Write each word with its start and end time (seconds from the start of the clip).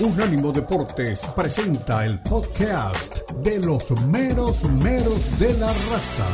Unánimo 0.00 0.50
Deportes 0.52 1.20
presenta 1.36 2.04
el 2.04 2.18
podcast 2.20 3.30
de 3.42 3.58
los 3.60 3.90
meros 4.06 4.64
meros 4.64 5.38
de 5.38 5.52
la 5.54 5.68
raza. 5.68 6.26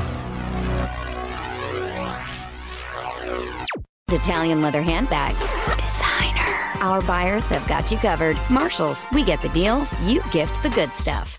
Italian 4.10 4.62
leather 4.62 4.82
handbags. 4.82 5.40
Designer. 5.76 6.46
Our 6.80 7.02
buyers 7.02 7.48
have 7.50 7.66
got 7.68 7.90
you 7.90 7.98
covered. 7.98 8.38
Marshalls, 8.48 9.06
we 9.12 9.22
get 9.24 9.40
the 9.40 9.50
deals, 9.50 9.88
you 10.00 10.22
gift 10.32 10.62
the 10.62 10.70
good 10.70 10.90
stuff. 10.94 11.38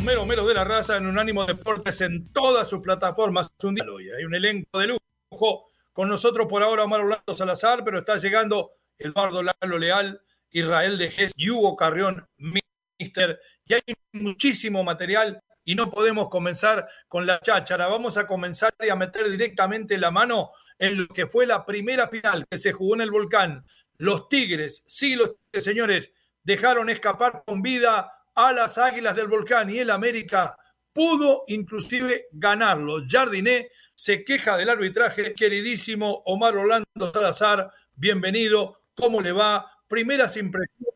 Los 0.00 0.06
meros 0.06 0.26
meros 0.26 0.48
de 0.48 0.54
la 0.54 0.64
raza 0.64 0.96
en 0.96 1.06
Unánimo 1.06 1.44
Deportes 1.44 2.00
en 2.00 2.32
todas 2.32 2.66
sus 2.66 2.80
plataformas. 2.80 3.50
Un 3.62 3.76
hay 4.16 4.24
un 4.24 4.34
elenco 4.34 4.78
de 4.78 4.96
lujo 5.30 5.68
con 5.92 6.08
nosotros 6.08 6.46
por 6.48 6.62
ahora 6.62 6.84
Omar 6.84 7.02
Orlando 7.02 7.36
Salazar, 7.36 7.84
pero 7.84 7.98
está 7.98 8.16
llegando 8.16 8.72
Eduardo 8.96 9.42
Lalo 9.42 9.78
Leal, 9.78 10.22
Israel 10.52 10.96
de 10.96 11.10
Gés 11.10 11.32
y 11.36 11.50
Hugo 11.50 11.76
Carrión, 11.76 12.26
Mister. 12.38 13.42
Y 13.66 13.74
hay 13.74 13.82
muchísimo 14.12 14.82
material 14.82 15.42
y 15.64 15.74
no 15.74 15.90
podemos 15.90 16.30
comenzar 16.30 16.88
con 17.06 17.26
la 17.26 17.38
cháchara. 17.38 17.86
Vamos 17.86 18.16
a 18.16 18.26
comenzar 18.26 18.72
y 18.80 18.88
a 18.88 18.96
meter 18.96 19.30
directamente 19.30 19.98
la 19.98 20.10
mano 20.10 20.52
en 20.78 21.02
lo 21.02 21.08
que 21.08 21.26
fue 21.26 21.46
la 21.46 21.66
primera 21.66 22.08
final 22.08 22.46
que 22.50 22.56
se 22.56 22.72
jugó 22.72 22.94
en 22.94 23.02
el 23.02 23.10
volcán. 23.10 23.66
Los 23.98 24.30
Tigres, 24.30 24.82
sí, 24.86 25.14
los 25.14 25.32
señores, 25.52 26.10
dejaron 26.42 26.88
escapar 26.88 27.42
con 27.44 27.60
vida 27.60 28.14
a 28.34 28.52
las 28.52 28.78
Águilas 28.78 29.16
del 29.16 29.28
Volcán 29.28 29.70
y 29.70 29.78
el 29.78 29.90
América 29.90 30.56
pudo 30.92 31.44
inclusive 31.48 32.28
ganarlo. 32.32 33.02
Jardiné 33.08 33.68
se 33.94 34.24
queja 34.24 34.56
del 34.56 34.68
arbitraje. 34.68 35.34
Queridísimo 35.34 36.22
Omar 36.26 36.56
Orlando 36.56 37.12
Salazar, 37.12 37.70
bienvenido. 37.94 38.82
¿Cómo 38.94 39.20
le 39.20 39.32
va? 39.32 39.66
Primeras 39.88 40.36
impresiones. 40.36 40.94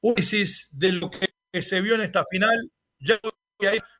Ulises 0.00 0.68
de 0.72 0.92
lo 0.92 1.10
que 1.10 1.62
se 1.62 1.80
vio 1.80 1.94
en 1.94 2.02
esta 2.02 2.24
final. 2.30 2.70
Ya 2.98 3.20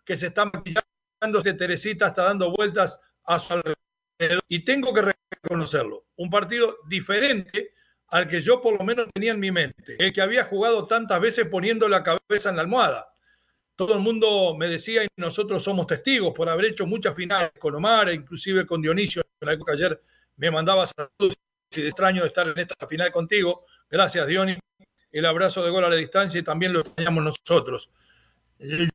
que 0.05 0.17
se 0.17 0.29
está 0.29 0.47
maquillando, 0.47 1.43
que 1.43 1.53
Teresita 1.53 2.09
está 2.09 2.25
dando 2.25 2.51
vueltas 2.51 2.99
a 3.25 3.39
su 3.39 3.55
alrededor. 3.55 4.45
Y 4.49 4.65
tengo 4.65 4.93
que 4.93 5.15
reconocerlo. 5.43 6.07
Un 6.17 6.31
partido 6.31 6.79
diferente 6.89 7.75
al 8.13 8.29
que 8.29 8.43
yo 8.43 8.61
por 8.61 8.79
lo 8.79 8.85
menos 8.85 9.09
tenía 9.13 9.33
en 9.33 9.41
mi 9.41 9.51
mente, 9.51 9.97
el 9.99 10.13
que 10.13 10.21
había 10.21 10.45
jugado 10.45 10.87
tantas 10.87 11.19
veces 11.19 11.47
poniendo 11.47 11.89
la 11.89 12.03
cabeza 12.03 12.51
en 12.51 12.57
la 12.57 12.63
almohada. 12.63 13.15
Todo 13.75 13.95
el 13.95 14.01
mundo 14.01 14.55
me 14.55 14.69
decía, 14.69 15.03
y 15.03 15.09
nosotros 15.17 15.63
somos 15.63 15.87
testigos 15.87 16.35
por 16.35 16.47
haber 16.51 16.67
hecho 16.67 16.87
muchas 16.87 17.15
finales 17.15 17.53
con 17.59 17.75
Omar, 17.75 18.11
e 18.11 18.15
inclusive 18.15 18.67
con 18.67 18.83
Dionisio, 18.83 19.23
en 19.41 19.47
la 19.47 19.55
época 19.55 19.73
ayer 19.73 19.99
me 20.37 20.51
mandaba 20.51 20.87
saludos 20.87 21.39
y 21.75 21.81
de 21.81 21.89
extraño 21.89 22.23
estar 22.23 22.47
en 22.47 22.59
esta 22.59 22.87
final 22.87 23.11
contigo. 23.11 23.65
Gracias, 23.91 24.27
Dionisio. 24.27 24.61
El 25.11 25.25
abrazo 25.25 25.65
de 25.65 25.71
gol 25.71 25.85
a 25.85 25.89
la 25.89 25.97
distancia 25.97 26.39
y 26.39 26.43
también 26.43 26.75
lo 26.75 26.81
extrañamos 26.81 27.25
nosotros. 27.25 27.91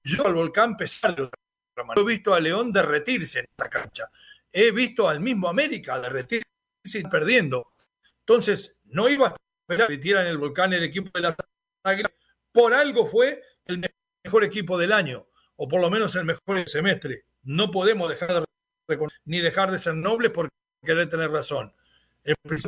Yo 0.03 0.27
al 0.27 0.35
volcán 0.35 0.77
pesar 0.77 1.15
de 1.15 1.23
otra 1.23 1.83
manera. 1.83 2.01
He 2.01 2.05
visto 2.05 2.35
a 2.35 2.39
León 2.39 2.71
derretirse 2.71 3.39
en 3.39 3.45
esta 3.49 3.67
cancha. 3.67 4.11
He 4.51 4.69
visto 4.69 5.09
al 5.09 5.21
mismo 5.21 5.49
América 5.49 5.99
derretirse 5.99 6.45
y 6.93 7.03
perdiendo. 7.03 7.73
Entonces, 8.19 8.76
no 8.87 9.09
iba 9.09 9.27
a 9.27 9.35
esperar 9.67 9.87
que 9.87 10.11
en 10.11 10.27
el 10.27 10.37
volcán 10.37 10.73
el 10.73 10.83
equipo 10.83 11.09
de 11.13 11.21
las 11.21 11.35
Águilas. 11.83 12.11
Por 12.51 12.73
algo 12.73 13.05
fue 13.07 13.41
el 13.65 13.83
mejor 14.23 14.43
equipo 14.43 14.77
del 14.77 14.91
año, 14.91 15.27
o 15.55 15.67
por 15.67 15.81
lo 15.81 15.89
menos 15.89 16.15
el 16.15 16.25
mejor 16.25 16.67
semestre. 16.67 17.25
No 17.43 17.71
podemos 17.71 18.09
dejar 18.09 18.45
de 18.87 19.07
ni 19.25 19.39
dejar 19.39 19.71
de 19.71 19.79
ser 19.79 19.95
nobles 19.95 20.31
por 20.31 20.49
querer 20.83 21.09
tener 21.09 21.29
razón. 21.29 21.73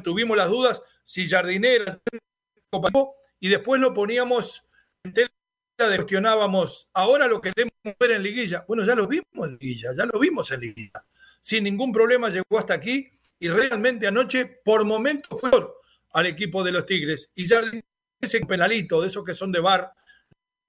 Tuvimos 0.04 0.38
las 0.38 0.50
dudas 0.50 0.82
si 1.04 1.28
Jardinera 1.28 2.00
y 3.40 3.50
después 3.50 3.82
lo 3.82 3.94
poníamos 3.94 4.66
en 5.04 5.14
tela 5.14 5.30
de 5.78 5.96
cuestionábamos, 5.96 6.90
ahora 6.94 7.28
lo 7.28 7.42
queremos 7.42 7.74
ver 8.00 8.12
en 8.12 8.24
liguilla. 8.24 8.66
Bueno, 8.68 8.84
ya 8.84 8.96
lo 8.96 9.08
vimos 9.08 9.26
en 9.36 9.58
liguilla, 9.60 9.92
ya 9.96 10.06
lo 10.06 10.20
vimos 10.20 10.52
en 10.52 10.60
liguilla. 10.60 11.06
Sin 11.40 11.64
ningún 11.64 11.92
problema 11.92 12.30
llegó 12.30 12.60
hasta 12.60 12.74
aquí 12.74 13.10
y 13.40 13.48
realmente 13.48 14.06
anoche 14.08 14.46
por 14.46 14.84
momentos 14.84 15.40
fue 15.40 15.52
al 16.12 16.26
equipo 16.26 16.64
de 16.64 16.72
los 16.72 16.86
Tigres. 16.86 17.30
Y 17.36 17.48
ya 17.48 17.62
ese 18.22 18.42
penalito 18.42 19.02
de 19.02 19.08
esos 19.08 19.24
que 19.24 19.34
son 19.34 19.52
de 19.52 19.60
bar, 19.60 19.94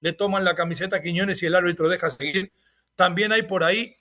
le 0.00 0.12
toman 0.12 0.44
la 0.44 0.54
camiseta 0.54 0.96
a 0.96 1.02
Quiñones 1.02 1.42
y 1.42 1.46
el 1.46 1.54
árbitro 1.54 1.88
deja 1.88 2.10
seguir. 2.10 2.52
También 2.94 3.32
hay 3.32 3.42
por 3.42 3.64
ahí, 3.64 3.94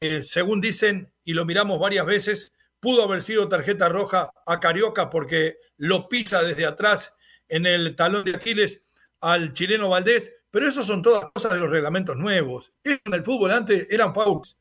eh, 0.00 0.22
según 0.22 0.60
dicen, 0.60 1.12
y 1.24 1.34
lo 1.34 1.44
miramos 1.44 1.78
varias 1.78 2.06
veces, 2.06 2.52
pudo 2.80 3.04
haber 3.04 3.22
sido 3.22 3.48
tarjeta 3.48 3.88
roja 3.88 4.30
a 4.46 4.60
Carioca 4.60 5.10
porque 5.10 5.58
lo 5.76 6.08
pisa 6.08 6.42
desde 6.42 6.66
atrás 6.66 7.14
en 7.48 7.66
el 7.66 7.94
talón 7.96 8.24
de 8.24 8.36
Aquiles 8.36 8.80
al 9.20 9.52
chileno 9.52 9.88
Valdés, 9.88 10.32
pero 10.50 10.68
eso 10.68 10.84
son 10.84 11.02
todas 11.02 11.30
cosas 11.32 11.52
de 11.52 11.58
los 11.58 11.70
reglamentos 11.70 12.16
nuevos. 12.16 12.72
En 12.84 13.00
el 13.12 13.24
fútbol 13.24 13.50
antes 13.50 13.86
eran 13.90 14.14
fouls. 14.14 14.58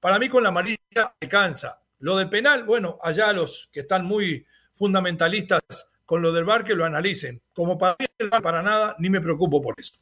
Para 0.00 0.18
mí 0.18 0.28
con 0.28 0.42
la 0.42 0.50
amarilla 0.50 0.78
alcanza. 1.20 1.80
Lo 1.98 2.16
de 2.16 2.26
penal, 2.26 2.64
bueno, 2.64 2.98
allá 3.02 3.32
los 3.32 3.68
que 3.72 3.80
están 3.80 4.04
muy 4.04 4.46
fundamentalistas 4.76 5.62
con 6.04 6.22
lo 6.22 6.32
del 6.32 6.44
bar 6.44 6.64
que 6.64 6.76
lo 6.76 6.84
analicen. 6.84 7.42
Como 7.52 7.76
para 7.76 7.96
para 8.42 8.62
nada, 8.62 8.94
ni 8.98 9.10
me 9.10 9.20
preocupo 9.20 9.60
por 9.60 9.74
eso. 9.78 9.98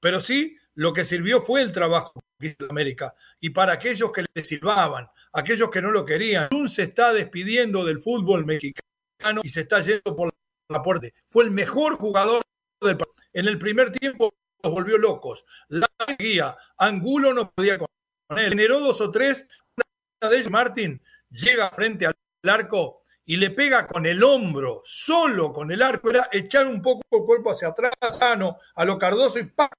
Pero 0.00 0.20
sí, 0.20 0.56
lo 0.74 0.92
que 0.92 1.04
sirvió 1.04 1.42
fue 1.42 1.62
el 1.62 1.72
trabajo 1.72 2.22
de 2.38 2.56
América. 2.68 3.14
Y 3.40 3.50
para 3.50 3.72
aquellos 3.72 4.12
que 4.12 4.24
le 4.34 4.44
silbaban, 4.44 5.08
aquellos 5.32 5.70
que 5.70 5.82
no 5.82 5.90
lo 5.90 6.04
querían, 6.04 6.48
un 6.52 6.68
se 6.68 6.82
está 6.82 7.12
despidiendo 7.12 7.84
del 7.84 8.00
fútbol 8.00 8.44
mexicano 8.44 9.40
y 9.42 9.48
se 9.48 9.62
está 9.62 9.80
yendo 9.80 10.14
por 10.16 10.32
la 10.68 10.82
puerta. 10.82 11.08
Fue 11.26 11.44
el 11.44 11.50
mejor 11.50 11.96
jugador 11.96 12.42
del 12.80 12.96
país. 12.96 13.12
En 13.32 13.48
el 13.48 13.58
primer 13.58 13.90
tiempo 13.92 14.34
los 14.62 14.72
volvió 14.72 14.98
locos. 14.98 15.44
La 15.68 15.88
guía, 16.18 16.56
Angulo 16.78 17.34
no 17.34 17.50
podía 17.50 17.78
con 17.78 17.88
él. 18.30 18.50
Generó 18.50 18.80
dos 18.80 19.00
o 19.00 19.10
tres. 19.10 19.46
Una 19.76 20.30
de 20.30 20.36
ellas, 20.36 20.50
Martín, 20.50 21.02
llega 21.30 21.70
frente 21.70 22.06
al 22.06 22.14
arco 22.42 23.03
y 23.26 23.36
le 23.36 23.50
pega 23.50 23.86
con 23.86 24.06
el 24.06 24.22
hombro, 24.22 24.82
solo 24.84 25.52
con 25.52 25.70
el 25.72 25.82
arco, 25.82 26.10
era 26.10 26.28
echar 26.32 26.66
un 26.66 26.82
poco 26.82 27.02
el 27.10 27.24
cuerpo 27.24 27.50
hacia 27.50 27.68
atrás, 27.68 27.92
sano, 28.10 28.58
a 28.74 28.84
lo 28.84 28.98
cardoso 28.98 29.38
y 29.38 29.44
¡pac! 29.44 29.72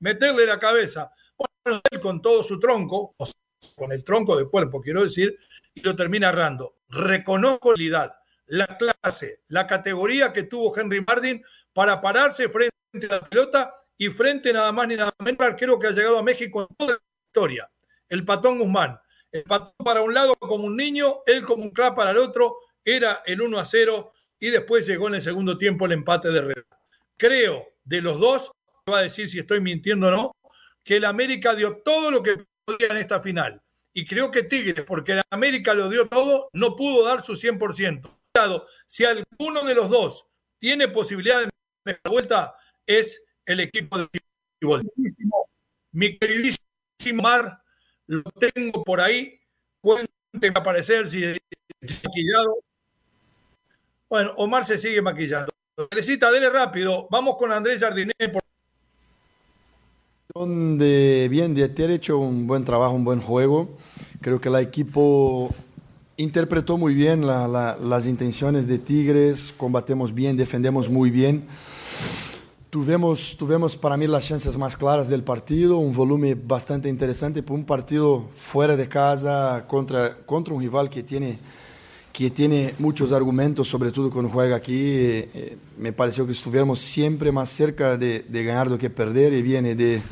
meterle 0.00 0.46
la 0.46 0.58
cabeza. 0.58 1.12
Bueno, 1.36 1.80
él 1.90 2.00
con 2.00 2.20
todo 2.20 2.42
su 2.42 2.58
tronco, 2.58 3.14
o 3.16 3.28
con 3.76 3.92
el 3.92 4.02
tronco 4.02 4.36
de 4.36 4.48
cuerpo, 4.48 4.80
quiero 4.80 5.04
decir, 5.04 5.38
y 5.74 5.80
lo 5.82 5.94
termina 5.94 6.30
errando. 6.30 6.78
Reconozco 6.88 7.74
la 7.76 8.12
la 8.46 8.76
clase, 8.76 9.42
la 9.48 9.66
categoría 9.66 10.32
que 10.32 10.42
tuvo 10.42 10.76
Henry 10.76 11.02
Martin 11.06 11.42
para 11.72 12.00
pararse 12.00 12.48
frente 12.48 13.06
a 13.08 13.20
la 13.20 13.20
pelota 13.20 13.74
y 13.96 14.08
frente 14.08 14.52
nada 14.52 14.72
más 14.72 14.88
ni 14.88 14.96
nada 14.96 15.12
menos 15.20 15.40
al 15.40 15.52
arquero 15.52 15.78
que 15.78 15.86
ha 15.86 15.92
llegado 15.92 16.18
a 16.18 16.22
México 16.22 16.66
en 16.68 16.76
toda 16.76 16.92
la 16.92 16.98
historia, 17.28 17.70
el 18.08 18.24
Patón 18.24 18.58
Guzmán. 18.58 18.98
El 19.30 19.44
Patón 19.44 19.72
para 19.82 20.02
un 20.02 20.12
lado 20.12 20.36
como 20.36 20.64
un 20.64 20.76
niño, 20.76 21.22
él 21.24 21.42
como 21.42 21.62
un 21.62 21.70
crack 21.70 21.94
para 21.94 22.10
el 22.10 22.18
otro, 22.18 22.58
era 22.84 23.22
el 23.26 23.42
1 23.42 23.58
a 23.58 23.64
0 23.64 24.12
y 24.38 24.50
después 24.50 24.86
llegó 24.86 25.08
en 25.08 25.16
el 25.16 25.22
segundo 25.22 25.56
tiempo 25.58 25.86
el 25.86 25.92
empate 25.92 26.30
de 26.30 26.38
Herrera. 26.38 26.66
Creo 27.16 27.68
de 27.84 28.02
los 28.02 28.18
dos, 28.18 28.52
va 28.90 28.98
a 28.98 29.02
decir 29.02 29.28
si 29.28 29.38
estoy 29.38 29.60
mintiendo 29.60 30.08
o 30.08 30.10
no, 30.10 30.36
que 30.82 30.96
el 30.96 31.04
América 31.04 31.54
dio 31.54 31.76
todo 31.84 32.10
lo 32.10 32.22
que 32.22 32.36
podía 32.64 32.88
en 32.88 32.96
esta 32.96 33.20
final. 33.20 33.60
y 33.94 34.06
creo 34.06 34.30
que 34.30 34.42
Tigres, 34.42 34.86
porque 34.86 35.14
la 35.16 35.24
América 35.30 35.74
lo 35.74 35.90
dio 35.90 36.08
todo, 36.08 36.48
no 36.54 36.74
pudo 36.76 37.04
dar 37.04 37.20
su 37.20 37.36
100%. 37.36 38.10
Si 38.86 39.04
alguno 39.04 39.64
de 39.64 39.74
los 39.74 39.90
dos 39.90 40.26
tiene 40.58 40.88
posibilidad 40.88 41.40
de 41.40 41.50
mejorar 41.84 42.10
vuelta, 42.10 42.56
es 42.86 43.22
el 43.44 43.60
equipo 43.60 43.98
de 43.98 44.08
fútbol. 44.60 44.90
Mi 45.92 46.16
queridísimo 46.16 47.22
Mar, 47.22 47.62
lo 48.06 48.22
tengo 48.32 48.82
por 48.84 49.00
ahí. 49.00 49.38
Cuénteme 49.80 50.54
aparecer 50.54 51.08
si 51.08 51.24
es 51.24 51.38
maquillado. 52.04 52.62
Bueno, 54.12 54.34
Omar 54.36 54.66
se 54.66 54.76
sigue 54.76 55.00
maquillando. 55.00 55.50
Teresita, 55.88 56.30
dele 56.30 56.50
rápido. 56.50 57.08
Vamos 57.10 57.36
con 57.38 57.50
Andrés 57.50 57.80
Jardinet. 57.80 58.14
De, 60.34 61.28
bien, 61.30 61.54
de 61.54 61.64
haber 61.64 61.92
hecho 61.92 62.18
un 62.18 62.46
buen 62.46 62.62
trabajo, 62.62 62.94
un 62.94 63.06
buen 63.06 63.22
juego. 63.22 63.78
Creo 64.20 64.38
que 64.38 64.50
el 64.50 64.56
equipo 64.56 65.48
interpretó 66.18 66.76
muy 66.76 66.94
bien 66.94 67.26
la, 67.26 67.48
la, 67.48 67.78
las 67.80 68.04
intenciones 68.04 68.66
de 68.66 68.78
Tigres, 68.78 69.54
combatemos 69.56 70.14
bien, 70.14 70.36
defendemos 70.36 70.90
muy 70.90 71.10
bien. 71.10 71.46
Tuvimos, 72.68 73.36
tuvimos 73.38 73.78
para 73.78 73.96
mí 73.96 74.06
las 74.06 74.28
chances 74.28 74.58
más 74.58 74.76
claras 74.76 75.08
del 75.08 75.24
partido, 75.24 75.78
un 75.78 75.94
volumen 75.94 76.38
bastante 76.46 76.90
interesante 76.90 77.42
por 77.42 77.56
un 77.56 77.64
partido 77.64 78.28
fuera 78.34 78.76
de 78.76 78.88
casa 78.88 79.64
contra, 79.66 80.18
contra 80.26 80.52
un 80.52 80.60
rival 80.60 80.90
que 80.90 81.02
tiene, 81.02 81.38
que 82.12 82.30
tiene 82.30 82.74
muchos 82.78 83.12
argumentos, 83.12 83.68
sobre 83.68 83.90
todo 83.90 84.10
cuando 84.10 84.30
juega 84.30 84.56
aquí. 84.56 84.74
Eh, 84.76 85.56
me 85.78 85.92
pareció 85.92 86.26
que 86.26 86.32
estuvimos 86.32 86.80
siempre 86.80 87.32
más 87.32 87.48
cerca 87.48 87.96
de, 87.96 88.24
ganar 88.28 88.68
do 88.68 88.78
que 88.78 88.90
perder 88.90 89.32
y 89.32 89.42
viene 89.42 89.74
de, 89.74 90.02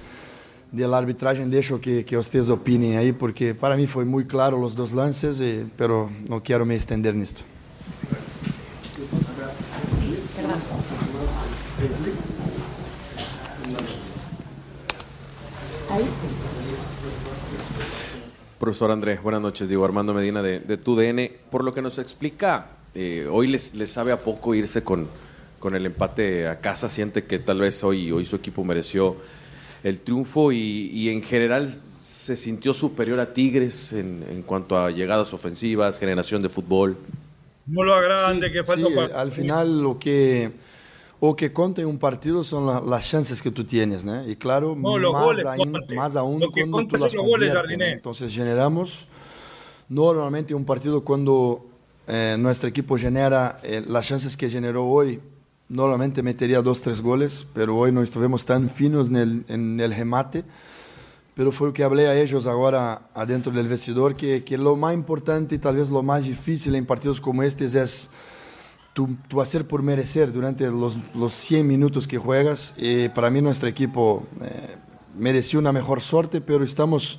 del 0.72 0.94
arbitraje 0.94 1.44
dejo 1.46 1.80
que, 1.80 2.04
que 2.04 2.16
ustedes 2.16 2.48
opinen 2.48 2.96
ahí, 2.96 3.12
porque 3.12 3.54
para 3.54 3.76
mí 3.76 3.86
fue 3.86 4.04
muy 4.04 4.24
claro 4.24 4.58
los 4.58 4.74
dos 4.74 4.92
lances, 4.92 5.40
eh, 5.40 5.66
pero 5.76 6.10
no 6.28 6.42
quiero 6.42 6.64
me 6.64 6.74
extender 6.74 7.14
en 7.14 7.22
esto. 7.22 7.42
Profesor 18.70 18.92
Andrés, 18.92 19.20
buenas 19.20 19.42
noches. 19.42 19.68
Digo 19.68 19.84
Armando 19.84 20.14
Medina 20.14 20.44
de, 20.44 20.60
de 20.60 20.76
TUDN. 20.76 21.28
Por 21.50 21.64
lo 21.64 21.74
que 21.74 21.82
nos 21.82 21.98
explica, 21.98 22.68
eh, 22.94 23.26
hoy 23.28 23.48
les, 23.48 23.74
les, 23.74 23.90
sabe 23.90 24.12
a 24.12 24.20
poco 24.20 24.54
irse 24.54 24.84
con, 24.84 25.08
con 25.58 25.74
el 25.74 25.86
empate 25.86 26.46
a 26.46 26.60
casa. 26.60 26.88
Siente 26.88 27.24
que 27.24 27.40
tal 27.40 27.58
vez 27.58 27.82
hoy, 27.82 28.12
hoy 28.12 28.24
su 28.24 28.36
equipo 28.36 28.62
mereció 28.62 29.16
el 29.82 29.98
triunfo 29.98 30.52
y, 30.52 30.88
y 30.92 31.08
en 31.08 31.20
general 31.24 31.72
se 31.72 32.36
sintió 32.36 32.72
superior 32.72 33.18
a 33.18 33.34
Tigres 33.34 33.92
en, 33.92 34.24
en, 34.30 34.42
cuanto 34.42 34.78
a 34.78 34.92
llegadas 34.92 35.34
ofensivas, 35.34 35.98
generación 35.98 36.40
de 36.40 36.48
fútbol. 36.48 36.96
No 37.66 37.82
lo 37.82 37.92
agrande, 37.92 38.46
sí, 38.46 38.52
que 38.52 38.62
falta 38.62 38.86
sí, 38.86 39.12
Al 39.16 39.32
final 39.32 39.82
lo 39.82 39.98
que, 39.98 40.52
o 41.20 41.36
que 41.36 41.52
conta 41.52 41.82
en 41.82 41.86
un 41.86 41.98
partido 41.98 42.42
son 42.42 42.66
la, 42.66 42.80
las 42.80 43.06
chances 43.06 43.42
que 43.42 43.50
tú 43.50 43.64
tienes, 43.64 44.04
¿no? 44.04 44.26
Y 44.26 44.36
claro, 44.36 44.74
no, 44.74 44.98
los 44.98 45.12
más, 45.12 45.22
goles, 45.22 45.46
aún, 45.46 45.72
más 45.94 46.16
aún 46.16 46.40
lo 46.40 46.50
que 46.50 46.68
cuando 46.68 46.88
tú 46.88 46.96
las 46.96 47.12
los 47.12 47.24
goles, 47.24 47.52
¿no? 47.52 47.84
Entonces 47.84 48.34
generamos 48.34 49.06
normalmente 49.88 50.54
un 50.54 50.64
partido 50.64 51.04
cuando 51.04 51.66
eh, 52.08 52.36
nuestro 52.38 52.68
equipo 52.68 52.96
genera 52.96 53.60
eh, 53.62 53.84
las 53.86 54.06
chances 54.08 54.34
que 54.34 54.48
generó 54.48 54.86
hoy, 54.86 55.20
normalmente 55.68 56.22
metería 56.22 56.62
dos, 56.62 56.80
tres 56.80 57.02
goles, 57.02 57.44
pero 57.52 57.76
hoy 57.76 57.92
no 57.92 58.02
estuvimos 58.02 58.46
tan 58.46 58.70
finos 58.70 59.08
en 59.08 59.16
el, 59.16 59.44
en 59.48 59.78
el 59.78 59.94
remate. 59.94 60.44
Pero 61.36 61.52
foi 61.52 61.70
o 61.70 61.72
que 61.72 61.82
falei 61.82 62.06
a 62.06 62.14
eles 62.14 62.46
agora 62.46 63.00
adentro 63.14 63.52
do 63.52 63.62
vestidor, 63.64 64.14
que, 64.14 64.40
que 64.40 64.58
lo 64.58 64.76
mais 64.76 64.98
importante 64.98 65.54
e 65.54 65.58
talvez 65.58 65.88
lo 65.88 66.02
mais 66.02 66.24
difícil 66.24 66.74
em 66.74 66.84
partidos 66.84 67.20
como 67.20 67.42
estes 67.42 67.74
é 67.74 67.84
tu, 69.00 69.16
tu 69.28 69.40
hacer 69.40 69.66
por 69.66 69.82
merecer 69.82 70.30
durante 70.30 70.68
los, 70.68 70.94
los 71.14 71.32
100 71.32 71.66
minutos 71.66 72.06
que 72.06 72.18
juegas. 72.18 72.74
E 72.76 73.08
para 73.08 73.30
mim, 73.30 73.40
nosso 73.40 73.66
equipo 73.66 74.28
eh, 74.42 74.76
mereció 75.16 75.58
uma 75.58 75.72
melhor 75.72 76.02
sorte, 76.02 76.42
pero 76.42 76.64
estamos 76.64 77.18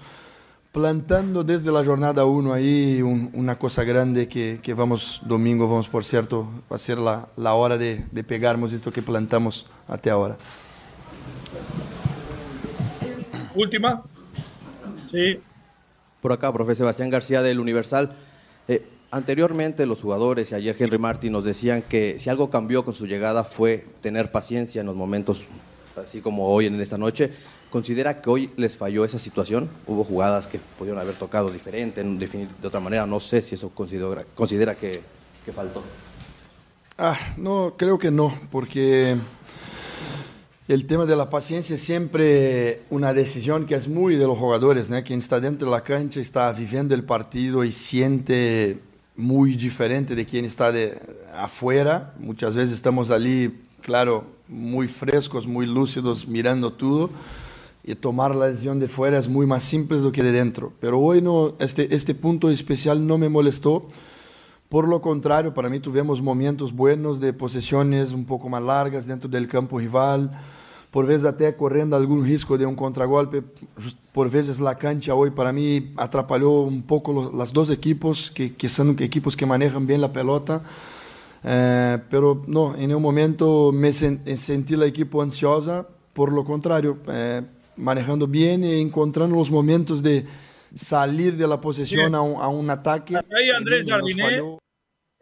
plantando 0.72 1.44
desde 1.44 1.76
a 1.76 1.84
jornada 1.84 2.24
1 2.24 2.54
aí 2.54 3.02
un, 3.02 3.32
uma 3.34 3.56
coisa 3.56 3.84
grande 3.84 4.28
que, 4.28 4.60
que 4.62 4.76
vamos, 4.76 5.22
domingo, 5.26 5.68
vamos, 5.68 5.88
por 5.88 6.04
certo, 6.04 6.48
fazer 6.70 7.00
a, 7.00 7.28
a 7.36 7.54
hora 7.56 7.80
de, 7.80 8.06
de 8.12 8.24
pegarmos 8.24 8.74
isto 8.74 8.92
que 8.92 9.02
plantamos 9.02 9.66
até 9.88 10.12
agora. 10.12 10.38
Última. 13.56 14.04
Sí. 15.10 15.40
Por 16.22 16.32
acá, 16.32 16.54
profe 16.54 16.76
Sebastián 16.76 17.10
García 17.10 17.42
del 17.42 17.60
Universal. 17.60 18.16
Eh, 18.68 18.86
anteriormente 19.12 19.86
los 19.86 20.02
jugadores 20.02 20.52
y 20.52 20.56
ayer 20.56 20.76
Henry 20.80 20.98
Martin 20.98 21.34
nos 21.34 21.44
decían 21.44 21.82
que 21.82 22.18
si 22.18 22.30
algo 22.30 22.50
cambió 22.50 22.84
con 22.84 22.94
su 22.94 23.06
llegada 23.06 23.44
fue 23.44 23.86
tener 24.02 24.32
paciencia 24.32 24.82
en 24.82 24.88
los 24.88 24.96
momentos 24.96 25.44
así 26.02 26.22
como 26.22 26.48
hoy 26.48 26.68
en 26.68 26.80
esta 26.80 26.98
noche. 26.98 27.32
¿Considera 27.70 28.22
que 28.22 28.30
hoy 28.30 28.50
les 28.58 28.76
falló 28.76 29.06
esa 29.06 29.18
situación? 29.18 29.70
Hubo 29.88 30.04
jugadas 30.04 30.48
que 30.48 30.60
pudieron 30.78 31.00
haber 31.00 31.16
tocado 31.16 31.50
diferente, 31.50 32.04
de 32.04 32.68
otra 32.68 32.82
manera. 32.82 33.06
No 33.06 33.20
sé 33.20 33.42
si 33.42 33.56
eso 33.56 33.70
considera, 33.70 34.26
considera 34.36 34.76
que, 34.76 34.92
que 35.46 35.52
faltó. 35.54 35.82
Ah, 36.98 37.18
no, 37.38 37.76
creo 37.78 37.98
que 37.98 38.12
no, 38.12 38.38
porque 38.52 39.16
el 40.68 40.86
tema 40.86 41.06
de 41.06 41.16
la 41.16 41.30
paciencia 41.30 41.78
es 41.78 41.82
siempre 41.82 42.82
una 42.90 43.14
decisión 43.14 43.66
que 43.66 43.76
es 43.76 43.88
muy 43.88 44.16
de 44.16 44.28
los 44.28 44.38
jugadores, 44.38 44.90
¿no? 44.90 45.02
Quien 45.04 45.20
está 45.20 45.40
dentro 45.40 45.68
de 45.68 45.72
la 45.72 45.82
cancha 45.82 46.20
está 46.20 46.52
viviendo 46.52 46.94
el 46.94 47.06
partido 47.06 47.64
y 47.64 47.72
siente 47.72 48.80
muy 49.22 49.56
diferente 49.56 50.16
de 50.16 50.26
quien 50.26 50.44
está 50.44 50.72
de 50.72 51.00
afuera. 51.34 52.14
Muchas 52.20 52.56
veces 52.56 52.74
estamos 52.74 53.12
allí, 53.12 53.62
claro, 53.82 54.26
muy 54.48 54.88
frescos, 54.88 55.48
muy 55.48 55.66
lúcidos, 55.66 56.28
mirando 56.28 56.74
todo. 56.74 57.10
Y 57.84 57.96
tomar 57.96 58.36
la 58.36 58.48
decisión 58.48 58.80
de 58.80 58.88
fuera 58.88 59.18
es 59.18 59.28
muy 59.28 59.46
más 59.46 59.64
simple 59.64 59.98
que 60.12 60.24
de 60.24 60.32
dentro. 60.32 60.74
Pero 60.80 61.00
hoy 61.00 61.22
no, 61.22 61.54
este, 61.60 61.96
este 61.96 62.14
punto 62.14 62.50
especial 62.50 63.06
no 63.06 63.18
me 63.18 63.30
molestó. 63.30 63.88
Por 64.70 64.88
lo 64.88 65.02
contrario, 65.02 65.54
para 65.54 65.70
mí 65.70 65.80
tuvimos 65.80 66.22
momentos 66.22 66.74
buenos 66.74 67.20
de 67.20 67.34
posesiones 67.34 68.14
un 68.14 68.26
poco 68.26 68.50
más 68.50 68.64
largas 68.64 69.06
dentro 69.06 69.30
del 69.30 69.48
campo 69.48 69.80
rival, 69.80 70.32
por 70.92 71.06
vezes 71.06 71.24
até 71.24 71.52
correndo 71.54 71.96
algum 71.96 72.22
risco 72.22 72.58
de 72.58 72.66
um 72.66 72.76
contragolpe. 72.76 73.42
Por 74.14 74.30
vezes 74.30 74.60
la 74.60 74.76
cancha 74.76 75.16
hoy 75.16 75.32
para 75.32 75.54
mí 75.54 75.94
atrapalhou 75.96 76.68
um 76.68 76.82
pouco 76.82 77.32
as 77.42 77.50
dois 77.50 77.70
equipos 77.70 78.30
que, 78.30 78.50
que 78.50 78.68
são 78.68 78.92
equipos 79.00 79.34
que 79.34 79.46
manejam 79.46 79.86
bem 79.86 80.04
a 80.04 80.10
pelota. 80.10 80.62
Eh, 81.44 81.98
pero 82.10 82.44
no, 82.46 82.76
en 82.78 82.94
un 82.94 83.02
momento 83.02 83.72
me 83.72 83.94
sen, 83.94 84.22
sentí 84.38 84.76
la 84.76 84.86
equipo 84.86 85.22
ansiosa, 85.22 85.88
por 86.14 86.32
lo 86.32 86.44
contrario, 86.44 87.00
eh, 87.08 87.42
manejando 87.78 88.28
bien 88.28 88.64
e 88.64 88.80
encontrando 88.80 89.36
los 89.36 89.50
momentos 89.50 90.04
de 90.04 90.26
salir 90.76 91.38
de 91.38 91.48
la 91.48 91.60
posesión 91.60 92.14
a 92.14 92.22
un, 92.22 92.40
a 92.40 92.48
un, 92.48 92.70
ataque. 92.70 93.16
Ahí 93.16 93.50
Andrés 93.50 93.88
Jardiné, 93.88 94.42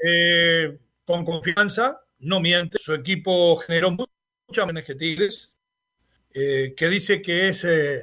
eh, 0.04 0.78
con 1.06 1.24
confianza, 1.24 2.02
no 2.20 2.42
miente, 2.42 2.78
su 2.80 2.94
equipo 2.94 3.56
generó 3.58 3.92
muchas 3.92 4.68
menos 4.68 4.84
que 4.84 4.96
Tigres, 4.96 5.56
eh, 6.34 6.74
que 6.76 6.90
dice 6.90 7.22
que 7.22 7.50
es 7.50 7.64
eh, 7.64 8.02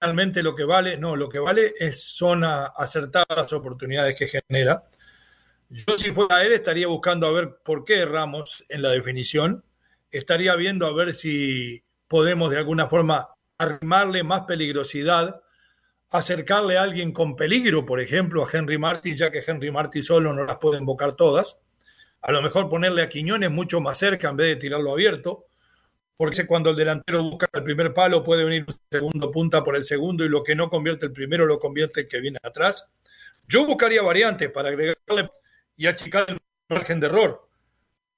realmente 0.00 0.42
lo 0.42 0.54
que 0.54 0.64
vale. 0.64 0.96
No, 0.96 1.16
lo 1.16 1.28
que 1.28 1.38
vale 1.38 1.74
es, 1.78 2.02
son 2.02 2.44
a, 2.44 2.66
acertadas 2.66 3.36
las 3.36 3.52
oportunidades 3.52 4.14
que 4.16 4.28
genera. 4.28 4.84
Yo 5.70 5.98
si 5.98 6.12
fuera 6.12 6.44
él 6.44 6.52
estaría 6.52 6.86
buscando 6.86 7.26
a 7.26 7.32
ver 7.32 7.58
por 7.62 7.84
qué 7.84 7.98
erramos 7.98 8.64
en 8.68 8.82
la 8.82 8.90
definición. 8.90 9.64
Estaría 10.10 10.56
viendo 10.56 10.86
a 10.86 10.94
ver 10.94 11.12
si 11.14 11.84
podemos 12.06 12.50
de 12.50 12.58
alguna 12.58 12.88
forma 12.88 13.28
arrimarle 13.58 14.22
más 14.22 14.42
peligrosidad, 14.42 15.42
acercarle 16.10 16.78
a 16.78 16.84
alguien 16.84 17.12
con 17.12 17.36
peligro, 17.36 17.84
por 17.84 18.00
ejemplo, 18.00 18.44
a 18.44 18.48
Henry 18.50 18.78
Martin, 18.78 19.16
ya 19.16 19.30
que 19.30 19.44
Henry 19.46 19.70
Martin 19.70 20.02
solo 20.02 20.32
no 20.32 20.44
las 20.44 20.56
puede 20.56 20.78
invocar 20.78 21.12
todas. 21.14 21.58
A 22.22 22.32
lo 22.32 22.40
mejor 22.40 22.70
ponerle 22.70 23.02
a 23.02 23.08
Quiñones 23.08 23.50
mucho 23.50 23.80
más 23.80 23.98
cerca 23.98 24.30
en 24.30 24.36
vez 24.36 24.48
de 24.48 24.56
tirarlo 24.56 24.92
abierto, 24.92 25.46
porque 26.18 26.46
cuando 26.46 26.70
el 26.70 26.76
delantero 26.76 27.22
busca 27.22 27.48
el 27.52 27.62
primer 27.62 27.94
palo 27.94 28.24
puede 28.24 28.44
venir 28.44 28.64
un 28.66 28.74
segundo 28.90 29.30
punta 29.30 29.62
por 29.62 29.76
el 29.76 29.84
segundo 29.84 30.24
y 30.24 30.28
lo 30.28 30.42
que 30.42 30.56
no 30.56 30.68
convierte 30.68 31.06
el 31.06 31.12
primero 31.12 31.46
lo 31.46 31.60
convierte 31.60 32.00
el 32.00 32.08
que 32.08 32.20
viene 32.20 32.38
atrás. 32.42 32.88
Yo 33.46 33.64
buscaría 33.64 34.02
variantes 34.02 34.50
para 34.50 34.70
agregarle 34.70 35.30
y 35.76 35.86
achicar 35.86 36.28
el 36.28 36.38
margen 36.68 36.98
de 36.98 37.06
error. 37.06 37.48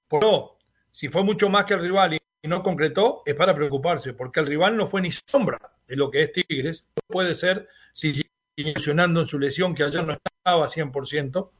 Por 0.08 0.22
no, 0.22 0.56
si 0.90 1.08
fue 1.08 1.22
mucho 1.22 1.50
más 1.50 1.66
que 1.66 1.74
el 1.74 1.80
rival 1.80 2.14
y 2.14 2.48
no 2.48 2.62
concretó, 2.62 3.22
es 3.26 3.34
para 3.34 3.54
preocuparse, 3.54 4.14
porque 4.14 4.40
el 4.40 4.46
rival 4.46 4.78
no 4.78 4.86
fue 4.86 5.02
ni 5.02 5.12
sombra 5.12 5.58
de 5.86 5.96
lo 5.96 6.10
que 6.10 6.22
es 6.22 6.32
Tigres. 6.32 6.86
Puede 7.06 7.34
ser, 7.34 7.68
si 7.92 8.14
sigue 8.14 8.30
en 8.56 9.26
su 9.26 9.38
lesión, 9.38 9.74
que 9.74 9.84
ayer 9.84 10.04
no 10.04 10.14
estaba 10.14 10.66
100%, 10.66 11.50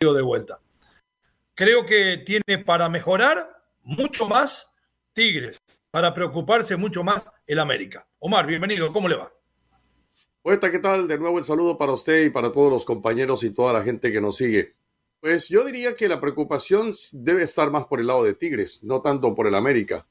de 0.00 0.22
vuelta. 0.22 0.60
Creo 1.54 1.84
que 1.86 2.18
tiene 2.18 2.64
para 2.64 2.88
mejorar 2.88 3.62
mucho 3.82 4.26
más 4.26 4.74
Tigres, 5.16 5.62
para 5.90 6.12
preocuparse 6.12 6.76
mucho 6.76 7.02
más 7.02 7.26
el 7.46 7.58
América. 7.58 8.06
Omar, 8.18 8.46
bienvenido, 8.46 8.92
¿cómo 8.92 9.08
le 9.08 9.16
va? 9.16 9.32
Poeta, 10.42 10.70
¿qué 10.70 10.78
tal? 10.78 11.08
De 11.08 11.16
nuevo 11.16 11.38
el 11.38 11.44
saludo 11.44 11.78
para 11.78 11.92
usted 11.92 12.26
y 12.26 12.28
para 12.28 12.52
todos 12.52 12.70
los 12.70 12.84
compañeros 12.84 13.42
y 13.42 13.48
toda 13.48 13.72
la 13.72 13.82
gente 13.82 14.12
que 14.12 14.20
nos 14.20 14.36
sigue. 14.36 14.74
Pues 15.20 15.48
yo 15.48 15.64
diría 15.64 15.94
que 15.94 16.06
la 16.06 16.20
preocupación 16.20 16.92
debe 17.12 17.44
estar 17.44 17.70
más 17.70 17.86
por 17.86 17.98
el 17.98 18.08
lado 18.08 18.24
de 18.24 18.34
Tigres, 18.34 18.84
no 18.84 19.00
tanto 19.00 19.34
por 19.34 19.46
el 19.46 19.54
América, 19.54 20.06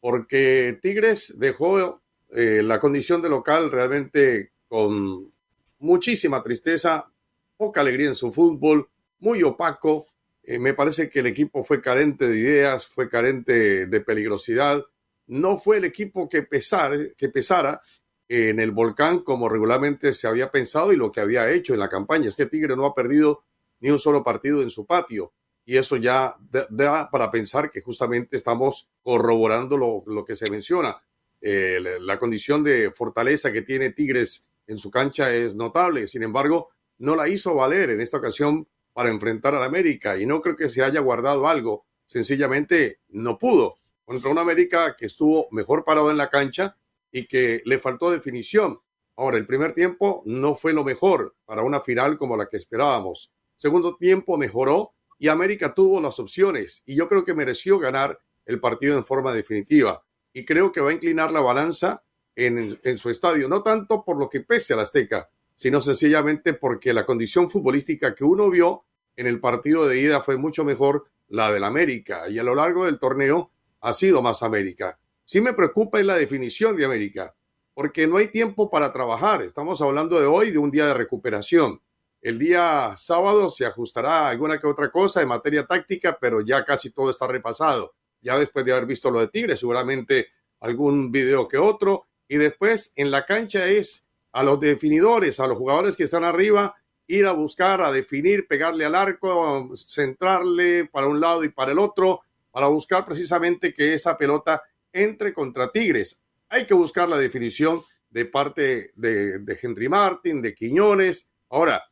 porque 0.00 0.78
Tigres 0.82 1.32
dejó 1.38 2.02
eh, 2.28 2.60
la 2.62 2.78
condición 2.78 3.22
de 3.22 3.30
local 3.30 3.70
realmente 3.70 4.52
con 4.68 5.32
muchísima 5.78 6.42
tristeza, 6.42 7.10
poca 7.56 7.80
alegría 7.80 8.08
en 8.08 8.14
su 8.14 8.30
fútbol, 8.30 8.86
muy 9.18 9.42
opaco. 9.42 10.08
Eh, 10.42 10.58
me 10.58 10.74
parece 10.74 11.08
que 11.08 11.20
el 11.20 11.26
equipo 11.26 11.62
fue 11.62 11.80
carente 11.80 12.26
de 12.26 12.36
ideas, 12.36 12.86
fue 12.86 13.08
carente 13.08 13.86
de 13.86 14.00
peligrosidad. 14.00 14.84
No 15.26 15.58
fue 15.58 15.76
el 15.76 15.84
equipo 15.84 16.28
que, 16.28 16.42
pesar, 16.42 17.14
que 17.16 17.28
pesara 17.28 17.80
en 18.28 18.60
el 18.60 18.70
volcán 18.70 19.20
como 19.20 19.48
regularmente 19.48 20.14
se 20.14 20.26
había 20.26 20.50
pensado 20.50 20.92
y 20.92 20.96
lo 20.96 21.12
que 21.12 21.20
había 21.20 21.50
hecho 21.50 21.74
en 21.74 21.80
la 21.80 21.88
campaña. 21.88 22.28
Es 22.28 22.36
que 22.36 22.46
Tigre 22.46 22.76
no 22.76 22.86
ha 22.86 22.94
perdido 22.94 23.44
ni 23.80 23.90
un 23.90 23.98
solo 23.98 24.24
partido 24.24 24.62
en 24.62 24.70
su 24.70 24.86
patio. 24.86 25.32
Y 25.64 25.76
eso 25.76 25.96
ya 25.96 26.34
da 26.70 27.08
para 27.10 27.30
pensar 27.30 27.70
que 27.70 27.82
justamente 27.82 28.36
estamos 28.36 28.88
corroborando 29.02 29.76
lo, 29.76 30.24
que 30.24 30.34
se 30.34 30.50
menciona. 30.50 31.00
Eh, 31.40 31.80
la 32.00 32.18
condición 32.18 32.64
de 32.64 32.90
fortaleza 32.90 33.52
que 33.52 33.62
tiene 33.62 33.90
Tigres 33.90 34.48
en 34.66 34.78
su 34.78 34.90
cancha 34.90 35.32
es 35.32 35.54
notable. 35.54 36.08
Sin 36.08 36.24
embargo, 36.24 36.70
no 36.98 37.14
la 37.14 37.28
hizo 37.28 37.54
valer 37.54 37.90
en 37.90 38.00
esta 38.00 38.16
ocasión 38.16 38.66
para 38.92 39.10
enfrentar 39.10 39.54
al 39.54 39.62
América 39.62 40.18
y 40.18 40.26
no 40.26 40.40
creo 40.40 40.56
que 40.56 40.68
se 40.68 40.82
haya 40.82 41.00
guardado 41.00 41.48
algo. 41.48 41.86
Sencillamente 42.06 43.00
no 43.08 43.38
pudo 43.38 43.76
contra 44.04 44.30
un 44.30 44.38
América 44.38 44.96
que 44.96 45.06
estuvo 45.06 45.48
mejor 45.50 45.84
parado 45.84 46.10
en 46.10 46.16
la 46.16 46.28
cancha 46.28 46.76
y 47.10 47.26
que 47.26 47.62
le 47.64 47.78
faltó 47.78 48.10
definición. 48.10 48.80
Ahora, 49.16 49.36
el 49.36 49.46
primer 49.46 49.72
tiempo 49.72 50.22
no 50.26 50.54
fue 50.54 50.72
lo 50.72 50.84
mejor 50.84 51.36
para 51.44 51.62
una 51.62 51.80
final 51.80 52.18
como 52.18 52.36
la 52.36 52.48
que 52.48 52.56
esperábamos. 52.56 53.32
Segundo 53.56 53.96
tiempo 53.96 54.36
mejoró 54.36 54.94
y 55.18 55.28
América 55.28 55.74
tuvo 55.74 56.00
las 56.00 56.18
opciones 56.18 56.82
y 56.86 56.96
yo 56.96 57.08
creo 57.08 57.24
que 57.24 57.34
mereció 57.34 57.78
ganar 57.78 58.18
el 58.46 58.58
partido 58.60 58.96
en 58.96 59.04
forma 59.04 59.32
definitiva. 59.32 60.04
Y 60.32 60.44
creo 60.44 60.72
que 60.72 60.80
va 60.80 60.90
a 60.90 60.94
inclinar 60.94 61.30
la 61.30 61.40
balanza 61.40 62.02
en, 62.34 62.78
en 62.82 62.98
su 62.98 63.10
estadio, 63.10 63.48
no 63.48 63.62
tanto 63.62 64.02
por 64.04 64.18
lo 64.18 64.28
que 64.28 64.40
pese 64.40 64.72
a 64.72 64.76
la 64.76 64.82
Azteca, 64.82 65.30
sino 65.62 65.80
sencillamente 65.80 66.54
porque 66.54 66.92
la 66.92 67.06
condición 67.06 67.48
futbolística 67.48 68.16
que 68.16 68.24
uno 68.24 68.50
vio 68.50 68.84
en 69.14 69.28
el 69.28 69.38
partido 69.38 69.86
de 69.86 70.00
ida 70.00 70.20
fue 70.20 70.36
mucho 70.36 70.64
mejor 70.64 71.06
la 71.28 71.52
del 71.52 71.62
América 71.62 72.28
y 72.28 72.40
a 72.40 72.42
lo 72.42 72.56
largo 72.56 72.86
del 72.86 72.98
torneo 72.98 73.52
ha 73.80 73.92
sido 73.92 74.22
más 74.22 74.42
América. 74.42 74.98
Sí 75.22 75.40
me 75.40 75.52
preocupa 75.52 76.00
es 76.00 76.04
la 76.06 76.16
definición 76.16 76.76
de 76.76 76.84
América, 76.84 77.36
porque 77.74 78.08
no 78.08 78.16
hay 78.16 78.26
tiempo 78.26 78.70
para 78.70 78.92
trabajar. 78.92 79.40
Estamos 79.42 79.80
hablando 79.80 80.18
de 80.18 80.26
hoy, 80.26 80.50
de 80.50 80.58
un 80.58 80.72
día 80.72 80.86
de 80.86 80.94
recuperación. 80.94 81.80
El 82.20 82.40
día 82.40 82.96
sábado 82.96 83.48
se 83.48 83.64
ajustará 83.64 84.30
alguna 84.30 84.58
que 84.58 84.66
otra 84.66 84.90
cosa 84.90 85.22
en 85.22 85.28
materia 85.28 85.64
táctica, 85.64 86.18
pero 86.20 86.40
ya 86.40 86.64
casi 86.64 86.90
todo 86.90 87.08
está 87.08 87.28
repasado. 87.28 87.94
Ya 88.20 88.36
después 88.36 88.64
de 88.64 88.72
haber 88.72 88.86
visto 88.86 89.12
lo 89.12 89.20
de 89.20 89.28
Tigre, 89.28 89.54
seguramente 89.54 90.26
algún 90.58 91.12
video 91.12 91.46
que 91.46 91.58
otro. 91.58 92.08
Y 92.26 92.38
después 92.38 92.92
en 92.96 93.12
la 93.12 93.26
cancha 93.26 93.64
es 93.66 94.08
a 94.32 94.42
los 94.42 94.58
definidores, 94.60 95.40
a 95.40 95.46
los 95.46 95.58
jugadores 95.58 95.96
que 95.96 96.04
están 96.04 96.24
arriba, 96.24 96.74
ir 97.06 97.26
a 97.26 97.32
buscar, 97.32 97.80
a 97.80 97.92
definir, 97.92 98.46
pegarle 98.46 98.84
al 98.84 98.94
arco, 98.94 99.70
centrarle 99.76 100.86
para 100.86 101.06
un 101.06 101.20
lado 101.20 101.44
y 101.44 101.50
para 101.50 101.72
el 101.72 101.78
otro, 101.78 102.22
para 102.50 102.68
buscar 102.68 103.04
precisamente 103.04 103.72
que 103.72 103.94
esa 103.94 104.16
pelota 104.16 104.62
entre 104.92 105.32
contra 105.32 105.70
Tigres. 105.70 106.22
Hay 106.48 106.66
que 106.66 106.74
buscar 106.74 107.08
la 107.08 107.18
definición 107.18 107.82
de 108.10 108.24
parte 108.26 108.92
de, 108.94 109.38
de 109.38 109.58
Henry 109.60 109.88
Martin, 109.88 110.42
de 110.42 110.54
Quiñones. 110.54 111.30
Ahora, 111.48 111.82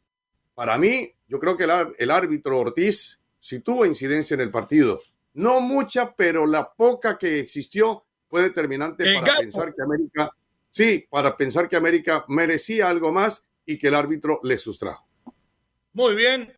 para 0.55 0.77
mí, 0.77 1.11
yo 1.27 1.39
creo 1.39 1.57
que 1.57 1.65
el, 1.65 2.11
árbitro 2.11 2.59
Ortiz 2.59 3.23
sí 3.39 3.61
tuvo 3.61 3.87
incidencia 3.87 4.35
en 4.35 4.41
el 4.41 4.51
partido. 4.51 5.01
No 5.33 5.61
mucha, 5.61 6.15
pero 6.15 6.47
la 6.47 6.73
poca 6.73 7.17
que 7.17 7.41
existió 7.41 8.05
fue 8.29 8.43
determinante 8.43 9.15
para 9.15 9.37
pensar 9.39 9.75
que 9.75 9.83
América, 9.83 10.31
sí, 10.71 11.07
para 11.11 11.37
pensar 11.37 11.69
que 11.69 11.77
América 11.77 12.25
merecía 12.29 12.89
algo 12.89 13.13
más 13.13 13.49
y 13.65 13.79
que 13.79 13.89
el 13.89 13.95
árbitro 13.95 14.41
le 14.43 14.59
sustrajo. 14.59 15.09
Muy 15.93 16.15
bien. 16.15 16.57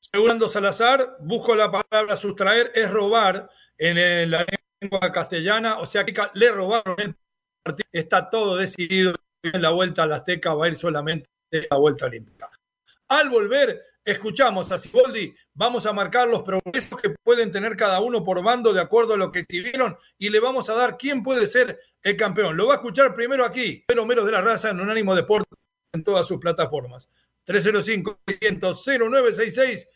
Segurando 0.00 0.48
Salazar, 0.48 1.16
busco 1.20 1.54
la 1.54 1.70
palabra 1.70 2.16
sustraer, 2.16 2.72
es 2.74 2.90
robar 2.90 3.48
en 3.78 4.30
la 4.30 4.44
lengua 4.80 5.12
castellana, 5.12 5.78
o 5.78 5.86
sea 5.86 6.04
que 6.04 6.14
le 6.34 6.50
robaron 6.50 6.96
el 6.98 7.16
partido. 7.62 7.88
Está 7.92 8.28
todo 8.28 8.56
decidido 8.56 9.14
en 9.42 9.62
la 9.62 9.70
vuelta 9.70 10.04
a 10.04 10.14
Azteca 10.14 10.54
va 10.54 10.66
a 10.66 10.68
ir 10.68 10.76
solamente 10.76 11.28
la 11.70 11.76
vuelta 11.76 12.06
olímpica. 12.06 12.50
Al 13.08 13.28
volver, 13.28 13.82
escuchamos 14.04 14.72
a 14.72 14.78
Siboldi, 14.78 15.32
vamos 15.54 15.86
a 15.86 15.92
marcar 15.92 16.26
los 16.28 16.42
progresos 16.42 17.00
que 17.00 17.14
pueden 17.22 17.52
tener 17.52 17.76
cada 17.76 18.00
uno 18.00 18.24
por 18.24 18.42
bando 18.42 18.72
de 18.72 18.80
acuerdo 18.80 19.14
a 19.14 19.16
lo 19.16 19.30
que 19.30 19.38
exhibieron 19.40 19.96
y 20.18 20.30
le 20.30 20.40
vamos 20.40 20.68
a 20.68 20.74
dar 20.74 20.96
quién 20.96 21.22
puede 21.22 21.46
ser 21.46 21.78
el 22.02 22.16
campeón. 22.16 22.56
Lo 22.56 22.66
va 22.66 22.74
a 22.74 22.76
escuchar 22.76 23.14
primero 23.14 23.44
aquí, 23.44 23.84
pero 23.86 24.04
menos 24.04 24.24
de 24.24 24.32
la 24.32 24.40
raza 24.40 24.70
en 24.70 24.80
Unánimo 24.80 25.14
Deporte 25.14 25.54
en 25.92 26.02
todas 26.02 26.26
sus 26.26 26.38
plataformas. 26.38 27.08
305-600-0966, 27.46 29.86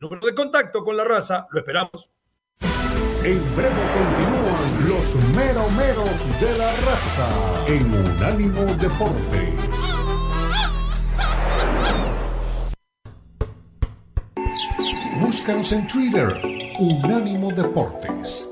número 0.00 0.26
de 0.26 0.34
contacto 0.34 0.84
con 0.84 0.96
la 0.96 1.04
raza, 1.04 1.46
lo 1.50 1.58
esperamos. 1.58 2.08
En 3.24 3.56
breve 3.56 3.82
continúan 3.94 4.88
los 4.88 5.14
meromeros 5.34 6.40
de 6.40 6.58
la 6.58 6.72
raza 6.72 7.66
en 7.66 7.94
Unánimo 7.94 8.64
Deportes. 8.76 9.57
Búscanos 15.48 15.72
en 15.72 15.86
Twitter, 15.86 16.28
Unánimo 16.78 17.50
Deportes. 17.50 18.47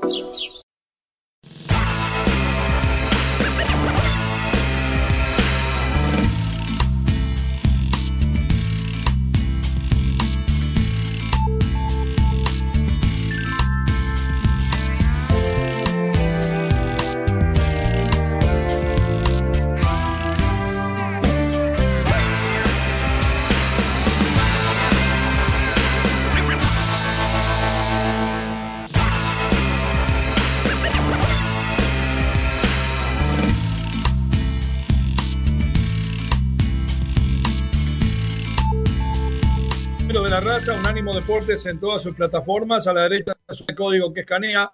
Deportes 41.17 41.65
en 41.65 41.79
todas 41.79 42.03
sus 42.03 42.13
plataformas. 42.13 42.85
A 42.85 42.93
la 42.93 43.09
derecha 43.09 43.33
su 43.49 43.65
código 43.75 44.13
que 44.13 44.19
escanea. 44.19 44.71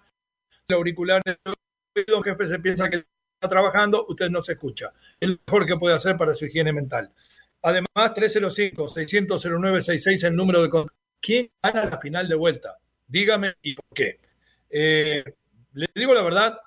El 0.68 0.76
auricular, 0.76 1.22
el 1.24 1.38
jefe 2.22 2.46
se 2.46 2.58
piensa 2.58 2.90
que 2.90 2.96
está 2.96 3.48
trabajando, 3.48 4.04
usted 4.06 4.28
no 4.28 4.42
se 4.42 4.52
escucha. 4.52 4.92
Es 5.18 5.30
lo 5.30 5.38
mejor 5.46 5.64
que 5.64 5.78
puede 5.78 5.94
hacer 5.94 6.18
para 6.18 6.34
su 6.34 6.44
higiene 6.44 6.74
mental. 6.74 7.10
Además, 7.62 7.88
305-600-0966, 7.96 10.26
el 10.26 10.36
número 10.36 10.60
de 10.60 10.68
¿Quién 11.18 11.50
gana 11.62 11.86
la 11.86 11.98
final 11.98 12.28
de 12.28 12.34
vuelta? 12.34 12.76
Dígame 13.06 13.54
y 13.62 13.74
por 13.74 13.86
qué. 13.94 14.20
Eh, 14.68 15.24
le 15.72 15.86
digo 15.94 16.12
la 16.12 16.20
verdad, 16.20 16.58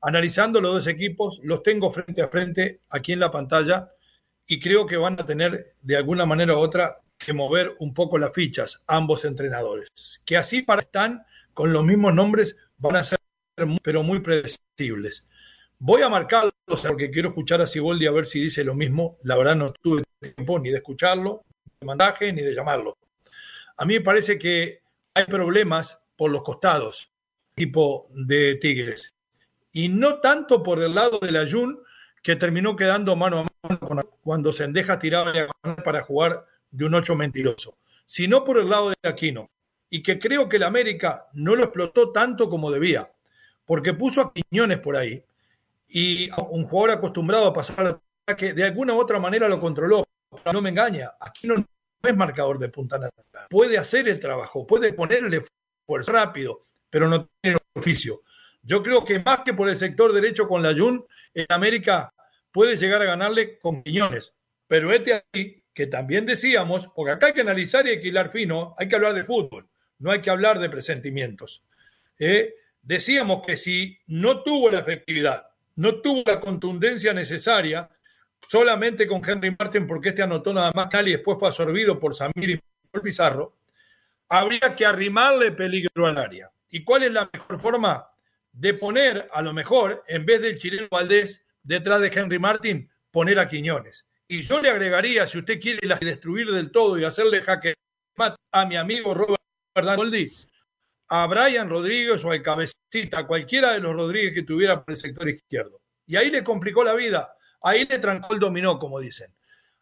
analizando 0.00 0.62
los 0.62 0.72
dos 0.72 0.86
equipos, 0.86 1.42
los 1.42 1.62
tengo 1.62 1.92
frente 1.92 2.22
a 2.22 2.28
frente 2.28 2.80
aquí 2.88 3.12
en 3.12 3.20
la 3.20 3.30
pantalla 3.30 3.92
y 4.46 4.58
creo 4.60 4.86
que 4.86 4.96
van 4.96 5.20
a 5.20 5.26
tener 5.26 5.74
de 5.82 5.96
alguna 5.98 6.24
manera 6.24 6.54
u 6.54 6.58
otra 6.58 7.02
que 7.18 7.32
mover 7.32 7.74
un 7.78 7.94
poco 7.94 8.18
las 8.18 8.32
fichas, 8.32 8.82
ambos 8.86 9.24
entrenadores, 9.24 9.88
que 10.24 10.36
así 10.36 10.62
para 10.62 10.82
están 10.82 11.24
con 11.54 11.72
los 11.72 11.84
mismos 11.84 12.14
nombres, 12.14 12.56
van 12.76 12.96
a 12.96 13.04
ser 13.04 13.18
muy, 13.58 13.78
pero 13.82 14.02
muy 14.02 14.20
predecibles. 14.20 15.26
Voy 15.78 16.02
a 16.02 16.08
marcarlos 16.08 16.52
porque 16.86 17.10
quiero 17.10 17.28
escuchar 17.28 17.60
a 17.60 17.66
Siboldi 17.66 18.06
a 18.06 18.10
ver 18.10 18.26
si 18.26 18.40
dice 18.40 18.64
lo 18.64 18.74
mismo. 18.74 19.18
La 19.22 19.36
verdad 19.36 19.56
no 19.56 19.72
tuve 19.72 20.02
tiempo 20.20 20.58
ni 20.58 20.70
de 20.70 20.76
escucharlo, 20.76 21.44
ni 21.64 21.72
de 21.80 21.86
mandaje, 21.86 22.32
ni 22.32 22.42
de 22.42 22.54
llamarlo. 22.54 22.96
A 23.76 23.84
mí 23.84 23.94
me 23.94 24.00
parece 24.00 24.38
que 24.38 24.80
hay 25.14 25.24
problemas 25.24 26.02
por 26.16 26.30
los 26.30 26.42
costados, 26.42 27.10
tipo 27.54 28.08
de 28.14 28.56
Tigres. 28.56 29.14
Y 29.72 29.88
no 29.88 30.20
tanto 30.20 30.62
por 30.62 30.82
el 30.82 30.94
lado 30.94 31.18
del 31.18 31.36
Ayun, 31.36 31.82
que 32.22 32.36
terminó 32.36 32.74
quedando 32.74 33.14
mano 33.16 33.40
a 33.40 33.68
mano 33.68 34.02
cuando 34.22 34.52
Sendeja 34.52 34.98
tiraba 34.98 35.32
para 35.84 36.00
jugar 36.00 36.44
de 36.70 36.84
un 36.84 36.94
ocho 36.94 37.16
mentiroso, 37.16 37.78
sino 38.04 38.44
por 38.44 38.58
el 38.58 38.68
lado 38.68 38.90
de 38.90 38.96
Aquino. 39.08 39.50
Y 39.88 40.02
que 40.02 40.18
creo 40.18 40.48
que 40.48 40.56
el 40.56 40.64
América 40.64 41.28
no 41.32 41.54
lo 41.54 41.64
explotó 41.64 42.12
tanto 42.12 42.50
como 42.50 42.70
debía, 42.70 43.12
porque 43.64 43.94
puso 43.94 44.20
a 44.20 44.32
Quiñones 44.32 44.78
por 44.80 44.96
ahí. 44.96 45.24
Y 45.88 46.28
un 46.48 46.64
jugador 46.64 46.98
acostumbrado 46.98 47.46
a 47.46 47.52
pasar 47.52 48.00
que 48.36 48.52
de 48.52 48.64
alguna 48.64 48.94
u 48.94 49.00
otra 49.00 49.20
manera 49.20 49.48
lo 49.48 49.60
controló. 49.60 50.04
No 50.52 50.60
me 50.60 50.70
engaña, 50.70 51.12
aquí 51.20 51.46
no 51.46 51.64
es 52.02 52.16
marcador 52.16 52.58
de 52.58 52.68
punta 52.68 52.98
nada. 52.98 53.12
Puede 53.48 53.78
hacer 53.78 54.08
el 54.08 54.18
trabajo, 54.18 54.66
puede 54.66 54.92
ponerle 54.92 55.42
esfuerzo 55.82 56.12
rápido, 56.12 56.60
pero 56.90 57.08
no 57.08 57.28
tiene 57.40 57.58
el 57.58 57.80
oficio. 57.80 58.22
Yo 58.62 58.82
creo 58.82 59.04
que 59.04 59.20
más 59.20 59.40
que 59.44 59.54
por 59.54 59.68
el 59.68 59.76
sector 59.76 60.12
derecho 60.12 60.48
con 60.48 60.62
la 60.62 60.74
Jun, 60.74 61.04
en 61.34 61.46
América 61.48 62.12
puede 62.50 62.76
llegar 62.76 63.00
a 63.02 63.06
ganarle 63.06 63.58
con 63.58 63.82
Quiñones. 63.82 64.34
Pero 64.66 64.92
este 64.92 65.14
aquí, 65.14 65.62
que 65.76 65.86
también 65.86 66.24
decíamos, 66.24 66.88
porque 66.96 67.12
acá 67.12 67.26
hay 67.26 67.32
que 67.34 67.42
analizar 67.42 67.86
y 67.86 67.90
equilar 67.90 68.32
fino, 68.32 68.74
hay 68.78 68.88
que 68.88 68.96
hablar 68.96 69.12
de 69.12 69.24
fútbol, 69.24 69.68
no 69.98 70.10
hay 70.10 70.22
que 70.22 70.30
hablar 70.30 70.58
de 70.58 70.70
presentimientos. 70.70 71.66
¿eh? 72.18 72.54
decíamos 72.80 73.42
que 73.46 73.58
si 73.58 73.98
no 74.06 74.42
tuvo 74.42 74.70
la 74.70 74.78
efectividad, 74.78 75.48
no 75.74 76.00
tuvo 76.00 76.22
la 76.24 76.40
contundencia 76.40 77.12
necesaria, 77.12 77.90
solamente 78.40 79.06
con 79.06 79.20
Henry 79.22 79.54
Martin, 79.58 79.86
porque 79.86 80.08
este 80.08 80.22
anotó 80.22 80.54
nada 80.54 80.72
más 80.74 80.88
y 81.06 81.10
después 81.10 81.36
fue 81.38 81.48
absorbido 81.48 82.00
por 82.00 82.14
Samir 82.14 82.50
y 82.50 82.60
por 82.90 83.02
Pizarro, 83.02 83.54
habría 84.30 84.74
que 84.74 84.86
arrimarle 84.86 85.52
peligro 85.52 86.06
al 86.06 86.16
área. 86.16 86.50
¿Y 86.70 86.84
cuál 86.84 87.02
es 87.02 87.12
la 87.12 87.28
mejor 87.30 87.60
forma? 87.60 88.08
De 88.50 88.72
poner, 88.72 89.28
a 89.30 89.42
lo 89.42 89.52
mejor, 89.52 90.02
en 90.08 90.24
vez 90.24 90.40
del 90.40 90.56
chileno 90.56 90.88
Valdés 90.90 91.44
detrás 91.62 92.00
de 92.00 92.10
Henry 92.14 92.38
Martin, 92.38 92.90
poner 93.10 93.38
a 93.38 93.46
Quiñones. 93.46 94.05
Y 94.28 94.42
yo 94.42 94.60
le 94.60 94.70
agregaría, 94.70 95.26
si 95.26 95.38
usted 95.38 95.60
quiere 95.60 95.86
destruir 96.00 96.50
del 96.50 96.70
todo 96.70 96.98
y 96.98 97.04
hacerle 97.04 97.42
jaque 97.42 97.74
a 98.52 98.66
mi 98.66 98.76
amigo 98.76 99.14
Robert 99.14 99.96
Goldi, 99.96 100.32
a 101.08 101.26
Brian 101.26 101.68
Rodríguez 101.68 102.24
o 102.24 102.32
al 102.32 102.42
cabecita, 102.42 103.26
cualquiera 103.26 103.72
de 103.72 103.80
los 103.80 103.94
Rodríguez 103.94 104.34
que 104.34 104.42
tuviera 104.42 104.82
por 104.82 104.92
el 104.92 104.98
sector 104.98 105.28
izquierdo. 105.28 105.80
Y 106.06 106.16
ahí 106.16 106.30
le 106.30 106.42
complicó 106.42 106.82
la 106.82 106.94
vida, 106.94 107.36
ahí 107.62 107.84
le 107.84 107.98
trancó 107.98 108.34
el 108.34 108.40
dominó, 108.40 108.78
como 108.78 108.98
dicen. 108.98 109.32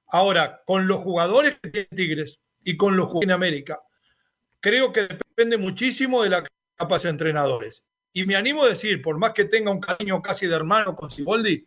Ahora, 0.09 0.63
con 0.67 0.87
los 0.87 0.99
jugadores 0.99 1.59
que 1.63 1.71
tiene 1.71 1.89
Tigres 1.95 2.41
y 2.63 2.77
con 2.77 2.97
los 2.97 3.07
jugadores 3.07 3.29
en 3.29 3.33
América, 3.33 3.81
creo 4.61 4.93
que 4.93 5.03
depende 5.03 5.57
muchísimo 5.57 6.23
de 6.23 6.31
la 6.31 6.45
capacidad 6.77 7.11
de 7.11 7.15
entrenadores. 7.15 7.85
Y 8.13 8.27
me 8.27 8.37
animo 8.37 8.65
a 8.65 8.69
decir, 8.69 9.01
por 9.01 9.19
más 9.19 9.33
que 9.33 9.45
tenga 9.45 9.71
un 9.71 9.81
cariño 9.81 10.21
casi 10.23 10.47
de 10.47 10.55
hermano 10.55 10.95
con 10.95 11.11
Siboldi, 11.11 11.67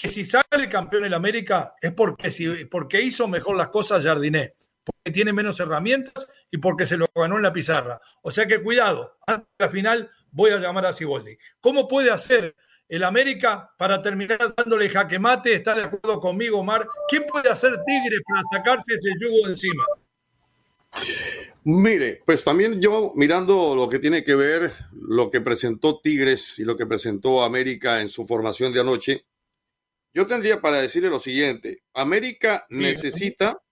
que 0.00 0.08
si 0.08 0.24
sale 0.24 0.68
campeón 0.68 1.04
en 1.04 1.14
América 1.14 1.74
es 1.80 1.92
porque, 1.92 2.68
porque 2.70 3.02
hizo 3.02 3.28
mejor 3.28 3.56
las 3.56 3.68
cosas 3.68 4.04
Jardiné, 4.04 4.54
porque 4.84 5.12
tiene 5.12 5.32
menos 5.32 5.58
herramientas 5.60 6.28
y 6.50 6.58
porque 6.58 6.86
se 6.86 6.96
lo 6.96 7.06
ganó 7.14 7.36
en 7.36 7.42
la 7.42 7.52
pizarra. 7.52 8.00
O 8.22 8.30
sea 8.30 8.46
que 8.46 8.62
cuidado, 8.62 9.18
al 9.26 9.70
final 9.70 10.10
voy 10.30 10.50
a 10.50 10.58
llamar 10.58 10.86
a 10.86 10.92
Siboldi. 10.92 11.36
¿Cómo 11.60 11.88
puede 11.88 12.10
hacer 12.10 12.54
el 12.88 13.04
América 13.04 13.70
para 13.76 14.00
terminar 14.00 14.54
dándole 14.56 14.88
jaque 14.88 15.18
mate? 15.18 15.54
¿Está 15.54 15.74
de 15.74 15.84
acuerdo 15.84 16.20
conmigo, 16.20 16.58
Omar? 16.58 16.88
¿Qué 17.08 17.20
puede 17.20 17.50
hacer 17.50 17.72
Tigre 17.84 18.18
para 18.26 18.42
sacarse 18.52 18.94
ese 18.94 19.10
yugo 19.20 19.44
de 19.44 19.50
encima? 19.50 19.84
Mire, 21.64 22.22
pues 22.24 22.44
también 22.44 22.80
yo 22.80 23.12
mirando 23.14 23.74
lo 23.74 23.88
que 23.88 23.98
tiene 23.98 24.24
que 24.24 24.34
ver 24.34 24.72
lo 24.92 25.30
que 25.30 25.42
presentó 25.42 26.00
Tigres 26.00 26.58
y 26.58 26.64
lo 26.64 26.76
que 26.76 26.86
presentó 26.86 27.42
América 27.42 28.00
en 28.00 28.08
su 28.08 28.24
formación 28.24 28.72
de 28.72 28.80
anoche, 28.80 29.26
yo 30.14 30.26
tendría 30.26 30.60
para 30.60 30.80
decirle 30.80 31.10
lo 31.10 31.20
siguiente, 31.20 31.82
América 31.94 32.66
necesita 32.70 33.62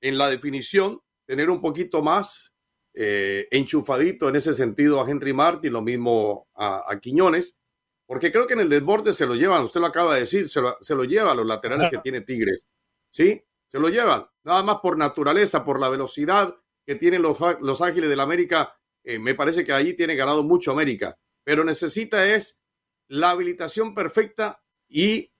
en 0.00 0.18
la 0.18 0.28
definición 0.28 1.00
tener 1.26 1.50
un 1.50 1.60
poquito 1.60 2.02
más 2.02 2.54
eh, 2.94 3.48
enchufadito 3.50 4.28
en 4.28 4.36
ese 4.36 4.54
sentido 4.54 5.00
a 5.00 5.10
Henry 5.10 5.32
Martin, 5.32 5.72
lo 5.72 5.82
mismo 5.82 6.48
a, 6.54 6.98
Quiñones, 7.00 7.58
porque 8.06 8.32
creo 8.32 8.46
que 8.46 8.54
en 8.54 8.60
el 8.60 8.68
desborde 8.68 9.12
se 9.12 9.26
lo 9.26 9.34
llevan, 9.34 9.64
usted 9.64 9.80
lo 9.80 9.86
acaba 9.86 10.14
de 10.14 10.20
decir, 10.20 10.48
se 10.48 10.60
lo, 10.60 10.76
se 10.80 10.94
lo 10.94 11.04
llevan 11.04 11.36
los 11.36 11.46
laterales 11.46 11.90
que 11.90 11.98
tiene 11.98 12.22
Tigres, 12.22 12.66
¿sí? 13.10 13.42
Se 13.68 13.78
lo 13.78 13.88
llevan, 13.88 14.26
nada 14.44 14.62
más 14.62 14.76
por 14.80 14.96
naturaleza, 14.96 15.64
por 15.64 15.80
la 15.80 15.88
velocidad 15.88 16.56
que 16.86 16.94
tienen 16.94 17.20
los, 17.20 17.38
los 17.60 17.80
Ángeles 17.82 18.08
del 18.08 18.20
América, 18.20 18.78
eh, 19.04 19.18
me 19.18 19.34
parece 19.34 19.64
que 19.64 19.72
allí 19.72 19.94
tiene 19.94 20.14
ganado 20.14 20.42
mucho 20.42 20.70
América, 20.70 21.18
pero 21.44 21.64
necesita 21.64 22.32
es 22.32 22.60
la 23.08 23.30
habilitación 23.30 23.94
perfecta 23.94 24.62
y 24.88 25.32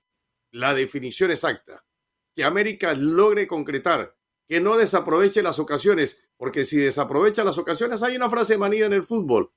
la 0.51 0.75
definición 0.75 1.31
exacta, 1.31 1.85
que 2.35 2.45
América 2.45 2.95
logre 2.95 3.47
concretar 3.47 4.17
que 4.49 4.61
no 4.61 4.77
desaproveche 4.77 5.43
las 5.43 5.59
ocasiones, 5.59 6.23
porque 6.37 6.65
si 6.65 6.79
desaprovecha 6.79 7.45
las 7.45 7.59
ocasiones, 7.59 8.03
hay 8.03 8.17
una 8.17 8.31
frase 8.31 8.57
manida 8.57 8.87
en 8.87 8.93
el 8.93 9.05
fútbol, 9.05 9.53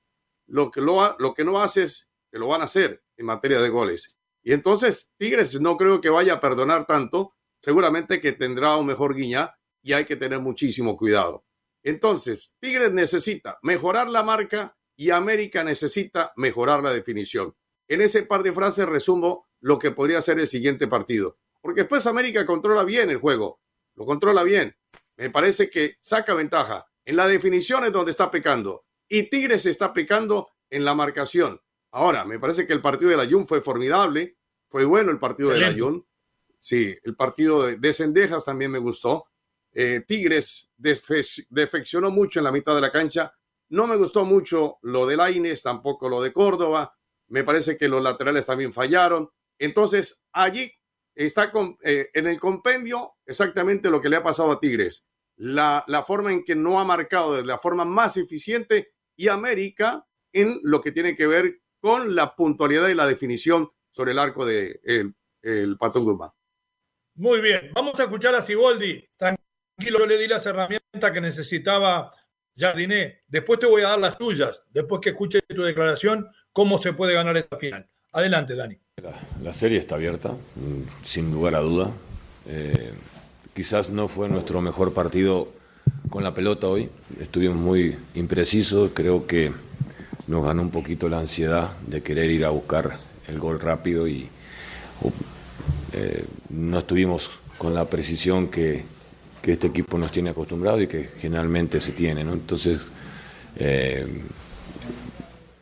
lo 0.46 0.70
que, 0.70 0.80
lo, 0.80 1.16
lo 1.18 1.34
que 1.34 1.44
no 1.44 1.62
haces, 1.62 2.10
que 2.30 2.38
lo 2.38 2.48
van 2.48 2.62
a 2.62 2.64
hacer 2.64 3.02
en 3.16 3.26
materia 3.26 3.60
de 3.60 3.68
goles. 3.68 4.16
Y 4.42 4.52
entonces 4.52 5.12
Tigres 5.16 5.60
no 5.60 5.76
creo 5.76 6.00
que 6.00 6.10
vaya 6.10 6.34
a 6.34 6.40
perdonar 6.40 6.86
tanto, 6.86 7.34
seguramente 7.62 8.20
que 8.20 8.32
tendrá 8.32 8.76
un 8.76 8.86
mejor 8.86 9.14
guiña 9.14 9.54
y 9.82 9.92
hay 9.92 10.04
que 10.04 10.16
tener 10.16 10.40
muchísimo 10.40 10.96
cuidado. 10.96 11.44
Entonces, 11.82 12.56
Tigres 12.60 12.92
necesita 12.92 13.58
mejorar 13.62 14.08
la 14.08 14.22
marca 14.22 14.76
y 14.96 15.10
América 15.10 15.64
necesita 15.64 16.32
mejorar 16.36 16.82
la 16.82 16.92
definición. 16.92 17.54
En 17.88 18.02
ese 18.02 18.22
par 18.22 18.42
de 18.42 18.52
frases 18.52 18.86
resumo 18.86 19.48
lo 19.60 19.78
que 19.78 19.90
podría 19.90 20.22
ser 20.22 20.38
el 20.40 20.46
siguiente 20.46 20.88
partido, 20.88 21.38
porque 21.60 21.82
después 21.82 22.06
América 22.06 22.46
controla 22.46 22.84
bien 22.84 23.10
el 23.10 23.18
juego, 23.18 23.60
lo 23.94 24.06
controla 24.06 24.42
bien. 24.42 24.76
Me 25.16 25.28
parece 25.28 25.68
que 25.68 25.96
saca 26.00 26.32
ventaja. 26.32 26.86
En 27.04 27.16
la 27.16 27.28
definición 27.28 27.84
es 27.84 27.92
donde 27.92 28.10
está 28.10 28.30
pecando. 28.30 28.86
Y 29.08 29.24
Tigres 29.24 29.66
está 29.66 29.92
pecando 29.92 30.48
en 30.70 30.84
la 30.84 30.94
marcación. 30.94 31.60
Ahora, 31.90 32.24
me 32.24 32.38
parece 32.38 32.66
que 32.66 32.72
el 32.72 32.80
partido 32.80 33.10
de 33.10 33.16
la 33.16 33.28
Jun 33.28 33.46
fue 33.46 33.60
formidable. 33.60 34.38
Fue 34.68 34.84
bueno 34.84 35.10
el 35.10 35.18
partido 35.18 35.50
de 35.50 35.58
la 35.58 35.74
Jun. 35.76 36.06
Sí, 36.58 36.96
el 37.04 37.16
partido 37.16 37.66
de, 37.66 37.92
Cendejas 37.92 38.44
también 38.44 38.70
me 38.70 38.78
gustó. 38.78 39.26
Eh, 39.72 40.04
Tigres 40.06 40.72
defeccionó 40.76 42.10
mucho 42.10 42.40
en 42.40 42.44
la 42.44 42.52
mitad 42.52 42.74
de 42.74 42.80
la 42.80 42.92
cancha. 42.92 43.34
No 43.70 43.86
me 43.86 43.96
gustó 43.96 44.24
mucho 44.24 44.78
lo 44.82 45.06
de 45.06 45.16
Laines, 45.16 45.62
tampoco 45.62 46.08
lo 46.08 46.22
de 46.22 46.32
Córdoba. 46.32 46.94
Me 47.28 47.44
parece 47.44 47.76
que 47.76 47.88
los 47.88 48.02
laterales 48.02 48.46
también 48.46 48.72
fallaron. 48.72 49.30
Entonces, 49.60 50.24
allí 50.32 50.72
está 51.14 51.52
eh, 51.82 52.08
en 52.14 52.26
el 52.26 52.40
compendio 52.40 53.12
exactamente 53.26 53.90
lo 53.90 54.00
que 54.00 54.08
le 54.08 54.16
ha 54.16 54.22
pasado 54.22 54.50
a 54.50 54.58
Tigres. 54.58 55.06
La, 55.36 55.84
forma 56.06 56.32
en 56.32 56.44
que 56.44 56.56
no 56.56 56.80
ha 56.80 56.84
marcado 56.84 57.36
de 57.36 57.44
la 57.44 57.58
forma 57.58 57.84
más 57.84 58.16
eficiente 58.16 58.92
y 59.16 59.28
América 59.28 60.06
en 60.32 60.58
lo 60.62 60.80
que 60.80 60.92
tiene 60.92 61.14
que 61.14 61.26
ver 61.26 61.60
con 61.80 62.14
la 62.14 62.34
puntualidad 62.34 62.88
y 62.88 62.94
la 62.94 63.06
definición 63.06 63.70
sobre 63.90 64.12
el 64.12 64.18
arco 64.18 64.44
de 64.44 64.80
el, 64.84 65.14
el 65.42 65.76
Pato 65.78 66.00
Guzmán. 66.00 66.30
Muy 67.14 67.40
bien, 67.40 67.70
vamos 67.74 67.98
a 68.00 68.04
escuchar 68.04 68.34
a 68.34 68.42
Siboldi. 68.42 69.06
Tranquilo, 69.16 69.98
yo 69.98 70.06
le 70.06 70.16
di 70.16 70.26
las 70.26 70.44
herramientas 70.46 71.10
que 71.12 71.20
necesitaba 71.20 72.14
Jardiné. 72.56 73.22
Después 73.26 73.58
te 73.58 73.66
voy 73.66 73.82
a 73.82 73.90
dar 73.90 73.98
las 73.98 74.16
tuyas, 74.16 74.62
después 74.70 75.00
que 75.00 75.10
escuche 75.10 75.40
tu 75.42 75.62
declaración, 75.62 76.28
cómo 76.52 76.78
se 76.78 76.92
puede 76.92 77.14
ganar 77.14 77.36
esta 77.36 77.58
final. 77.58 77.90
Adelante, 78.12 78.56
Dani. 78.56 78.76
La, 79.42 79.52
serie 79.52 79.78
está 79.78 79.94
abierta, 79.94 80.32
sin 81.04 81.30
lugar 81.30 81.54
a 81.54 81.60
duda. 81.60 81.90
Eh, 82.46 82.92
quizás 83.54 83.90
no 83.90 84.08
fue 84.08 84.28
nuestro 84.28 84.60
mejor 84.60 84.92
partido 84.92 85.52
con 86.08 86.24
la 86.24 86.34
pelota 86.34 86.66
hoy. 86.66 86.90
Estuvimos 87.20 87.56
muy 87.56 87.96
imprecisos. 88.14 88.90
Creo 88.94 89.28
que 89.28 89.52
nos 90.26 90.44
ganó 90.44 90.62
un 90.62 90.70
poquito 90.70 91.08
la 91.08 91.20
ansiedad 91.20 91.70
de 91.86 92.02
querer 92.02 92.30
ir 92.30 92.44
a 92.44 92.50
buscar 92.50 92.98
el 93.28 93.38
gol 93.38 93.60
rápido 93.60 94.08
y 94.08 94.28
eh, 95.92 96.24
no 96.50 96.80
estuvimos 96.80 97.30
con 97.58 97.74
la 97.74 97.84
precisión 97.84 98.48
que, 98.48 98.84
este 99.42 99.66
equipo 99.68 99.98
nos 99.98 100.12
tiene 100.12 100.30
acostumbrado 100.30 100.80
y 100.80 100.86
que 100.86 101.04
generalmente 101.04 101.80
se 101.80 101.92
tiene. 101.92 102.20
Entonces, 102.20 102.80
eh, 103.56 104.06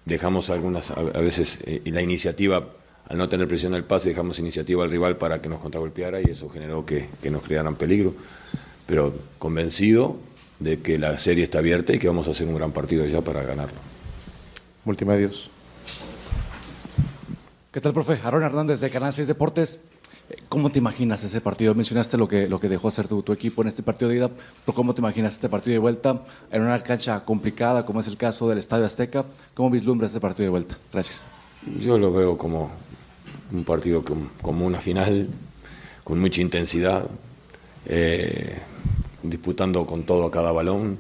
dejamos 0.09 0.51
algunas, 0.51 0.91
a 0.91 1.03
veces, 1.03 1.61
la 1.85 2.03
iniciativa 2.03 2.67
al 3.09 3.17
no 3.17 3.29
tener 3.29 3.49
presión 3.49 3.75
el 3.75 3.85
pase, 3.85 4.11
dejamos 4.11 4.39
iniciativa 4.39 4.85
al 4.85 4.91
rival 4.91 5.17
para 5.17 5.41
que 5.41 5.49
nos 5.49 5.61
contragolpeara 5.61 6.21
y 6.21 6.25
eso 6.25 6.49
generó 6.51 6.85
que, 6.85 7.09
nos 7.31 7.43
crearan 7.43 7.75
peligro. 7.75 8.15
Pero 8.87 9.15
convencido 9.39 10.17
de 10.59 10.81
que 10.81 10.99
la 10.99 11.19
serie 11.19 11.45
está 11.45 11.59
abierta 11.61 11.95
y 11.95 11.99
que 11.99 12.09
vamos 12.09 12.29
a 12.29 12.33
hacer 12.33 12.47
un 12.47 12.55
gran 12.55 12.73
partido 12.73 13.07
ya 13.07 13.23
para 13.23 13.43
ganarlo. 13.43 13.79
Multimedios. 14.85 15.51
¿Qué 17.73 17.81
tal, 17.81 17.95
profe? 17.95 18.19
Aaron 18.23 18.43
Hernández 18.43 18.81
de 18.81 18.91
Canal 18.91 19.13
6 19.13 19.27
Deportes. 19.27 19.81
¿Cómo 20.49 20.71
te 20.71 20.79
imaginas 20.79 21.25
ese 21.25 21.41
partido? 21.41 21.75
Mencionaste 21.75 22.19
lo 22.19 22.29
que, 22.29 22.49
lo 22.49 22.61
que 22.61 22.69
dejó 22.69 22.89
hacer 22.89 23.09
tu, 23.09 23.33
equipo 23.33 23.63
en 23.63 23.69
este 23.69 23.83
partido 23.83 24.11
de 24.11 24.17
ida, 24.17 24.31
pero 24.65 24.75
¿cómo 24.75 24.93
te 24.93 25.01
imaginas 25.01 25.35
este 25.35 25.49
partido 25.49 25.73
de 25.73 25.79
vuelta 25.79 26.23
en 26.51 26.63
una 26.63 26.83
cancha 26.83 27.25
complicada 27.25 27.87
como 27.87 28.01
es 28.01 28.09
el 28.09 28.17
caso 28.17 28.49
del 28.49 28.59
Estadio 28.59 28.85
Azteca? 28.85 29.25
¿Cómo 29.55 29.71
vislumbras 29.71 30.11
este 30.11 30.21
partido 30.21 30.45
de 30.45 30.51
vuelta? 30.51 30.77
Gracias. 30.93 31.25
Yo 31.81 31.99
lo 31.99 32.13
veo 32.13 32.37
como, 32.37 32.71
un 33.53 33.65
partido 33.65 34.05
como 34.43 34.67
una 34.67 34.81
final, 34.81 35.29
con 36.05 36.21
mucha 36.21 36.43
intensidad, 36.43 37.07
eh, 37.87 38.57
disputando 39.23 39.87
con 39.87 40.03
todo 40.03 40.27
a 40.27 40.31
cada 40.31 40.53
balón. 40.53 40.99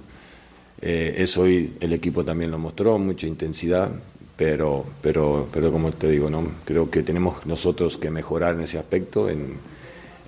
Eh, 0.80 1.16
eso 1.18 1.42
hoy 1.42 1.76
el 1.80 1.92
equipo 1.92 2.24
también 2.24 2.50
lo 2.50 2.58
mostró, 2.58 2.98
mucha 2.98 3.26
intensidad, 3.26 3.90
pero, 4.38 4.86
pero, 5.02 5.48
pero 5.52 5.72
como 5.72 5.90
te 5.90 6.08
digo, 6.08 6.30
¿no? 6.30 6.46
creo 6.64 6.88
que 6.88 7.02
tenemos 7.02 7.44
nosotros 7.44 7.98
que 7.98 8.08
mejorar 8.08 8.54
en 8.54 8.60
ese 8.60 8.78
aspecto, 8.78 9.28
en, 9.28 9.54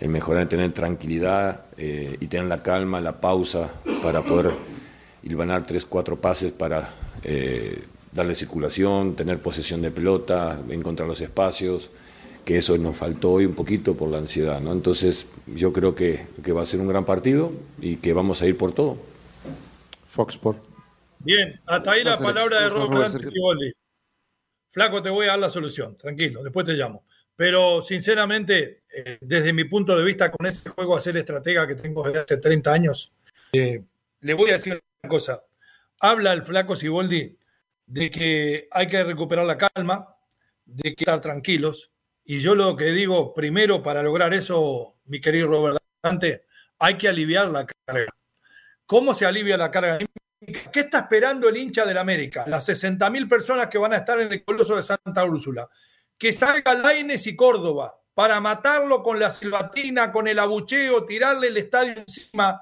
en 0.00 0.10
mejorar, 0.10 0.42
en 0.42 0.48
tener 0.48 0.72
tranquilidad 0.72 1.60
eh, 1.78 2.16
y 2.18 2.26
tener 2.26 2.46
la 2.46 2.60
calma, 2.60 3.00
la 3.00 3.20
pausa 3.20 3.70
para 4.02 4.22
poder 4.22 4.50
hilvanar 5.22 5.64
tres, 5.64 5.84
cuatro 5.84 6.16
pases 6.16 6.50
para 6.50 6.92
eh, 7.22 7.84
darle 8.10 8.34
circulación, 8.34 9.14
tener 9.14 9.38
posesión 9.38 9.80
de 9.80 9.92
pelota, 9.92 10.58
encontrar 10.70 11.08
los 11.08 11.20
espacios, 11.20 11.92
que 12.44 12.58
eso 12.58 12.76
nos 12.78 12.96
faltó 12.96 13.30
hoy 13.30 13.44
un 13.44 13.54
poquito 13.54 13.94
por 13.94 14.08
la 14.10 14.18
ansiedad. 14.18 14.60
¿no? 14.60 14.72
Entonces 14.72 15.26
yo 15.46 15.72
creo 15.72 15.94
que, 15.94 16.26
que 16.42 16.50
va 16.50 16.62
a 16.62 16.66
ser 16.66 16.80
un 16.80 16.88
gran 16.88 17.04
partido 17.04 17.52
y 17.80 17.98
que 17.98 18.12
vamos 18.12 18.42
a 18.42 18.48
ir 18.48 18.56
por 18.56 18.72
todo. 18.72 18.96
Fox 20.08 20.34
Sport. 20.34 20.58
Bien, 21.20 21.60
hasta 21.64 21.92
ahí 21.92 22.02
la 22.02 22.18
palabra 22.18 22.62
de 22.62 22.70
Robert 22.70 23.12
Siboldi. 23.12 23.72
Flaco, 24.70 25.02
te 25.02 25.10
voy 25.10 25.26
a 25.26 25.30
dar 25.30 25.38
la 25.38 25.50
solución, 25.50 25.96
tranquilo, 25.96 26.42
después 26.42 26.66
te 26.66 26.74
llamo. 26.74 27.04
Pero 27.36 27.80
sinceramente, 27.80 28.82
eh, 28.92 29.18
desde 29.20 29.52
mi 29.52 29.64
punto 29.64 29.96
de 29.96 30.04
vista, 30.04 30.30
con 30.30 30.46
ese 30.46 30.70
juego 30.70 30.96
a 30.96 31.00
ser 31.00 31.16
estratega 31.16 31.66
que 31.66 31.74
tengo 31.74 32.04
desde 32.04 32.20
hace 32.20 32.36
30 32.36 32.72
años, 32.72 33.12
eh, 33.52 33.82
le 34.20 34.34
voy 34.34 34.50
a 34.50 34.54
decir 34.54 34.80
una 35.02 35.08
cosa. 35.08 35.42
Habla 36.00 36.32
el 36.32 36.42
Flaco 36.42 36.76
Siboldi 36.76 37.36
de 37.86 38.10
que 38.10 38.68
hay 38.70 38.86
que 38.86 39.02
recuperar 39.02 39.46
la 39.46 39.58
calma, 39.58 40.16
de 40.64 40.94
que 40.94 41.04
estar 41.04 41.20
tranquilos. 41.20 41.92
Y 42.24 42.38
yo 42.38 42.54
lo 42.54 42.76
que 42.76 42.92
digo, 42.92 43.34
primero, 43.34 43.82
para 43.82 44.02
lograr 44.02 44.32
eso, 44.34 44.98
mi 45.06 45.20
querido 45.20 45.48
Robert 45.48 45.78
Dante, 46.02 46.44
hay 46.78 46.96
que 46.96 47.08
aliviar 47.08 47.48
la 47.48 47.66
carga. 47.66 48.10
¿Cómo 48.86 49.14
se 49.14 49.26
alivia 49.26 49.56
la 49.56 49.70
carga? 49.70 49.98
¿Qué 50.40 50.80
está 50.80 51.00
esperando 51.00 51.48
el 51.48 51.56
hincha 51.58 51.84
del 51.84 51.98
América? 51.98 52.44
Las 52.46 52.66
60.000 52.68 53.28
personas 53.28 53.66
que 53.66 53.76
van 53.76 53.92
a 53.92 53.98
estar 53.98 54.18
en 54.20 54.32
el 54.32 54.42
Coloso 54.42 54.74
de 54.74 54.82
Santa 54.82 55.24
Úrsula. 55.24 55.68
Que 56.16 56.32
salga 56.32 56.74
Laines 56.74 57.26
y 57.26 57.36
Córdoba 57.36 57.94
para 58.14 58.40
matarlo 58.40 59.02
con 59.02 59.18
la 59.18 59.30
silbatina, 59.30 60.10
con 60.10 60.28
el 60.28 60.38
abucheo, 60.38 61.04
tirarle 61.04 61.48
el 61.48 61.56
estadio 61.58 61.94
encima, 61.96 62.60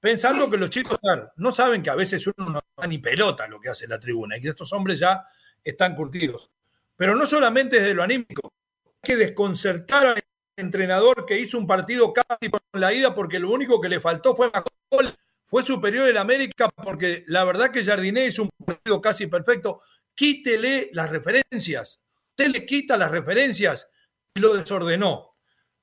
pensando 0.00 0.48
que 0.48 0.56
los 0.56 0.70
chicos 0.70 0.98
no 1.36 1.52
saben 1.52 1.82
que 1.82 1.90
a 1.90 1.94
veces 1.94 2.26
uno 2.26 2.48
no 2.50 2.60
da 2.76 2.86
ni 2.86 2.98
pelota 2.98 3.46
lo 3.48 3.60
que 3.60 3.70
hace 3.70 3.86
la 3.88 4.00
tribuna 4.00 4.36
y 4.36 4.42
que 4.42 4.48
estos 4.48 4.72
hombres 4.72 4.98
ya 4.98 5.24
están 5.62 5.94
curtidos. 5.94 6.50
Pero 6.96 7.14
no 7.14 7.26
solamente 7.26 7.80
desde 7.80 7.94
lo 7.94 8.02
anímico, 8.02 8.52
hay 8.84 8.92
que 9.02 9.16
desconcertar 9.16 10.06
al 10.06 10.24
entrenador 10.56 11.26
que 11.26 11.38
hizo 11.38 11.58
un 11.58 11.66
partido 11.66 12.12
casi 12.12 12.50
con 12.50 12.60
la 12.72 12.92
ida 12.92 13.14
porque 13.14 13.38
lo 13.38 13.50
único 13.50 13.80
que 13.80 13.88
le 13.88 14.00
faltó 14.00 14.34
fue 14.34 14.50
gol 14.90 15.16
fue 15.46 15.62
superior 15.62 16.08
el 16.08 16.16
América 16.16 16.68
porque 16.82 17.22
la 17.28 17.44
verdad 17.44 17.70
que 17.70 17.84
Jardiné 17.84 18.26
hizo 18.26 18.42
un 18.42 18.50
partido 18.64 19.00
casi 19.00 19.28
perfecto. 19.28 19.80
Quítele 20.12 20.90
las 20.92 21.10
referencias. 21.10 22.00
Usted 22.30 22.48
le 22.48 22.66
quita 22.66 22.96
las 22.96 23.12
referencias 23.12 23.88
y 24.34 24.40
lo 24.40 24.54
desordenó. 24.54 25.36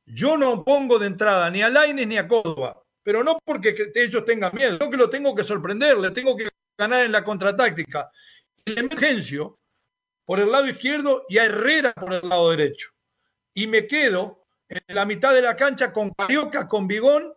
Yo 0.05 0.37
no 0.37 0.65
pongo 0.65 0.99
de 0.99 1.07
entrada 1.07 1.49
ni 1.49 1.61
a 1.61 1.69
Laines 1.69 2.05
ni 2.05 2.17
a 2.17 2.27
Córdoba, 2.27 2.83
pero 3.03 3.23
no 3.23 3.39
porque 3.45 3.73
ellos 3.95 4.25
tengan 4.25 4.53
miedo, 4.53 4.89
que 4.89 4.97
lo 4.97 5.09
tengo 5.09 5.33
que 5.33 5.45
sorprender, 5.45 5.97
le 5.97 6.11
tengo 6.11 6.35
que 6.35 6.49
ganar 6.77 7.05
en 7.05 7.13
la 7.13 7.23
contratáctica. 7.23 8.11
El 8.65 8.79
emergencio 8.79 9.59
por 10.25 10.41
el 10.41 10.51
lado 10.51 10.67
izquierdo 10.67 11.23
y 11.29 11.37
a 11.37 11.45
Herrera 11.45 11.93
por 11.93 12.13
el 12.13 12.27
lado 12.27 12.49
derecho. 12.49 12.89
Y 13.53 13.67
me 13.67 13.87
quedo 13.87 14.45
en 14.67 14.81
la 14.93 15.05
mitad 15.05 15.33
de 15.33 15.41
la 15.41 15.55
cancha 15.55 15.93
con 15.93 16.09
Carioca, 16.09 16.67
con 16.67 16.85
Bigón 16.85 17.33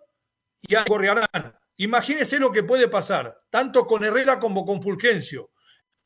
y 0.63 0.75
a 0.75 0.83
Gorriarán. 0.83 1.57
Imagínese 1.79 2.39
lo 2.39 2.51
que 2.51 2.63
puede 2.63 2.89
pasar, 2.89 3.43
tanto 3.51 3.87
con 3.87 4.03
Herrera 4.03 4.39
como 4.39 4.65
con 4.65 4.83
Fulgencio, 4.83 5.51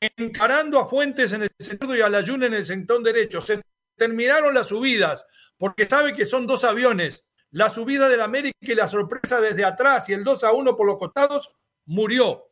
encarando 0.00 0.80
a 0.80 0.88
Fuentes 0.88 1.33
en 1.33 1.42
el 1.42 1.50
centro 1.59 1.94
y 1.94 2.00
a 2.00 2.09
la 2.09 2.22
Yuna 2.22 2.46
en 2.46 2.54
el 2.54 2.64
centón 2.64 3.02
derecho. 3.02 3.40
Se 3.40 3.61
terminaron 3.96 4.54
las 4.54 4.68
subidas, 4.68 5.24
porque 5.56 5.87
sabe 5.87 6.14
que 6.14 6.24
son 6.24 6.46
dos 6.46 6.64
aviones. 6.64 7.24
La 7.52 7.68
subida 7.70 8.09
del 8.09 8.20
América 8.20 8.56
y 8.61 8.74
la 8.74 8.88
sorpresa 8.88 9.40
desde 9.40 9.64
atrás 9.64 10.09
y 10.09 10.12
el 10.12 10.24
2 10.24 10.44
a 10.44 10.52
1 10.52 10.76
por 10.76 10.87
los 10.87 10.98
costados 10.98 11.52
murió. 11.85 12.48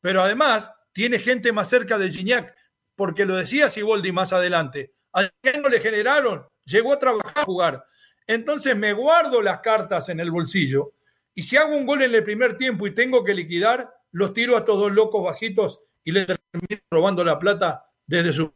Pero 0.00 0.22
además 0.22 0.70
tiene 0.92 1.18
gente 1.18 1.52
más 1.52 1.68
cerca 1.68 1.98
de 1.98 2.10
Gignac, 2.10 2.54
porque 2.94 3.26
lo 3.26 3.34
decía 3.34 3.68
Siboldi 3.68 4.12
más 4.12 4.32
adelante. 4.32 4.94
A 5.14 5.22
no 5.60 5.68
le 5.68 5.80
generaron, 5.80 6.46
llegó 6.64 6.92
a 6.92 6.98
trabajar 6.98 7.32
a 7.36 7.44
jugar. 7.44 7.84
Entonces 8.26 8.76
me 8.76 8.92
guardo 8.92 9.42
las 9.42 9.60
cartas 9.60 10.08
en 10.08 10.20
el 10.20 10.30
bolsillo 10.30 10.94
y 11.34 11.42
si 11.42 11.56
hago 11.56 11.76
un 11.76 11.86
gol 11.86 12.02
en 12.02 12.14
el 12.14 12.24
primer 12.24 12.58
tiempo 12.58 12.86
y 12.86 12.94
tengo 12.94 13.24
que 13.24 13.34
liquidar, 13.34 13.92
los 14.10 14.32
tiro 14.32 14.56
a 14.56 14.60
estos 14.60 14.78
dos 14.78 14.92
locos 14.92 15.24
bajitos 15.24 15.80
y 16.04 16.12
les 16.12 16.26
termino 16.26 16.82
robando 16.90 17.24
la 17.24 17.38
plata 17.38 17.86
desde 18.06 18.32
su. 18.32 18.52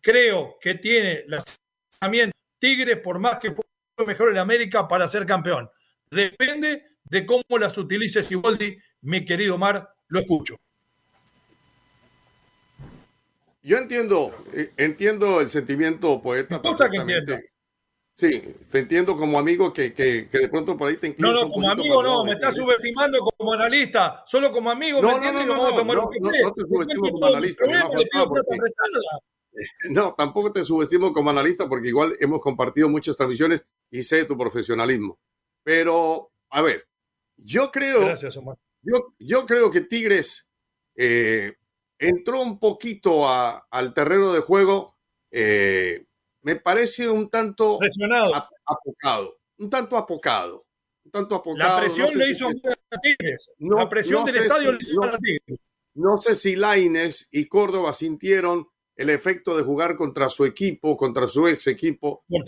Creo 0.00 0.58
que 0.60 0.74
tiene 0.74 1.24
también 1.98 2.30
Tigres, 2.58 2.98
por 2.98 3.18
más 3.18 3.38
que 3.38 3.52
fue 3.52 3.64
mejor 4.06 4.30
en 4.32 4.38
América, 4.38 4.86
para 4.86 5.08
ser 5.08 5.26
campeón. 5.26 5.70
Depende 6.10 6.84
de 7.04 7.26
cómo 7.26 7.58
las 7.58 7.76
utilice 7.78 8.22
Siboldi, 8.22 8.78
mi 9.02 9.24
querido 9.24 9.56
Mar, 9.56 9.94
lo 10.08 10.20
escucho. 10.20 10.56
Yo 13.62 13.76
entiendo, 13.76 14.34
eh, 14.54 14.72
entiendo 14.76 15.40
el 15.40 15.50
sentimiento 15.50 16.20
poeta. 16.22 16.60
Me 16.62 16.90
que 16.90 16.96
entienda. 16.96 17.40
Sí, 18.20 18.54
te 18.70 18.80
entiendo 18.80 19.16
como 19.16 19.38
amigo 19.38 19.72
que, 19.72 19.94
que, 19.94 20.28
que 20.28 20.38
de 20.40 20.48
pronto 20.50 20.76
por 20.76 20.90
ahí 20.90 20.98
te 20.98 21.06
inclinas. 21.06 21.32
No, 21.32 21.46
no, 21.46 21.50
como 21.50 21.70
amigo 21.70 22.02
no, 22.02 22.22
me 22.22 22.32
estás 22.32 22.54
subestimando 22.54 23.18
como 23.20 23.54
analista. 23.54 24.22
Solo 24.26 24.52
como 24.52 24.70
amigo, 24.70 25.00
no, 25.00 25.18
¿me 25.18 25.32
no, 25.32 25.32
no, 25.32 25.46
no, 25.46 25.70
no, 25.70 25.84
no, 25.84 25.94
no, 25.94 26.52
te 26.52 26.60
subestimo 26.68 27.10
como 27.12 27.26
analista. 27.26 27.64
No, 29.90 30.14
tampoco 30.16 30.52
te 30.52 30.64
subestimo 30.64 31.12
como 31.12 31.30
analista 31.30 31.68
porque 31.68 31.88
igual 31.88 32.14
hemos 32.20 32.40
compartido 32.40 32.88
muchas 32.88 33.16
transmisiones 33.16 33.64
y 33.90 34.04
sé 34.04 34.24
tu 34.24 34.38
profesionalismo. 34.38 35.18
Pero, 35.64 36.30
a 36.50 36.62
ver, 36.62 36.86
yo 37.36 37.70
creo, 37.70 38.00
Gracias, 38.02 38.36
Omar. 38.36 38.56
Yo, 38.82 39.14
yo 39.18 39.46
creo 39.46 39.70
que 39.70 39.80
Tigres 39.80 40.50
eh, 40.94 41.54
entró 41.98 42.42
un 42.42 42.60
poquito 42.60 43.28
a, 43.28 43.66
al 43.70 43.92
terreno 43.92 44.32
de 44.32 44.40
juego 44.40 44.96
eh, 45.30 46.06
me 46.42 46.56
parece 46.56 47.08
un 47.08 47.28
tanto 47.28 47.78
apocado, 48.66 49.38
un 49.58 49.70
tanto 49.70 49.96
apocado, 49.96 50.66
un 51.04 51.10
tanto 51.10 51.34
apocado. 51.34 51.74
La 51.76 51.80
presión 51.80 52.08
le 52.18 52.30
hizo 52.30 52.48
a 52.48 52.98
Tigres. 53.00 53.50
la 53.58 53.88
presión 53.88 54.24
del 54.24 54.36
estadio 54.36 54.72
le 54.72 54.78
hizo 54.80 55.04
a 55.04 55.18
Tigres. 55.18 55.60
No 55.94 56.18
sé 56.18 56.36
si 56.36 56.56
Laines 56.56 57.28
y 57.32 57.46
Córdoba 57.46 57.92
sintieron 57.92 58.68
el 58.96 59.10
efecto 59.10 59.56
de 59.56 59.62
jugar 59.62 59.96
contra 59.96 60.28
su 60.28 60.44
equipo, 60.44 60.96
contra 60.96 61.28
su 61.28 61.48
ex 61.48 61.66
equipo. 61.66 62.24
Por, 62.28 62.44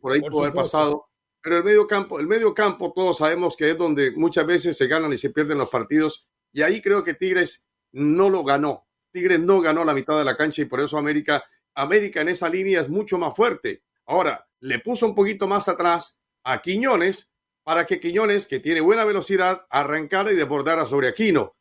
por 0.00 0.12
ahí 0.12 0.20
puede 0.20 0.38
haber 0.38 0.52
pasado. 0.52 1.06
Pero 1.40 1.58
el 1.58 1.64
medio 1.64 1.86
campo, 1.86 2.18
el 2.18 2.26
medio 2.26 2.52
campo, 2.52 2.92
todos 2.94 3.18
sabemos 3.18 3.56
que 3.56 3.70
es 3.70 3.78
donde 3.78 4.10
muchas 4.12 4.44
veces 4.44 4.76
se 4.76 4.86
ganan 4.86 5.12
y 5.12 5.16
se 5.16 5.30
pierden 5.30 5.58
los 5.58 5.68
partidos. 5.68 6.28
Y 6.52 6.62
ahí 6.62 6.82
creo 6.82 7.02
que 7.02 7.14
Tigres 7.14 7.68
no 7.92 8.28
lo 8.28 8.42
ganó. 8.42 8.86
Tigres 9.12 9.40
no 9.40 9.60
ganó 9.60 9.84
la 9.84 9.94
mitad 9.94 10.18
de 10.18 10.24
la 10.24 10.36
cancha 10.36 10.62
y 10.62 10.66
por 10.66 10.80
eso 10.80 10.98
América 10.98 11.42
América 11.78 12.20
en 12.20 12.28
esa 12.28 12.48
línea 12.48 12.80
es 12.80 12.88
mucho 12.88 13.18
más 13.18 13.36
fuerte. 13.36 13.82
Ahora, 14.06 14.48
le 14.60 14.80
puso 14.80 15.06
un 15.06 15.14
poquito 15.14 15.46
más 15.46 15.68
atrás 15.68 16.20
a 16.44 16.60
Quiñones 16.60 17.32
para 17.62 17.86
que 17.86 18.00
Quiñones, 18.00 18.46
que 18.46 18.60
tiene 18.60 18.80
buena 18.80 19.04
velocidad, 19.04 19.66
arrancara 19.70 20.32
y 20.32 20.36
desbordara 20.36 20.86
sobre 20.86 21.08
Aquino. 21.08 21.56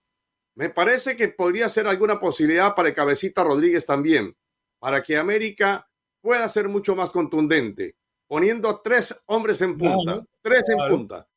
Me 0.56 0.70
parece 0.70 1.16
que 1.16 1.28
podría 1.28 1.70
ser 1.70 1.86
alguna 1.88 2.20
posibilidad 2.20 2.74
para 2.74 2.90
el 2.90 2.96
Cabecita 2.96 3.44
Rodríguez 3.44 3.86
también, 3.86 4.36
para 4.80 5.04
que 5.04 5.18
América 5.18 5.88
pueda 6.22 6.48
ser 6.50 6.68
mucho 6.68 6.96
más 6.96 7.12
contundente, 7.12 7.96
poniendo 8.26 8.82
tres 8.82 9.22
hombres 9.28 9.62
en 9.62 9.78
punta, 9.78 10.26
tres 10.42 10.64
en 10.70 10.78
punta. 10.90 11.28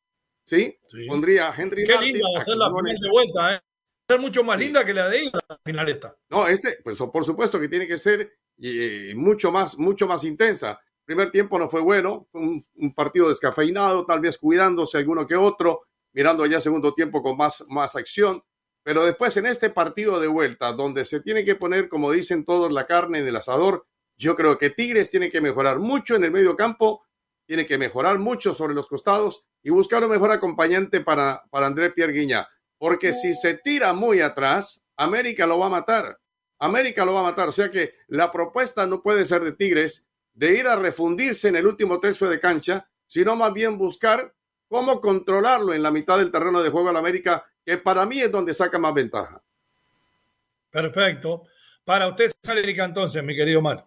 ¿Sí? 0.47 0.79
Pondría 1.07 1.51
a 1.51 1.55
Henry 1.55 1.85
Qué 1.85 1.99
linda 1.99 2.27
va 2.35 2.41
a 2.41 2.45
ser 2.45 2.57
la 2.57 2.71
final 2.71 2.97
de 2.97 3.11
vuelta, 3.11 3.55
¿eh? 3.55 3.61
ser 4.09 4.21
mucho 4.21 4.43
más 4.43 4.59
linda 4.59 4.85
que 4.85 4.95
la 4.95 5.09
de 5.09 5.21
ella, 5.21 5.39
la 5.49 5.59
final 5.65 5.89
esta. 5.89 6.17
No, 6.29 6.49
este, 6.49 6.79
pues 6.83 6.99
por 6.99 7.25
supuesto 7.25 7.61
que 7.61 7.69
tiene 7.69 7.87
que 7.87 7.99
ser 7.99 8.33
y, 8.61 9.15
mucho 9.15 9.51
más, 9.51 9.79
mucho 9.79 10.07
más 10.07 10.25
intensa. 10.25 10.81
Primer 11.05 11.31
tiempo 11.31 11.59
no 11.59 11.69
fue 11.69 11.81
bueno, 11.81 12.29
un, 12.33 12.65
partido 12.95 13.29
descafeinado, 13.29 14.05
tal 14.05 14.21
vez 14.21 14.39
cuidándose 14.39 14.99
alguno 14.99 15.27
que 15.27 15.35
otro, 15.35 15.83
mirando 16.13 16.47
ya 16.47 16.61
segundo 16.61 16.95
tiempo 16.95 17.23
con 17.23 17.37
más, 17.37 17.65
más 17.69 17.97
acción. 17.97 18.45
Pero 18.83 19.05
después 19.05 19.37
en 19.37 19.47
este 19.47 19.71
partido 19.71 20.21
de 20.21 20.29
vuelta, 20.29 20.73
donde 20.73 21.05
se 21.05 21.21
tiene 21.21 21.45
que 21.45 21.57
poner, 21.57 21.89
como 21.89 22.13
dicen 22.13 22.45
todos, 22.45 22.71
la 22.71 22.87
carne 22.87 23.19
en 23.19 23.27
el 23.27 23.37
asador, 23.37 23.87
yo 24.17 24.37
creo 24.37 24.57
que 24.57 24.71
Tigres 24.71 25.11
tiene 25.11 25.31
que 25.31 25.41
mejorar 25.41 25.79
mucho 25.79 26.15
en 26.15 26.25
el 26.25 26.31
medio 26.31 26.57
campo, 26.57 27.03
tiene 27.47 27.67
que 27.67 27.79
mejorar 27.79 28.19
mucho 28.19 28.55
sobre 28.55 28.75
los 28.75 28.87
costados 28.87 29.45
y 29.63 29.71
buscar 29.71 30.05
un 30.05 30.11
mejor 30.11 30.31
acompañante 30.31 31.01
para, 31.01 31.43
para 31.51 31.67
André 31.67 31.91
Pierre 31.91 32.13
Guiña. 32.13 32.47
Porque 32.79 33.13
si 33.13 33.35
se 33.35 33.55
tira 33.55 33.93
muy 33.93 34.21
atrás, 34.21 34.87
América 34.97 35.47
lo 35.47 35.59
va 35.59 35.67
a 35.67 35.71
matar. 35.71 36.20
América 36.61 37.05
lo 37.05 37.15
va 37.15 37.21
a 37.21 37.25
matar. 37.25 37.49
O 37.49 37.53
sea 37.53 37.71
que 37.71 37.95
la 38.07 38.31
propuesta 38.31 38.87
no 38.87 39.03
puede 39.03 39.25
ser 39.25 39.43
de 39.43 39.53
Tigres 39.53 40.07
de 40.35 40.57
ir 40.57 40.69
a 40.69 40.77
refundirse 40.77 41.49
en 41.49 41.57
el 41.57 41.67
último 41.67 41.99
tercio 41.99 42.29
de 42.29 42.39
cancha, 42.39 42.89
sino 43.07 43.35
más 43.35 43.53
bien 43.53 43.77
buscar 43.77 44.33
cómo 44.69 45.01
controlarlo 45.01 45.75
en 45.75 45.83
la 45.83 45.91
mitad 45.91 46.19
del 46.19 46.31
terreno 46.31 46.63
de 46.63 46.71
juego 46.71 46.91
al 46.91 46.97
América, 46.97 47.45
que 47.65 47.77
para 47.79 48.07
mí 48.07 48.21
es 48.21 48.31
donde 48.31 48.55
saca 48.55 48.79
más 48.79 48.95
ventaja. 48.95 49.43
Perfecto. 50.71 51.43
Para 51.85 52.07
usted 52.07 52.27
es 52.27 52.37
América 52.49 52.85
entonces, 52.85 53.25
mi 53.25 53.35
querido 53.35 53.61
Mar. 53.61 53.87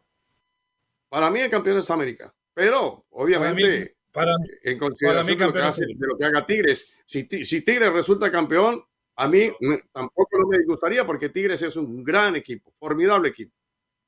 Para 1.08 1.30
mí 1.32 1.40
el 1.40 1.50
campeón 1.50 1.78
es 1.78 1.90
América. 1.90 2.34
Pero, 2.54 3.06
obviamente, 3.12 3.96
para, 4.12 4.36
en 4.64 4.78
consideración 4.78 5.38
de, 5.38 6.08
lo 6.08 6.18
que 6.18 6.26
haga 6.26 6.46
Tigres. 6.46 6.92
Si, 7.06 7.24
si 7.46 7.62
Tigres 7.62 7.94
resulta 7.94 8.32
campeón, 8.32 8.84
a 9.16 9.28
mí 9.28 9.52
tampoco 9.92 10.40
no 10.40 10.48
me 10.48 10.64
gustaría 10.66 11.06
porque 11.06 11.30
Tigres 11.30 11.62
es 11.62 11.76
un 11.76 12.04
gran 12.04 12.36
equipo, 12.36 12.74
formidable 12.80 13.30
equipo. 13.30 13.56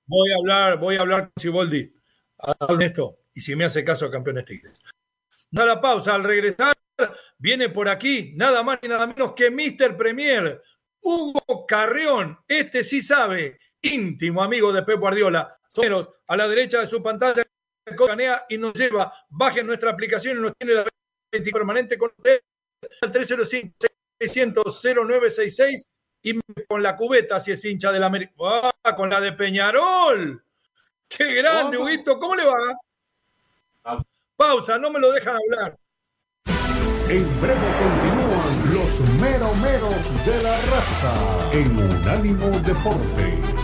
Voy 0.07 0.31
a 0.31 0.35
hablar, 0.35 0.79
voy 0.79 0.95
a 0.95 1.01
hablar 1.01 1.31
con 1.31 1.41
Siboldi 1.41 1.93
esto 2.79 3.19
y 3.33 3.41
si 3.41 3.55
me 3.55 3.65
hace 3.65 3.83
caso 3.83 4.09
campeones 4.09 4.45
Tigres. 4.45 4.79
Da 5.49 5.65
la 5.65 5.79
pausa, 5.79 6.15
al 6.15 6.23
regresar 6.23 6.73
viene 7.37 7.69
por 7.69 7.89
aquí 7.89 8.33
nada 8.35 8.63
más 8.63 8.79
y 8.81 8.87
nada 8.87 9.07
menos 9.07 9.33
que 9.33 9.51
Mr. 9.51 9.95
Premier, 9.97 10.61
Hugo 11.01 11.65
Carrión, 11.67 12.39
este 12.47 12.83
sí 12.83 13.01
sabe, 13.01 13.59
íntimo 13.81 14.41
amigo 14.41 14.71
de 14.73 14.83
Pep 14.83 14.99
Guardiola. 14.99 15.59
A 16.27 16.37
la 16.37 16.47
derecha 16.47 16.79
de 16.79 16.87
su 16.87 17.03
pantalla 17.03 17.43
y 18.49 18.57
nos 18.57 18.73
lleva, 18.73 19.13
bajen 19.29 19.67
nuestra 19.67 19.91
aplicación 19.91 20.37
y 20.37 20.41
nos 20.41 20.53
tiene 20.57 20.73
la 20.73 20.85
permanente 21.51 21.97
con 21.97 22.11
usted 22.17 22.41
al 23.01 23.11
305 23.11 23.94
600 24.19 24.81
0966 24.81 25.87
y 26.23 26.39
con 26.67 26.81
la 26.81 26.97
cubeta 26.97 27.39
si 27.39 27.51
es 27.51 27.63
hincha 27.65 27.91
del 27.91 28.03
América. 28.03 28.33
¡Ah, 28.83 28.95
con 28.95 29.09
la 29.09 29.21
de 29.21 29.33
Peñarol! 29.33 30.43
¡Qué 31.07 31.35
grande, 31.35 31.77
Huguito! 31.77 32.19
¿Cómo 32.19 32.35
le 32.35 32.45
va? 32.45 33.99
Pausa, 34.35 34.77
no 34.79 34.89
me 34.89 34.99
lo 34.99 35.11
dejan 35.11 35.35
hablar. 35.35 35.77
En 37.07 37.41
breve 37.41 37.67
continúan 37.79 38.73
los 38.73 38.99
meromeros 39.21 40.25
de 40.25 40.43
la 40.43 40.59
raza 40.61 41.49
en 41.53 41.77
Unánimo 41.77 42.59
Deportes. 42.61 43.54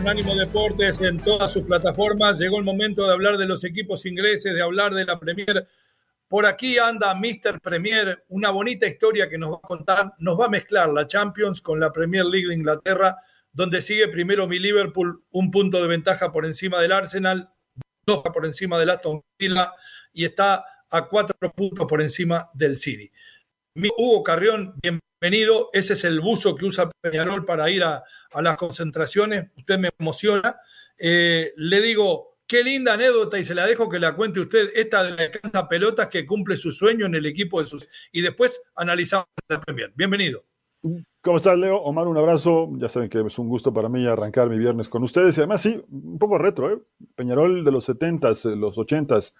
Unánimo 0.00 0.34
Deportes 0.34 1.02
en 1.02 1.18
todas 1.18 1.52
sus 1.52 1.64
plataformas. 1.64 2.38
Llegó 2.38 2.56
el 2.56 2.64
momento 2.64 3.06
de 3.06 3.12
hablar 3.12 3.36
de 3.36 3.46
los 3.46 3.64
equipos 3.64 4.06
ingleses, 4.06 4.54
de 4.54 4.62
hablar 4.62 4.94
de 4.94 5.04
la 5.04 5.20
Premier. 5.20 5.68
Por 6.26 6.46
aquí 6.46 6.78
anda 6.78 7.14
Mr. 7.14 7.60
Premier, 7.60 8.24
una 8.28 8.50
bonita 8.50 8.86
historia 8.86 9.28
que 9.28 9.36
nos 9.36 9.52
va 9.52 9.56
a 9.56 9.68
contar, 9.68 10.14
nos 10.18 10.40
va 10.40 10.46
a 10.46 10.48
mezclar 10.48 10.88
la 10.88 11.06
Champions 11.06 11.60
con 11.60 11.78
la 11.78 11.92
Premier 11.92 12.24
League 12.24 12.48
de 12.48 12.54
Inglaterra, 12.54 13.16
donde 13.52 13.82
sigue 13.82 14.08
primero 14.08 14.48
mi 14.48 14.58
Liverpool, 14.58 15.22
un 15.32 15.50
punto 15.50 15.82
de 15.82 15.88
ventaja 15.88 16.32
por 16.32 16.46
encima 16.46 16.80
del 16.80 16.92
Arsenal, 16.92 17.52
dos 18.06 18.22
por 18.22 18.46
encima 18.46 18.78
del 18.78 18.90
Aston 18.90 19.22
Villa 19.38 19.74
y 20.14 20.24
está 20.24 20.64
a 20.90 21.08
cuatro 21.08 21.36
puntos 21.54 21.86
por 21.86 22.00
encima 22.00 22.48
del 22.54 22.78
City. 22.78 23.10
Hugo 23.74 24.22
Carrión, 24.22 24.74
bienvenido. 24.80 25.09
Ese 25.20 25.92
es 25.92 26.04
el 26.04 26.20
buzo 26.20 26.54
que 26.54 26.64
usa 26.64 26.90
Peñarol 27.00 27.44
para 27.44 27.70
ir 27.70 27.82
a, 27.84 28.02
las 28.40 28.56
concentraciones. 28.56 29.50
Usted 29.56 29.78
me 29.78 29.90
emociona. 29.98 30.56
Eh, 30.98 31.52
le 31.56 31.80
digo, 31.80 32.38
qué 32.46 32.64
linda 32.64 32.94
anécdota 32.94 33.38
y 33.38 33.44
se 33.44 33.54
la 33.54 33.66
dejo 33.66 33.88
que 33.88 33.98
la 33.98 34.14
cuente 34.16 34.40
usted, 34.40 34.70
esta 34.74 35.02
de 35.02 35.10
la 35.10 35.30
casa 35.30 35.68
pelotas 35.68 36.08
que 36.08 36.26
cumple 36.26 36.56
su 36.56 36.72
sueño 36.72 37.06
en 37.06 37.14
el 37.14 37.26
equipo 37.26 37.60
de 37.60 37.66
sus... 37.66 37.88
Y 38.12 38.22
después 38.22 38.62
analizamos 38.74 39.26
la 39.48 39.60
Premier. 39.60 39.92
Bienvenido. 39.94 40.44
¿Cómo 41.20 41.36
estás, 41.36 41.58
Leo? 41.58 41.76
Omar, 41.76 42.06
un 42.06 42.16
abrazo. 42.16 42.70
Ya 42.78 42.88
saben 42.88 43.10
que 43.10 43.20
es 43.20 43.38
un 43.38 43.48
gusto 43.48 43.74
para 43.74 43.90
mí 43.90 44.06
arrancar 44.06 44.48
mi 44.48 44.58
viernes 44.58 44.88
con 44.88 45.02
ustedes. 45.02 45.36
Y 45.36 45.40
además, 45.40 45.60
sí, 45.60 45.82
un 45.90 46.18
poco 46.18 46.38
retro, 46.38 46.72
¿eh? 46.72 46.78
Peñarol 47.14 47.62
de 47.64 47.70
los 47.70 47.88
70s, 47.88 48.56
los 48.56 48.76
80s 48.76 49.32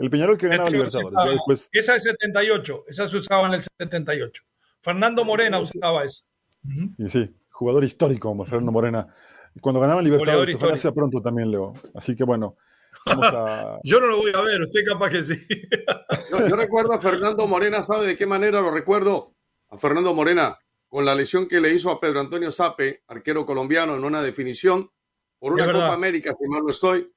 el 0.00 0.08
Peñarol 0.08 0.38
que 0.38 0.48
ganaba 0.48 0.70
Libertadores. 0.70 1.68
Esa 1.72 1.96
es 1.96 2.02
78, 2.04 2.84
esa 2.88 3.06
se 3.06 3.18
usaba 3.18 3.46
en 3.48 3.54
el 3.54 3.62
78. 3.62 4.42
Fernando 4.82 5.24
Morena 5.24 5.58
usaba 5.58 6.04
esa. 6.04 6.24
Y 6.98 7.08
sí, 7.08 7.34
jugador 7.50 7.84
histórico 7.84 8.28
como 8.28 8.44
Fernando 8.44 8.72
Morena. 8.72 9.06
Cuando 9.60 9.80
ganaba 9.80 10.02
Libertadores, 10.02 10.62
hacía 10.62 10.92
pronto 10.92 11.20
también, 11.20 11.50
Leo. 11.50 11.72
Así 11.94 12.14
que 12.14 12.24
bueno. 12.24 12.56
yo 13.84 14.00
no 14.00 14.06
lo 14.06 14.16
voy 14.18 14.32
a 14.34 14.40
ver, 14.42 14.60
usted 14.62 14.84
capaz 14.84 15.10
que 15.10 15.22
sí. 15.22 15.36
yo, 16.30 16.56
recuerdo 16.56 16.92
a 16.92 17.00
Fernando 17.00 17.46
Morena, 17.46 17.82
¿sabe 17.82 18.06
de 18.06 18.16
qué 18.16 18.26
manera 18.26 18.60
lo 18.60 18.70
recuerdo? 18.70 19.34
A 19.68 19.78
Fernando 19.78 20.12
Morena, 20.12 20.58
con 20.88 21.04
la 21.04 21.14
lesión 21.14 21.46
que 21.46 21.60
le 21.60 21.72
hizo 21.72 21.90
a 21.90 22.00
Pedro 22.00 22.20
Antonio 22.20 22.50
Sape, 22.50 23.04
arquero 23.06 23.46
colombiano, 23.46 23.94
en 23.94 24.04
una 24.04 24.22
definición 24.22 24.90
por 25.38 25.52
una 25.52 25.66
Copa 25.66 25.92
América, 25.92 26.34
si 26.38 26.48
mal 26.48 26.62
no 26.62 26.70
estoy. 26.70 27.10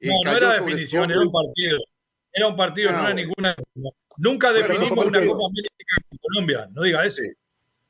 no, 0.00 0.14
no 0.24 0.36
era 0.36 0.54
definición, 0.54 1.10
era 1.10 1.20
un 1.20 1.30
partido. 1.32 1.78
Era 2.32 2.48
un 2.48 2.56
partido, 2.56 2.90
no, 2.90 2.98
era 2.98 3.08
ah, 3.08 3.14
ninguna. 3.14 3.54
Nunca 4.18 4.52
definimos 4.52 5.04
una 5.04 5.26
Copa 5.26 5.46
América 5.46 5.96
con 6.08 6.18
Colombia, 6.18 6.68
no 6.72 6.82
diga 6.82 7.04
eso. 7.04 7.22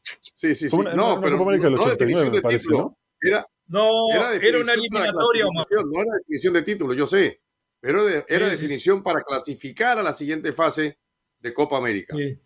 Sí, 0.03 0.55
sí, 0.55 0.69
sí. 0.69 0.77
no, 0.77 1.21
pero 1.21 1.39
Copa 1.39 1.51
América 1.51 1.71
no 1.71 1.87
definición 1.87 2.33
de 2.33 2.43
título. 2.43 2.79
¿no? 2.79 2.99
Era, 3.21 3.47
no, 3.69 4.11
era, 4.11 4.59
una 4.59 4.75
eliminatoria. 4.75 5.47
No 5.47 6.01
era 6.01 6.13
definición 6.19 6.55
de 6.55 6.63
título, 6.63 6.95
yo 6.95 7.07
sé. 7.07 7.41
Pero 7.81 8.09
era 8.09 8.49
definición 8.49 9.03
para 9.03 9.23
clasificar 9.23 9.99
a 9.99 10.03
la 10.03 10.13
siguiente 10.13 10.53
fase 10.53 10.99
de 11.41 11.55
Copa 11.55 11.77
América. 11.77 12.17
Sí. 12.17 12.39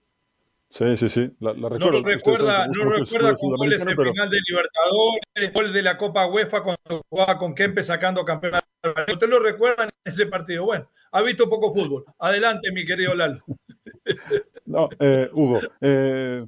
Sí, 0.70 0.96
sí, 0.98 1.08
sí. 1.08 1.30
La, 1.40 1.52
recuerdo. 1.52 1.78
No 1.78 1.90
lo 1.90 2.02
recuerda, 2.02 2.66
no 2.66 2.84
lo 2.84 2.90
recuerda 2.90 3.34
con 3.36 3.56
goles 3.56 3.80
en 3.80 3.96
pero... 3.96 4.12
final 4.12 4.28
de 4.28 4.38
Libertadores, 4.46 5.52
gol 5.54 5.72
de 5.72 5.82
la 5.82 5.96
Copa 5.96 6.26
UEFA 6.26 6.62
cuando 6.62 7.02
jugaba 7.08 7.38
con 7.38 7.54
Kempe 7.54 7.82
sacando 7.82 8.24
campeonato. 8.24 8.66
¿Usted 9.10 9.28
lo 9.28 9.40
recuerda 9.40 9.84
en 9.84 9.90
ese 10.04 10.26
partido? 10.26 10.66
Bueno, 10.66 10.90
ha 11.12 11.22
visto 11.22 11.48
poco 11.48 11.72
fútbol. 11.72 12.04
Adelante, 12.18 12.72
mi 12.72 12.84
querido 12.84 13.14
Lalo. 13.14 13.38
No, 14.64 14.86
eh, 15.00 15.30
Hugo. 15.32 15.60
Eh, 15.80 16.46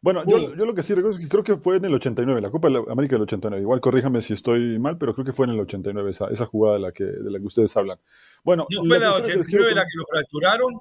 bueno, 0.00 0.22
yo, 0.24 0.54
yo, 0.54 0.64
lo 0.64 0.72
que 0.72 0.84
sí 0.84 0.94
recuerdo 0.94 1.18
es 1.18 1.24
que 1.24 1.28
creo 1.28 1.42
que 1.42 1.56
fue 1.56 1.78
en 1.78 1.84
el 1.84 1.94
89, 1.94 2.40
la 2.40 2.50
Copa 2.50 2.68
de 2.68 2.80
América 2.88 3.16
del 3.16 3.22
89. 3.22 3.60
Igual 3.60 3.80
corríjame 3.80 4.22
si 4.22 4.34
estoy 4.34 4.78
mal, 4.78 4.98
pero 4.98 5.14
creo 5.14 5.24
que 5.24 5.32
fue 5.32 5.46
en 5.46 5.52
el 5.54 5.60
89 5.60 6.12
esa, 6.12 6.28
esa 6.28 6.46
jugada 6.46 6.76
de 6.76 6.80
la, 6.82 6.92
que, 6.92 7.02
de 7.02 7.28
la 7.28 7.40
que 7.40 7.44
ustedes 7.44 7.76
hablan. 7.76 7.98
Bueno, 8.44 8.68
¿No 8.70 8.84
fue 8.84 9.00
la, 9.00 9.14
89 9.14 9.74
la 9.74 9.82
que 9.82 9.96
lo 9.96 10.04
fracturaron? 10.08 10.74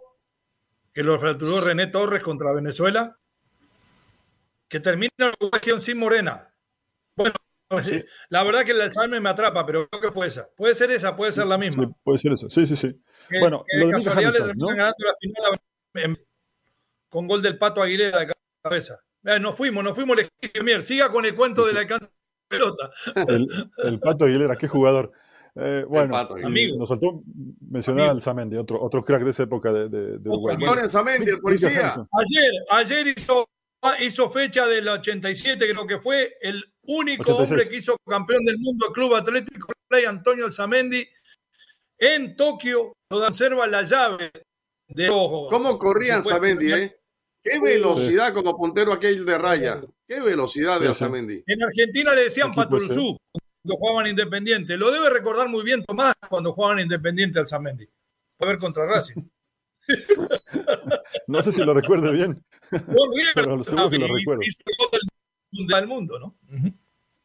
que 0.95 1.03
lo 1.03 1.19
fracturó 1.19 1.59
René 1.59 1.87
Torres 1.87 2.23
contra 2.23 2.53
Venezuela, 2.53 3.19
que 4.69 4.79
termina 4.79 5.11
la 5.17 5.33
ocasión 5.41 5.81
sin 5.81 5.97
Morena. 5.99 6.54
La 8.29 8.43
verdad 8.43 8.63
que 8.63 8.71
el 8.71 8.81
Alzheimer 8.81 9.21
me 9.21 9.29
atrapa, 9.29 9.65
pero 9.65 9.87
creo 9.89 10.01
que 10.01 10.11
fue 10.11 10.27
esa. 10.27 10.47
Puede 10.55 10.75
ser 10.75 10.91
esa, 10.91 11.15
puede 11.15 11.31
ser 11.31 11.47
la 11.47 11.57
misma. 11.57 11.91
puede 12.03 12.19
ser 12.19 12.33
eso, 12.33 12.49
sí, 12.49 12.67
sí, 12.67 12.75
sí. 12.75 12.95
bueno, 13.39 13.63
lo 13.77 13.87
de 13.87 13.93
casualidad 13.93 14.33
le 14.33 14.39
terminan 14.39 14.77
ganando 14.77 14.95
la 14.99 15.15
final 15.19 16.19
con 17.09 17.27
gol 17.27 17.41
del 17.41 17.57
Pato 17.57 17.81
Aguilera 17.81 18.19
de 18.19 18.33
cabeza. 18.61 18.99
Eh, 19.23 19.39
nos 19.39 19.55
fuimos, 19.55 19.83
nos 19.83 19.93
fuimos 19.93 20.17
Mier. 20.63 20.83
Siga 20.83 21.09
con 21.09 21.25
el 21.25 21.35
cuento 21.35 21.65
de 21.65 21.73
la 21.73 21.87
pelota. 22.47 22.91
El, 23.27 23.47
el 23.83 23.99
Pato 23.99 24.25
Aguilera, 24.25 24.55
qué 24.55 24.67
jugador. 24.67 25.11
Eh, 25.57 25.85
bueno, 25.87 26.27
nos 26.77 26.89
faltó 26.89 27.23
mencionar 27.69 28.09
al 28.09 28.21
Zamendi, 28.21 28.57
otro, 28.57 28.81
otro 28.81 29.05
crack 29.05 29.23
de 29.23 29.29
esa 29.31 29.43
época 29.43 29.71
de, 29.71 29.87
de, 29.87 30.17
de 30.19 30.29
Uruguay. 30.29 30.57
Zamendi, 30.89 31.31
el 31.31 31.39
policía. 31.39 31.93
Ayer, 31.93 32.51
ayer 32.71 33.13
hizo, 33.17 33.47
hizo 33.99 34.29
fecha 34.31 34.65
del 34.67 34.87
87, 34.87 35.69
creo 35.69 35.87
que 35.87 35.99
fue 35.99 36.37
el 36.41 36.63
único 36.83 37.35
hombre 37.35 37.67
que 37.69 37.77
hizo 37.77 37.97
campeón 38.07 38.43
del 38.45 38.57
mundo 38.57 38.91
Club 38.93 39.15
Atlético 39.15 39.71
Play, 39.87 40.05
Antonio 40.05 40.51
Zamendi, 40.51 41.07
en 41.97 42.35
Tokio, 42.35 42.93
donde 43.09 43.27
observa 43.27 43.67
la 43.67 43.83
llave 43.83 44.31
de 44.87 45.09
ojo. 45.09 45.49
¿Cómo 45.49 45.77
corrían 45.77 46.23
Zamendi, 46.23 46.71
eh? 46.71 46.95
Qué 47.43 47.59
velocidad 47.59 48.33
como 48.33 48.57
puntero 48.57 48.91
aquel 48.91 49.23
de 49.25 49.37
raya. 49.37 49.81
Qué 50.07 50.19
velocidad 50.19 50.79
de 50.79 50.93
Zamendi. 50.93 51.43
En 51.45 51.63
Argentina 51.63 52.13
le 52.13 52.23
decían 52.23 52.51
Patulzú 52.51 53.17
cuando 53.31 53.77
jugaban 53.77 54.07
Independiente. 54.07 54.77
Lo 54.77 54.89
debe 54.89 55.11
recordar 55.11 55.47
muy 55.47 55.63
bien 55.63 55.83
Tomás 55.85 56.13
cuando 56.27 56.53
jugaban 56.53 56.79
Independiente 56.79 57.39
al 57.39 57.47
Zamendi. 57.47 57.85
Fue 58.37 58.47
ver 58.47 58.57
contra 58.57 58.87
Racing. 58.87 59.21
no 61.27 61.41
sé 61.41 61.51
si 61.51 61.63
lo 61.63 61.73
recuerdo 61.73 62.11
bien. 62.11 62.43
pero 63.33 63.63
seguro 63.63 63.89
que 63.89 63.97
lo 63.97 64.07
recuerdo. 64.07 64.41
Del 65.51 65.87
mundo, 65.87 66.19
¿no? 66.19 66.35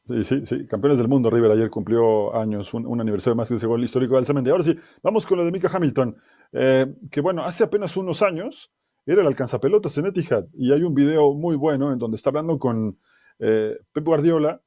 Sí, 0.07 0.25
sí, 0.25 0.43
sí, 0.47 0.67
campeones 0.67 0.99
del 0.99 1.09
mundo. 1.09 1.31
River 1.31 1.53
ayer 1.53 1.71
cumplió 1.71 2.35
años, 2.35 2.75
un, 2.75 3.01
aniversario 3.01 3.37
más 3.37 3.49
que 3.49 3.55
ese 3.55 3.67
gol 3.67 3.85
histórico 3.85 4.17
del 4.17 4.27
Cemento. 4.27 4.51
Ahora 4.51 4.65
sí, 4.65 4.77
vamos 5.03 5.27
con 5.27 5.39
lo 5.39 5.45
de 5.45 5.53
Mika 5.53 5.71
Hamilton, 5.73 6.17
eh, 6.53 6.95
que 7.11 7.21
bueno, 7.21 7.45
hace 7.45 7.65
apenas 7.65 7.97
unos 7.97 8.23
años 8.23 8.73
era 9.07 9.23
el 9.23 9.29
alcanzapelotas 9.29 9.97
en 9.99 10.07
Etihad 10.07 10.47
y 10.53 10.73
hay 10.73 10.83
un 10.83 10.95
video 10.95 11.33
muy 11.33 11.57
bueno 11.57 11.93
en 11.93 11.99
donde 11.99 12.17
está 12.17 12.31
hablando 12.31 12.59
con 12.59 12.99
eh, 13.39 13.77
Pep 13.93 14.05
Guardiola 14.05 14.61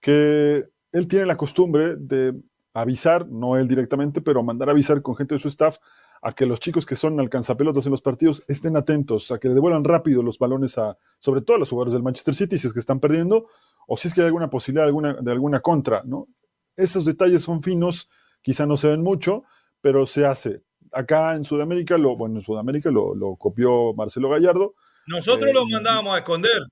que 0.00 0.64
él 0.92 1.08
tiene 1.08 1.26
la 1.26 1.36
costumbre 1.36 1.96
de 1.96 2.34
avisar, 2.72 3.26
no 3.28 3.56
él 3.56 3.68
directamente, 3.68 4.20
pero 4.20 4.42
mandar 4.42 4.70
avisar 4.70 5.00
con 5.02 5.16
gente 5.16 5.34
de 5.34 5.40
su 5.40 5.48
staff 5.48 5.78
a 6.24 6.32
que 6.32 6.46
los 6.46 6.58
chicos 6.58 6.86
que 6.86 6.96
son 6.96 7.20
alcanzapelotas 7.20 7.84
en 7.84 7.92
los 7.92 8.00
partidos 8.00 8.44
estén 8.48 8.78
atentos, 8.78 9.30
a 9.30 9.38
que 9.38 9.48
le 9.48 9.54
devuelvan 9.54 9.84
rápido 9.84 10.22
los 10.22 10.38
balones 10.38 10.78
a, 10.78 10.96
sobre 11.18 11.42
todo 11.42 11.58
a 11.58 11.60
los 11.60 11.68
jugadores 11.68 11.92
del 11.92 12.02
Manchester 12.02 12.34
City, 12.34 12.58
si 12.58 12.66
es 12.66 12.72
que 12.72 12.80
están 12.80 12.98
perdiendo, 12.98 13.46
o 13.86 13.98
si 13.98 14.08
es 14.08 14.14
que 14.14 14.22
hay 14.22 14.28
alguna 14.28 14.48
posibilidad 14.48 14.84
de 14.84 14.88
alguna, 14.88 15.12
de 15.20 15.30
alguna 15.30 15.60
contra, 15.60 16.02
¿no? 16.02 16.28
Esos 16.76 17.04
detalles 17.04 17.42
son 17.42 17.62
finos, 17.62 18.08
quizá 18.40 18.64
no 18.64 18.78
se 18.78 18.88
ven 18.88 19.02
mucho, 19.02 19.44
pero 19.82 20.06
se 20.06 20.24
hace. 20.24 20.62
Acá 20.92 21.34
en 21.34 21.44
Sudamérica, 21.44 21.98
lo, 21.98 22.16
bueno, 22.16 22.36
en 22.38 22.42
Sudamérica 22.42 22.90
lo, 22.90 23.14
lo 23.14 23.36
copió 23.36 23.92
Marcelo 23.92 24.30
Gallardo. 24.30 24.74
Nosotros 25.06 25.52
lo 25.52 25.66
mandábamos 25.66 26.14
a 26.14 26.18
esconder. 26.18 26.62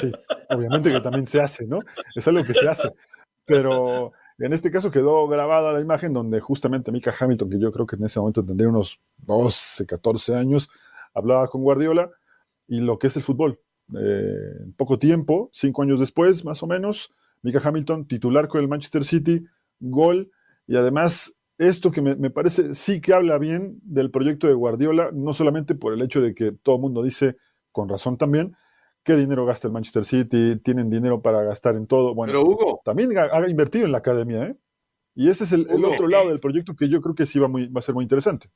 Sí, 0.00 0.12
obviamente 0.50 0.92
que 0.92 1.00
también 1.00 1.26
se 1.26 1.40
hace, 1.40 1.66
¿no? 1.66 1.80
Es 2.14 2.28
algo 2.28 2.44
que 2.44 2.54
se 2.54 2.68
hace. 2.68 2.90
Pero 3.44 4.12
en 4.38 4.52
este 4.52 4.70
caso 4.70 4.90
quedó 4.90 5.26
grabada 5.28 5.72
la 5.72 5.80
imagen 5.80 6.12
donde 6.12 6.40
justamente 6.40 6.92
Mika 6.92 7.14
Hamilton, 7.18 7.50
que 7.50 7.58
yo 7.58 7.72
creo 7.72 7.86
que 7.86 7.96
en 7.96 8.04
ese 8.04 8.20
momento 8.20 8.44
tendría 8.44 8.68
unos 8.68 9.00
12, 9.18 9.86
14 9.86 10.34
años, 10.34 10.68
hablaba 11.14 11.48
con 11.48 11.62
Guardiola 11.62 12.10
y 12.68 12.80
lo 12.80 12.98
que 12.98 13.06
es 13.06 13.16
el 13.16 13.22
fútbol. 13.22 13.60
Eh, 13.98 14.72
poco 14.76 14.98
tiempo, 14.98 15.48
cinco 15.52 15.82
años 15.82 16.00
después, 16.00 16.44
más 16.44 16.62
o 16.62 16.66
menos, 16.66 17.14
Mika 17.42 17.60
Hamilton, 17.62 18.06
titular 18.06 18.48
con 18.48 18.60
el 18.60 18.68
Manchester 18.68 19.04
City, 19.04 19.46
gol, 19.80 20.30
y 20.66 20.76
además 20.76 21.34
esto 21.58 21.90
que 21.90 22.02
me, 22.02 22.16
me, 22.16 22.30
parece 22.30 22.74
sí 22.74 23.00
que 23.00 23.14
habla 23.14 23.38
bien 23.38 23.78
del 23.82 24.10
proyecto 24.10 24.48
de 24.48 24.54
Guardiola, 24.54 25.10
no 25.12 25.32
solamente 25.32 25.74
por 25.74 25.94
el 25.94 26.02
hecho 26.02 26.20
de 26.20 26.34
que 26.34 26.52
todo 26.52 26.76
el 26.76 26.82
mundo 26.82 27.02
dice, 27.02 27.36
con 27.72 27.88
razón 27.88 28.18
también, 28.18 28.56
qué 29.06 29.14
dinero 29.14 29.46
gasta 29.46 29.68
el 29.68 29.72
Manchester 29.72 30.04
City, 30.04 30.56
tienen 30.56 30.90
dinero 30.90 31.22
para 31.22 31.42
gastar 31.44 31.76
en 31.76 31.86
todo. 31.86 32.12
Bueno, 32.12 32.32
Pero 32.32 32.42
Hugo. 32.42 32.82
También 32.84 33.16
ha, 33.16 33.48
invertido 33.48 33.86
en 33.86 33.92
la 33.92 33.98
academia, 33.98 34.46
¿eh? 34.48 34.56
Y 35.14 35.30
ese 35.30 35.44
es 35.44 35.52
el, 35.52 35.66
el 35.70 35.84
otro 35.84 36.08
lado 36.08 36.28
del 36.28 36.40
proyecto 36.40 36.74
que 36.74 36.88
yo 36.88 37.00
creo 37.00 37.14
que 37.14 37.24
sí 37.24 37.38
va, 37.38 37.48
muy, 37.48 37.68
va 37.68 37.78
a 37.78 37.82
ser 37.82 37.94
muy 37.94 38.02
interesante. 38.02 38.50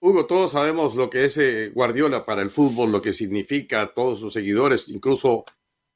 Hugo, 0.00 0.26
todos 0.26 0.50
sabemos 0.50 0.94
lo 0.94 1.08
que 1.08 1.24
es 1.24 1.38
eh, 1.38 1.72
Guardiola 1.74 2.26
para 2.26 2.42
el 2.42 2.50
fútbol, 2.50 2.92
lo 2.92 3.00
que 3.00 3.14
significa 3.14 3.90
todos 3.94 4.20
sus 4.20 4.34
seguidores, 4.34 4.88
incluso 4.90 5.46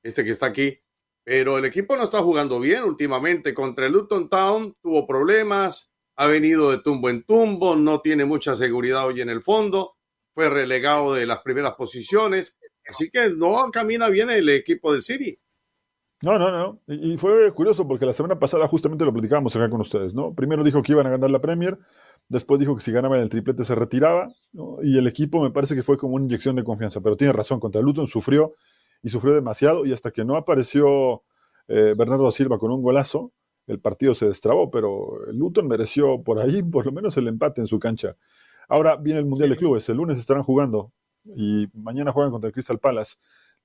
este 0.02 0.24
que 0.24 0.30
está 0.30 0.46
aquí. 0.46 0.78
Pero 1.22 1.58
el 1.58 1.66
equipo 1.66 1.94
no 1.94 2.04
está 2.04 2.22
jugando 2.22 2.58
bien 2.58 2.84
últimamente. 2.84 3.52
Contra 3.52 3.84
el 3.84 3.92
Luton 3.92 4.30
Town 4.30 4.74
tuvo 4.82 5.06
problemas, 5.06 5.92
ha 6.16 6.26
venido 6.26 6.70
de 6.70 6.78
tumbo 6.78 7.10
en 7.10 7.22
tumbo, 7.22 7.76
no 7.76 8.00
tiene 8.00 8.24
mucha 8.24 8.56
seguridad 8.56 9.06
hoy 9.06 9.20
en 9.20 9.28
el 9.28 9.42
fondo, 9.42 9.96
fue 10.34 10.48
relegado 10.48 11.12
de 11.12 11.26
las 11.26 11.40
primeras 11.42 11.74
posiciones. 11.74 12.58
Así 12.88 13.10
que 13.10 13.30
no 13.30 13.70
camina 13.70 14.08
bien 14.08 14.30
el 14.30 14.48
equipo 14.48 14.92
del 14.92 15.02
City. 15.02 15.38
No, 16.22 16.38
no, 16.38 16.50
no. 16.50 16.80
Y, 16.88 17.16
fue 17.16 17.52
curioso 17.52 17.86
porque 17.86 18.06
la 18.06 18.12
semana 18.12 18.38
pasada 18.38 18.66
justamente 18.66 19.04
lo 19.04 19.12
platicábamos 19.12 19.54
acá 19.54 19.70
con 19.70 19.80
ustedes, 19.80 20.14
¿no? 20.14 20.34
Primero 20.34 20.64
dijo 20.64 20.82
que 20.82 20.92
iban 20.92 21.06
a 21.06 21.10
ganar 21.10 21.30
la 21.30 21.38
Premier, 21.38 21.78
después 22.28 22.58
dijo 22.58 22.74
que 22.74 22.82
si 22.82 22.90
ganaban 22.90 23.20
el 23.20 23.28
triplete 23.28 23.62
se 23.62 23.76
retiraba, 23.76 24.32
y 24.82 24.98
el 24.98 25.06
equipo 25.06 25.40
me 25.40 25.52
parece 25.52 25.76
que 25.76 25.84
fue 25.84 25.96
como 25.96 26.16
una 26.16 26.24
inyección 26.24 26.56
de 26.56 26.64
confianza, 26.64 27.00
pero 27.00 27.16
tiene 27.16 27.32
razón, 27.32 27.60
contra 27.60 27.80
Luton 27.80 28.08
sufrió 28.08 28.54
y 29.00 29.10
sufrió 29.10 29.32
demasiado, 29.32 29.86
y 29.86 29.92
hasta 29.92 30.10
que 30.10 30.24
no 30.24 30.36
apareció 30.36 31.22
eh, 31.68 31.94
Bernardo 31.96 32.32
Silva 32.32 32.58
con 32.58 32.72
un 32.72 32.82
golazo, 32.82 33.32
el 33.68 33.78
partido 33.78 34.14
se 34.14 34.26
destrabó, 34.26 34.70
pero 34.72 35.12
Luton 35.32 35.68
mereció 35.68 36.24
por 36.24 36.40
ahí 36.40 36.62
por 36.64 36.86
lo 36.86 36.90
menos 36.90 37.16
el 37.16 37.28
empate 37.28 37.60
en 37.60 37.68
su 37.68 37.78
cancha. 37.78 38.16
Ahora 38.68 38.96
viene 38.96 39.20
el 39.20 39.26
Mundial 39.26 39.50
de 39.50 39.56
Clubes, 39.56 39.88
el 39.88 39.98
lunes 39.98 40.18
estarán 40.18 40.42
jugando 40.42 40.92
y 41.36 41.68
mañana 41.74 42.12
juegan 42.12 42.32
contra 42.32 42.48
el 42.48 42.54
Crystal 42.54 42.78
Palace. 42.78 43.16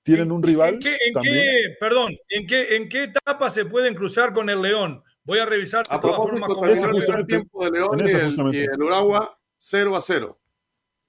Tienen 0.04 0.32
un 0.32 0.43
rival. 0.43 0.76
¿En 0.76 0.80
qué, 0.80 0.97
en 1.06 1.21
qué 1.21 1.76
perdón, 1.80 2.15
¿en 2.30 2.45
qué, 2.45 2.76
¿en 2.76 2.89
qué 2.89 3.04
etapa 3.04 3.49
se 3.52 3.65
pueden 3.65 3.95
cruzar 3.95 4.34
con 4.34 4.49
el 4.49 4.62
León? 4.62 5.04
Voy 5.23 5.39
a 5.39 5.45
revisar 5.45 5.88
de 5.88 5.99
todas 5.99 6.17
formas 6.17 6.49
cómo 6.49 6.65
el 6.65 7.26
tiempo 7.26 7.63
de 7.63 7.71
León 7.71 7.99
y, 7.99 8.12
el, 8.12 8.56
y 8.56 8.60
el 8.63 8.82
Uragua 8.82 9.39
0 9.60 9.95
a 9.95 10.02
0. 10.02 10.39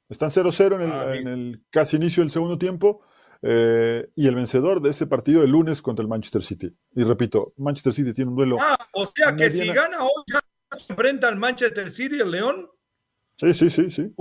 Están 0.08 0.30
0-0 0.30 0.84
en, 0.84 0.92
ah, 0.92 1.14
en, 1.14 1.28
el 1.28 1.64
casi 1.70 1.96
inicio 1.96 2.22
del 2.22 2.30
segundo 2.30 2.58
tiempo. 2.58 3.02
Eh, 3.46 4.08
y 4.14 4.26
el 4.26 4.34
vencedor 4.34 4.80
de 4.80 4.88
ese 4.88 5.06
partido 5.06 5.42
el 5.42 5.50
lunes 5.50 5.82
contra 5.82 6.02
el 6.02 6.08
Manchester 6.08 6.42
City. 6.42 6.74
Y 6.94 7.04
repito, 7.04 7.52
Manchester 7.58 7.92
City 7.92 8.14
tiene 8.14 8.30
un 8.30 8.36
duelo. 8.36 8.56
Ah, 8.58 8.78
o 8.92 9.04
sea 9.06 9.36
que 9.36 9.50
si 9.50 9.66
gana 9.68 10.02
hoy 10.02 10.24
ya 10.32 10.40
se 10.70 10.92
enfrenta 10.94 11.28
al 11.28 11.36
Manchester 11.36 11.90
City 11.90 12.20
el 12.20 12.30
León. 12.30 12.70
Sí, 13.36 13.52
sí, 13.52 13.70
sí, 13.70 13.90
sí. 13.90 14.12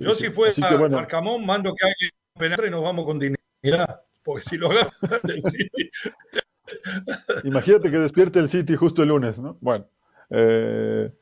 Yo 0.00 0.14
si 0.14 0.30
fuera 0.30 0.76
bueno. 0.76 0.96
Marcamón, 0.96 1.44
mando 1.44 1.74
que 1.74 1.86
alguien 1.86 2.10
penetre 2.38 2.68
y 2.68 2.70
nos 2.70 2.82
vamos 2.82 3.04
con 3.04 3.18
dignidad. 3.18 4.02
Porque 4.22 4.42
si 4.42 4.58
lo 4.58 4.68
gana 4.68 4.90
Imagínate 7.44 7.90
que 7.90 7.98
despierte 7.98 8.38
el 8.38 8.48
City 8.48 8.76
justo 8.76 9.02
el 9.02 9.08
lunes, 9.08 9.38
¿no? 9.38 9.58
Bueno. 9.60 9.86
Eh, 10.30 11.12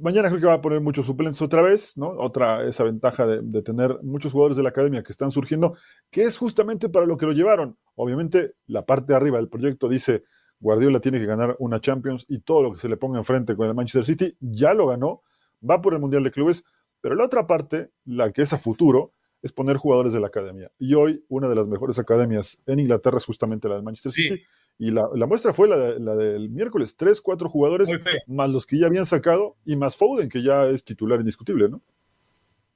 mañana 0.00 0.28
creo 0.28 0.40
que 0.40 0.46
va 0.46 0.54
a 0.54 0.60
poner 0.60 0.80
muchos 0.80 1.06
suplentes 1.06 1.40
otra 1.40 1.62
vez, 1.62 1.96
¿no? 1.96 2.08
Otra, 2.08 2.66
esa 2.66 2.84
ventaja 2.84 3.26
de, 3.26 3.40
de, 3.42 3.62
tener 3.62 3.98
muchos 4.02 4.32
jugadores 4.32 4.56
de 4.56 4.62
la 4.62 4.70
academia 4.70 5.02
que 5.02 5.12
están 5.12 5.30
surgiendo, 5.30 5.76
que 6.10 6.24
es 6.24 6.38
justamente 6.38 6.88
para 6.88 7.06
lo 7.06 7.16
que 7.16 7.26
lo 7.26 7.32
llevaron. 7.32 7.76
Obviamente, 7.94 8.54
la 8.66 8.84
parte 8.84 9.12
de 9.12 9.16
arriba 9.16 9.38
del 9.38 9.48
proyecto 9.48 9.88
dice, 9.88 10.24
Guardiola 10.60 11.00
tiene 11.00 11.18
que 11.18 11.26
ganar 11.26 11.56
una 11.58 11.80
Champions 11.80 12.24
y 12.28 12.40
todo 12.40 12.62
lo 12.62 12.72
que 12.72 12.80
se 12.80 12.88
le 12.88 12.96
ponga 12.96 13.18
enfrente 13.18 13.56
con 13.56 13.68
el 13.68 13.74
Manchester 13.74 14.04
City, 14.04 14.36
ya 14.40 14.74
lo 14.74 14.86
ganó, 14.86 15.22
va 15.68 15.80
por 15.80 15.94
el 15.94 16.00
Mundial 16.00 16.24
de 16.24 16.30
Clubes, 16.30 16.64
pero 17.00 17.14
la 17.14 17.24
otra 17.24 17.46
parte, 17.46 17.90
la 18.04 18.32
que 18.32 18.42
es 18.42 18.52
a 18.52 18.58
futuro, 18.58 19.12
es 19.42 19.52
poner 19.52 19.76
jugadores 19.76 20.12
de 20.12 20.20
la 20.20 20.26
academia. 20.26 20.70
Y 20.78 20.94
hoy 20.94 21.24
una 21.28 21.48
de 21.48 21.54
las 21.54 21.66
mejores 21.66 21.98
academias 21.98 22.58
en 22.66 22.80
Inglaterra 22.80 23.18
es 23.18 23.24
justamente 23.24 23.68
la 23.68 23.74
del 23.76 23.84
Manchester 23.84 24.12
City. 24.12 24.42
Y 24.78 24.90
la, 24.90 25.08
muestra 25.26 25.54
fue 25.54 25.68
la, 25.68 25.76
la, 25.98 26.14
del 26.14 26.50
miércoles, 26.50 26.96
tres, 26.96 27.20
cuatro 27.20 27.48
jugadores, 27.48 27.88
más 28.26 28.50
los 28.50 28.66
que 28.66 28.78
ya 28.78 28.86
habían 28.86 29.06
sacado 29.06 29.56
y 29.64 29.76
más 29.76 29.96
Foden, 29.96 30.28
que 30.28 30.42
ya 30.42 30.66
es 30.66 30.84
titular 30.84 31.18
indiscutible, 31.20 31.68
¿no? 31.68 31.82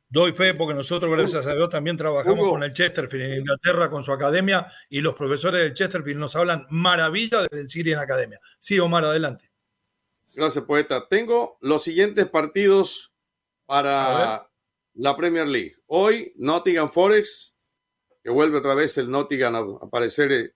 Doy 0.09 0.33
fe 0.33 0.55
porque 0.55 0.75
nosotros, 0.75 1.13
gracias 1.13 1.47
a 1.47 1.55
Dios, 1.55 1.69
también 1.71 1.97
trabajamos 1.97 2.49
con 2.49 2.65
el 2.65 2.73
Chesterfield 2.73 3.25
en 3.25 3.39
Inglaterra, 3.41 3.91
con 3.91 4.03
su 4.03 4.13
academia, 4.13 4.67
y 4.89 5.03
los 5.03 5.15
profesores 5.15 5.63
del 5.63 5.75
Chesterfield 5.75 6.19
nos 6.19 6.35
hablan 6.35 6.67
maravilla 6.71 7.47
del 7.49 7.69
City 7.69 7.93
en 7.93 8.01
academia. 8.01 8.41
Sí, 8.59 8.81
Omar, 8.81 9.05
adelante. 9.05 9.53
Gracias, 10.35 10.65
poeta. 10.65 11.07
Tengo 11.09 11.59
los 11.61 11.85
siguientes 11.85 12.29
partidos 12.29 13.10
para 13.71 14.51
la 14.95 15.17
Premier 15.17 15.47
League. 15.47 15.75
Hoy 15.87 16.33
Nottingham 16.35 16.89
Forest, 16.89 17.55
que 18.21 18.29
vuelve 18.29 18.59
otra 18.59 18.75
vez 18.75 18.99
el 18.99 19.09
Nottingham 19.09 19.55
a 19.55 19.87
aparecer 19.87 20.33
eh, 20.33 20.55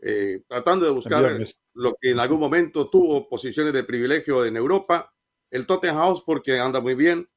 eh, 0.00 0.40
tratando 0.48 0.86
de 0.86 0.92
buscar 0.92 1.38
lo 1.74 1.94
que 2.00 2.12
en 2.12 2.20
algún 2.20 2.40
momento 2.40 2.88
tuvo 2.88 3.28
posiciones 3.28 3.74
de 3.74 3.84
privilegio 3.84 4.46
en 4.46 4.56
Europa. 4.56 5.12
El 5.50 5.66
Tottenham 5.66 5.98
House 5.98 6.22
porque 6.24 6.58
anda 6.58 6.80
muy 6.80 6.94
bien. 6.94 7.28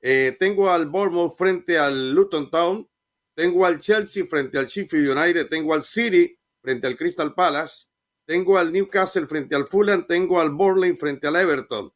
Eh, 0.00 0.36
tengo 0.40 0.68
al 0.68 0.86
Bournemouth 0.86 1.38
frente 1.38 1.78
al 1.78 2.10
Luton 2.10 2.50
Town. 2.50 2.90
Tengo 3.32 3.66
al 3.66 3.78
Chelsea 3.78 4.26
frente 4.26 4.58
al 4.58 4.66
Sheffield 4.66 5.16
United. 5.16 5.48
Tengo 5.48 5.72
al 5.72 5.84
City 5.84 6.36
frente 6.60 6.88
al 6.88 6.96
Crystal 6.96 7.32
Palace. 7.32 7.90
Tengo 8.26 8.58
al 8.58 8.72
Newcastle 8.72 9.28
frente 9.28 9.54
al 9.54 9.68
Fulham. 9.68 10.04
Tengo 10.04 10.40
al 10.40 10.50
Burnley 10.50 10.96
frente 10.96 11.28
al 11.28 11.36
Everton. 11.36 11.92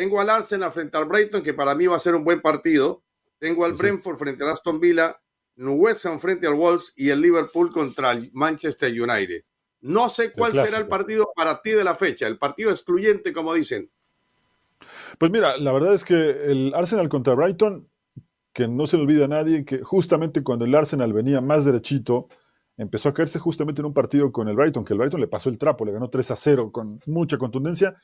Tengo 0.00 0.18
al 0.18 0.30
Arsenal 0.30 0.72
frente 0.72 0.96
al 0.96 1.04
Brighton, 1.04 1.42
que 1.42 1.52
para 1.52 1.74
mí 1.74 1.86
va 1.86 1.96
a 1.96 1.98
ser 1.98 2.14
un 2.14 2.24
buen 2.24 2.40
partido. 2.40 3.02
Tengo 3.38 3.66
al 3.66 3.74
Brentford 3.74 4.16
frente 4.16 4.42
al 4.42 4.48
Aston 4.48 4.80
Villa, 4.80 5.14
West 5.58 6.06
Ham 6.06 6.18
frente 6.18 6.46
al 6.46 6.54
Wolves 6.54 6.94
y 6.96 7.10
el 7.10 7.20
Liverpool 7.20 7.70
contra 7.70 8.12
el 8.12 8.30
Manchester 8.32 8.90
United. 8.90 9.42
No 9.82 10.08
sé 10.08 10.32
cuál 10.32 10.54
será 10.54 10.78
el 10.78 10.88
partido 10.88 11.30
para 11.36 11.60
ti 11.60 11.72
de 11.72 11.84
la 11.84 11.94
fecha, 11.94 12.26
el 12.26 12.38
partido 12.38 12.70
excluyente, 12.70 13.34
como 13.34 13.52
dicen. 13.52 13.90
Pues 15.18 15.30
mira, 15.30 15.58
la 15.58 15.70
verdad 15.70 15.92
es 15.92 16.02
que 16.02 16.14
el 16.14 16.72
Arsenal 16.74 17.10
contra 17.10 17.34
Brighton, 17.34 17.86
que 18.54 18.68
no 18.68 18.86
se 18.86 18.96
le 18.96 19.02
olvida 19.02 19.26
a 19.26 19.28
nadie, 19.28 19.66
que 19.66 19.82
justamente 19.82 20.42
cuando 20.42 20.64
el 20.64 20.74
Arsenal 20.74 21.12
venía 21.12 21.42
más 21.42 21.66
derechito, 21.66 22.26
empezó 22.78 23.10
a 23.10 23.12
caerse 23.12 23.38
justamente 23.38 23.82
en 23.82 23.86
un 23.86 23.92
partido 23.92 24.32
con 24.32 24.48
el 24.48 24.56
Brighton, 24.56 24.82
que 24.82 24.94
el 24.94 24.98
Brighton 24.98 25.20
le 25.20 25.28
pasó 25.28 25.50
el 25.50 25.58
trapo, 25.58 25.84
le 25.84 25.92
ganó 25.92 26.08
3 26.08 26.30
a 26.30 26.36
0 26.36 26.72
con 26.72 27.00
mucha 27.04 27.36
contundencia 27.36 27.98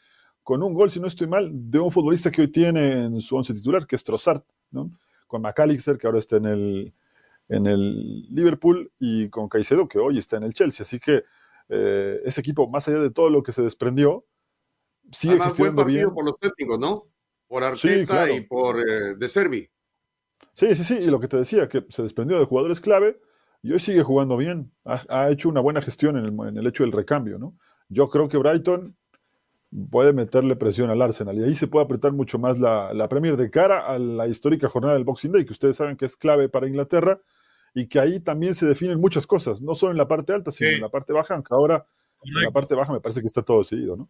con 0.47 0.63
un 0.63 0.75
gol, 0.75 0.93
si 0.93 1.01
no 1.01 1.09
estoy 1.09 1.27
mal, 1.27 1.51
de 1.53 1.81
un 1.81 1.91
futbolista 1.91 2.31
que 2.31 2.43
hoy 2.43 2.47
tiene 2.53 3.07
en 3.07 3.21
su 3.21 3.35
once 3.35 3.53
titular, 3.53 3.85
que 3.85 3.97
es 3.97 4.05
Trossard, 4.05 4.45
¿no? 4.71 4.93
con 5.27 5.43
McAllister, 5.43 5.99
que 5.99 6.07
ahora 6.07 6.21
está 6.21 6.37
en 6.37 6.47
el, 6.47 6.95
en 7.49 7.67
el 7.67 8.33
Liverpool, 8.33 8.93
y 9.01 9.29
con 9.29 9.49
Caicedo, 9.49 9.89
que 9.89 9.99
hoy 9.99 10.19
está 10.19 10.37
en 10.37 10.45
el 10.45 10.55
Chelsea. 10.55 10.85
Así 10.85 11.01
que 11.01 11.25
eh, 11.69 12.21
ese 12.25 12.43
equipo, 12.43 12.71
más 12.71 12.87
allá 12.87 13.01
de 13.01 13.11
todo 13.11 13.29
lo 13.29 13.43
que 13.43 13.51
se 13.51 13.61
desprendió, 13.61 14.25
sigue 15.11 15.33
Además, 15.33 15.49
gestionando 15.49 15.83
buen 15.83 15.87
partido 15.87 16.15
por 16.15 16.25
los 16.25 16.39
técnicos, 16.39 16.79
¿no? 16.79 17.09
Por 17.49 17.65
Arteta 17.65 18.31
y 18.31 18.41
por 18.43 18.79
eh, 18.89 19.17
De 19.17 19.29
Servi. 19.29 19.69
Sí, 20.53 20.77
sí, 20.77 20.85
sí, 20.85 20.95
y 20.95 21.07
lo 21.07 21.19
que 21.19 21.27
te 21.27 21.39
decía, 21.39 21.69
que 21.69 21.85
se 21.89 22.05
desprendió 22.05 22.39
de 22.39 22.45
jugadores 22.45 22.81
clave, 22.81 23.21
y 23.63 23.73
hoy 23.73 23.81
sigue 23.81 24.05
jugando 24.05 24.37
bien. 24.37 24.71
Ha, 24.85 25.29
hecho 25.29 25.49
una 25.49 25.61
buena 25.61 25.83
gestión 25.83 26.17
en 26.17 26.27
el, 26.27 26.49
en 26.49 26.57
el, 26.57 26.69
hecho 26.69 26.85
del 26.85 26.93
recambio, 26.93 27.37
¿no? 27.37 27.59
Yo 27.89 28.09
creo 28.09 28.29
que 28.29 28.39
Brighton 28.39 28.97
puede 29.91 30.13
meterle 30.13 30.57
presión 30.57 30.91
al 30.91 31.03
Arsenal 31.03 31.37
y 31.39 31.45
ahí 31.45 31.55
se 31.55 31.67
puede 31.67 31.85
apretar 31.85 32.13
mucho 32.13 32.39
más 32.39 32.59
la, 32.59 32.95
la 32.95 33.09
Premier 33.09 33.37
de 33.37 33.51
cara 33.51 33.87
a 33.87 33.99
la 33.99 34.27
histórica 34.27 34.69
jornada 34.69 34.95
del 34.95 35.05
Boxing 35.05 35.33
Day, 35.33 35.45
que 35.45 35.53
ustedes 35.53 35.77
saben 35.77 35.97
que 35.97 36.07
es 36.07 36.17
clave 36.17 36.49
para 36.49 36.67
Inglaterra 36.67 37.21
y 37.75 37.87
que 37.87 38.01
ahí 38.01 38.21
también 38.21 38.55
se 38.55 38.65
definen 38.65 38.99
muchas 38.99 39.27
cosas, 39.27 39.61
no 39.61 39.75
solo 39.75 39.93
en 39.93 39.99
la 39.99 40.09
parte 40.09 40.33
alta, 40.33 40.51
sino 40.51 40.71
en 40.71 40.81
la 40.81 40.89
parte 40.89 41.13
baja, 41.13 41.35
aunque 41.35 41.55
ahora 41.55 41.87
en 42.25 42.43
la 42.43 42.51
parte 42.51 42.75
baja 42.75 42.93
me 42.93 43.01
parece 43.01 43.21
que 43.21 43.27
está 43.27 43.43
todo 43.43 43.63
seguido, 43.65 43.97
¿no? 43.97 44.09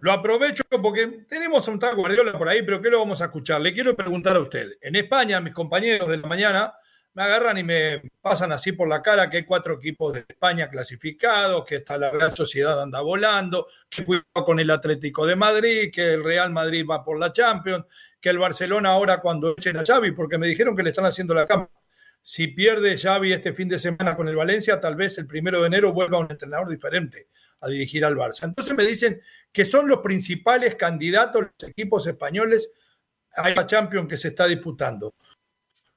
Lo 0.00 0.12
aprovecho 0.12 0.62
porque 0.80 1.24
tenemos 1.28 1.66
un 1.68 1.78
tal 1.78 1.96
Guardiola 1.96 2.38
por 2.38 2.48
ahí, 2.48 2.62
pero 2.62 2.80
¿qué 2.80 2.88
lo 2.88 3.00
vamos 3.00 3.20
a 3.20 3.26
escuchar? 3.26 3.60
Le 3.60 3.72
quiero 3.72 3.96
preguntar 3.96 4.36
a 4.36 4.40
usted. 4.40 4.78
En 4.80 4.94
España, 4.94 5.40
mis 5.40 5.52
compañeros 5.52 6.08
de 6.08 6.18
la 6.18 6.28
mañana 6.28 6.72
me 7.14 7.22
agarran 7.22 7.58
y 7.58 7.64
me 7.64 8.02
pasan 8.20 8.52
así 8.52 8.72
por 8.72 8.88
la 8.88 9.02
cara 9.02 9.28
que 9.28 9.38
hay 9.38 9.44
cuatro 9.44 9.74
equipos 9.74 10.14
de 10.14 10.20
España 10.20 10.70
clasificados, 10.70 11.64
que 11.64 11.76
está 11.76 11.98
la 11.98 12.10
Real 12.10 12.32
Sociedad 12.32 12.80
anda 12.80 13.00
volando, 13.00 13.66
que 13.88 14.04
cuidado 14.04 14.44
con 14.44 14.60
el 14.60 14.70
Atlético 14.70 15.26
de 15.26 15.34
Madrid, 15.34 15.90
que 15.92 16.14
el 16.14 16.22
Real 16.22 16.52
Madrid 16.52 16.86
va 16.88 17.04
por 17.04 17.18
la 17.18 17.32
Champions, 17.32 17.86
que 18.20 18.30
el 18.30 18.38
Barcelona 18.38 18.90
ahora 18.90 19.20
cuando 19.20 19.54
echen 19.56 19.78
a 19.78 19.84
Xavi, 19.84 20.12
porque 20.12 20.38
me 20.38 20.46
dijeron 20.46 20.76
que 20.76 20.82
le 20.82 20.90
están 20.90 21.06
haciendo 21.06 21.34
la 21.34 21.46
cama. 21.46 21.68
Si 22.20 22.48
pierde 22.48 22.98
Xavi 22.98 23.32
este 23.32 23.52
fin 23.52 23.68
de 23.68 23.78
semana 23.78 24.16
con 24.16 24.28
el 24.28 24.36
Valencia, 24.36 24.80
tal 24.80 24.96
vez 24.96 25.18
el 25.18 25.26
primero 25.26 25.60
de 25.60 25.68
enero 25.68 25.92
vuelva 25.92 26.18
un 26.18 26.30
entrenador 26.30 26.68
diferente 26.68 27.28
a 27.60 27.68
dirigir 27.68 28.04
al 28.04 28.16
Barça. 28.16 28.44
Entonces 28.44 28.76
me 28.76 28.84
dicen 28.84 29.20
que 29.50 29.64
son 29.64 29.88
los 29.88 30.00
principales 30.00 30.74
candidatos 30.76 31.42
los 31.42 31.70
equipos 31.70 32.06
españoles 32.06 32.72
a 33.34 33.50
la 33.50 33.66
Champions 33.66 34.08
que 34.08 34.16
se 34.16 34.28
está 34.28 34.46
disputando 34.46 35.14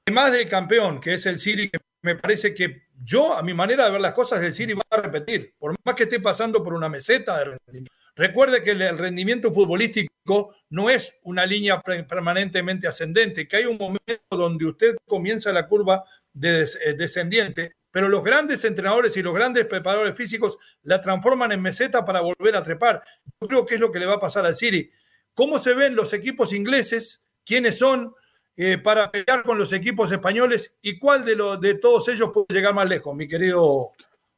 además 0.06 0.32
del 0.32 0.48
campeón, 0.48 1.00
que 1.00 1.14
es 1.14 1.26
el 1.26 1.38
City, 1.38 1.68
que 1.70 1.78
me 2.02 2.16
parece 2.16 2.54
que 2.54 2.82
yo, 3.04 3.34
a 3.34 3.42
mi 3.42 3.54
manera 3.54 3.84
de 3.84 3.90
ver 3.92 4.00
las 4.00 4.12
cosas, 4.12 4.42
el 4.42 4.52
City 4.52 4.74
va 4.74 4.82
a 4.90 5.00
repetir, 5.00 5.54
por 5.58 5.74
más 5.84 5.94
que 5.94 6.04
esté 6.04 6.20
pasando 6.20 6.62
por 6.62 6.74
una 6.74 6.88
meseta 6.88 7.38
de 7.38 7.44
rendimiento. 7.44 7.92
Recuerde 8.14 8.62
que 8.62 8.72
el 8.72 8.98
rendimiento 8.98 9.52
futbolístico 9.52 10.54
no 10.68 10.90
es 10.90 11.18
una 11.22 11.46
línea 11.46 11.80
permanentemente 11.80 12.86
ascendente, 12.86 13.48
que 13.48 13.56
hay 13.56 13.64
un 13.64 13.78
momento 13.78 14.22
donde 14.30 14.66
usted 14.66 14.96
comienza 15.06 15.50
la 15.50 15.66
curva 15.66 16.04
de 16.32 16.62
eh, 16.62 16.92
descendiente, 16.92 17.76
pero 17.90 18.08
los 18.08 18.22
grandes 18.22 18.64
entrenadores 18.64 19.16
y 19.16 19.22
los 19.22 19.34
grandes 19.34 19.64
preparadores 19.64 20.14
físicos 20.14 20.58
la 20.82 21.00
transforman 21.00 21.52
en 21.52 21.62
meseta 21.62 22.04
para 22.04 22.20
volver 22.20 22.54
a 22.56 22.62
trepar. 22.62 23.02
Yo 23.40 23.48
creo 23.48 23.66
que 23.66 23.74
es 23.76 23.80
lo 23.80 23.90
que 23.90 23.98
le 23.98 24.06
va 24.06 24.14
a 24.14 24.20
pasar 24.20 24.44
al 24.44 24.56
City. 24.56 24.90
¿Cómo 25.34 25.58
se 25.58 25.74
ven 25.74 25.96
los 25.96 26.12
equipos 26.12 26.52
ingleses? 26.52 27.22
¿Quiénes 27.44 27.78
son? 27.78 28.14
Eh, 28.56 28.76
para 28.76 29.10
pelear 29.10 29.42
con 29.44 29.56
los 29.56 29.72
equipos 29.72 30.12
españoles 30.12 30.76
y 30.82 30.98
cuál 30.98 31.24
de, 31.24 31.36
los 31.36 31.60
de 31.60 31.74
todos 31.74 32.08
ellos 32.08 32.30
puede 32.32 32.46
llegar 32.50 32.74
más 32.74 32.88
lejos, 32.88 33.14
mi 33.14 33.26
querido 33.26 33.92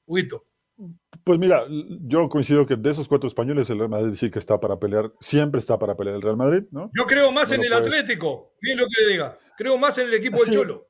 Huito. 0.06 0.44
Pues 1.24 1.38
mira, 1.38 1.64
yo 2.02 2.28
coincido 2.28 2.66
que 2.66 2.76
de 2.76 2.90
esos 2.90 3.08
cuatro 3.08 3.28
españoles 3.28 3.70
el 3.70 3.78
Real 3.78 3.90
Madrid 3.90 4.14
sí 4.14 4.30
que 4.30 4.38
está 4.38 4.60
para 4.60 4.78
pelear, 4.78 5.12
siempre 5.20 5.58
está 5.58 5.78
para 5.78 5.96
pelear 5.96 6.16
el 6.16 6.22
Real 6.22 6.36
Madrid, 6.36 6.64
¿no? 6.70 6.90
Yo 6.96 7.06
creo 7.06 7.32
más 7.32 7.50
en 7.52 7.64
el 7.64 7.72
Atlético, 7.72 8.54
bien 8.60 8.78
lo 8.78 8.86
que 8.86 9.04
le 9.04 9.12
diga, 9.12 9.38
creo 9.56 9.78
más 9.78 9.98
en 9.98 10.08
el 10.08 10.14
equipo 10.14 10.44
del 10.44 10.54
Cholo. 10.54 10.88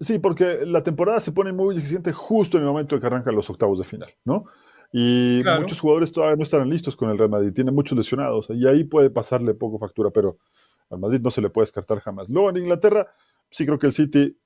Sí, 0.00 0.18
porque 0.18 0.60
la 0.66 0.82
temporada 0.82 1.20
se 1.20 1.32
pone 1.32 1.52
muy 1.52 1.76
exigente 1.76 2.12
justo 2.12 2.56
en 2.56 2.64
el 2.64 2.70
momento 2.70 2.96
en 2.96 3.00
que 3.00 3.06
arrancan 3.06 3.36
los 3.36 3.48
octavos 3.48 3.78
de 3.78 3.84
final, 3.84 4.12
¿no? 4.24 4.46
Y 4.92 5.42
muchos 5.60 5.80
jugadores 5.80 6.12
todavía 6.12 6.36
no 6.36 6.42
están 6.42 6.68
listos 6.68 6.96
con 6.96 7.08
el 7.08 7.16
Real 7.16 7.30
Madrid, 7.30 7.52
tienen 7.54 7.74
muchos 7.74 7.96
lesionados, 7.96 8.48
y 8.50 8.66
ahí 8.66 8.84
puede 8.84 9.10
pasarle 9.10 9.54
poco 9.54 9.78
factura, 9.78 10.10
pero 10.10 10.38
al 10.92 11.00
Madrid 11.00 11.20
no 11.22 11.30
se 11.30 11.40
le 11.40 11.50
puede 11.50 11.64
descartar 11.64 12.00
jamás. 12.00 12.28
Luego 12.28 12.50
en 12.50 12.58
Inglaterra, 12.58 13.12
sí 13.50 13.64
creo 13.64 13.78
que 13.78 13.86
el 13.86 13.92
City, 13.92 14.38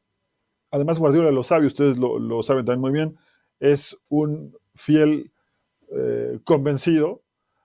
además 0.70 0.98
Guardiola 0.98 1.30
lo 1.32 1.42
sabe, 1.42 1.66
ustedes 1.66 1.98
lo, 1.98 2.42
saben 2.42 2.64
también 2.64 2.80
muy 2.80 2.92
bien, 2.92 3.18
es 3.58 3.98
un 4.08 4.56
fiel 4.74 5.32
eh, 5.90 6.38
convencido 6.44 7.22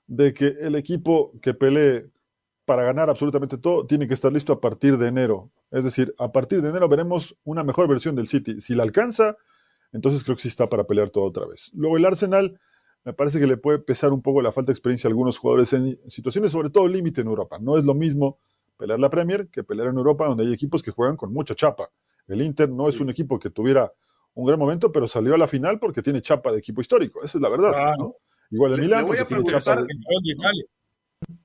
de 0.07 0.33
que 0.33 0.47
el 0.61 0.75
equipo 0.75 1.31
que 1.41 1.53
pelee 1.53 2.09
para 2.65 2.83
ganar 2.83 3.09
absolutamente 3.09 3.57
todo 3.57 3.85
tiene 3.85 4.07
que 4.07 4.13
estar 4.13 4.31
listo 4.31 4.53
a 4.53 4.61
partir 4.61 4.97
de 4.97 5.07
enero. 5.07 5.51
Es 5.71 5.83
decir, 5.83 6.13
a 6.17 6.31
partir 6.31 6.61
de 6.61 6.69
enero 6.69 6.89
veremos 6.89 7.37
una 7.43 7.63
mejor 7.63 7.87
versión 7.87 8.15
del 8.15 8.27
City. 8.27 8.61
Si 8.61 8.75
la 8.75 8.83
alcanza, 8.83 9.37
entonces 9.91 10.23
creo 10.23 10.35
que 10.35 10.43
sí 10.43 10.47
está 10.47 10.69
para 10.69 10.85
pelear 10.85 11.09
todo 11.09 11.25
otra 11.25 11.45
vez. 11.45 11.69
Luego 11.73 11.97
el 11.97 12.05
Arsenal, 12.05 12.59
me 13.03 13.13
parece 13.13 13.39
que 13.39 13.47
le 13.47 13.57
puede 13.57 13.79
pesar 13.79 14.11
un 14.13 14.21
poco 14.21 14.41
la 14.41 14.51
falta 14.51 14.67
de 14.67 14.73
experiencia 14.73 15.07
a 15.07 15.11
algunos 15.11 15.37
jugadores 15.37 15.73
en 15.73 15.99
situaciones, 16.09 16.51
sobre 16.51 16.69
todo 16.69 16.87
límite 16.87 17.21
en 17.21 17.27
Europa. 17.27 17.57
No 17.59 17.77
es 17.77 17.85
lo 17.85 17.93
mismo 17.93 18.39
pelear 18.81 18.99
la 18.99 19.11
Premier 19.11 19.47
que 19.47 19.63
pelear 19.63 19.89
en 19.89 19.97
Europa, 19.97 20.25
donde 20.25 20.43
hay 20.43 20.51
equipos 20.51 20.81
que 20.81 20.89
juegan 20.89 21.15
con 21.15 21.31
mucha 21.31 21.53
chapa. 21.53 21.91
El 22.27 22.41
Inter 22.41 22.67
no 22.67 22.89
es 22.89 22.99
un 22.99 23.11
equipo 23.11 23.37
que 23.37 23.51
tuviera 23.51 23.93
un 24.33 24.47
gran 24.47 24.57
momento, 24.57 24.91
pero 24.91 25.07
salió 25.07 25.35
a 25.35 25.37
la 25.37 25.47
final 25.47 25.77
porque 25.77 26.01
tiene 26.01 26.19
chapa 26.19 26.51
de 26.51 26.57
equipo 26.57 26.81
histórico. 26.81 27.23
Esa 27.23 27.37
es 27.37 27.41
la 27.43 27.49
verdad. 27.49 27.95
Igual 28.49 28.73
el 28.73 28.81
Milan. 28.81 29.01
Le 29.01 29.05
voy 29.05 29.17
a 29.19 29.27
preguntar, 29.27 29.85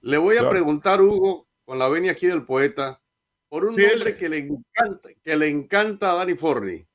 le 0.01 0.17
voy 0.17 0.39
a 0.39 0.49
preguntar, 0.49 1.03
Hugo, 1.03 1.47
con 1.67 1.79
la 1.79 1.91
venia 1.91 2.13
aquí 2.13 2.27
del 2.27 2.47
poeta, 2.47 3.03
por 3.51 3.67
un 3.67 3.77
nombre 3.77 4.17
que 4.17 4.31
le 4.31 4.39
encanta, 4.39 5.11
que 5.23 5.37
le 5.37 5.49
encanta 5.49 6.13
a 6.13 6.15
Dani 6.15 6.37
Forni. 6.37 6.87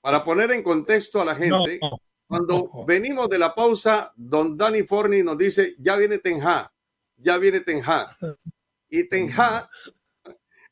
Para 0.00 0.24
poner 0.24 0.50
en 0.50 0.64
contexto 0.64 1.20
a 1.20 1.24
la 1.24 1.36
gente, 1.36 1.78
cuando 2.26 2.68
venimos 2.84 3.28
de 3.28 3.38
la 3.38 3.54
pausa, 3.54 4.12
don 4.16 4.56
Dani 4.56 4.82
Forni 4.82 5.22
nos 5.22 5.38
dice, 5.38 5.76
ya 5.78 5.94
viene 5.94 6.18
Tenja, 6.18 6.74
ya 7.16 7.38
viene 7.38 7.60
Tenja. 7.60 8.08
Y 8.94 9.08
Ten 9.08 9.28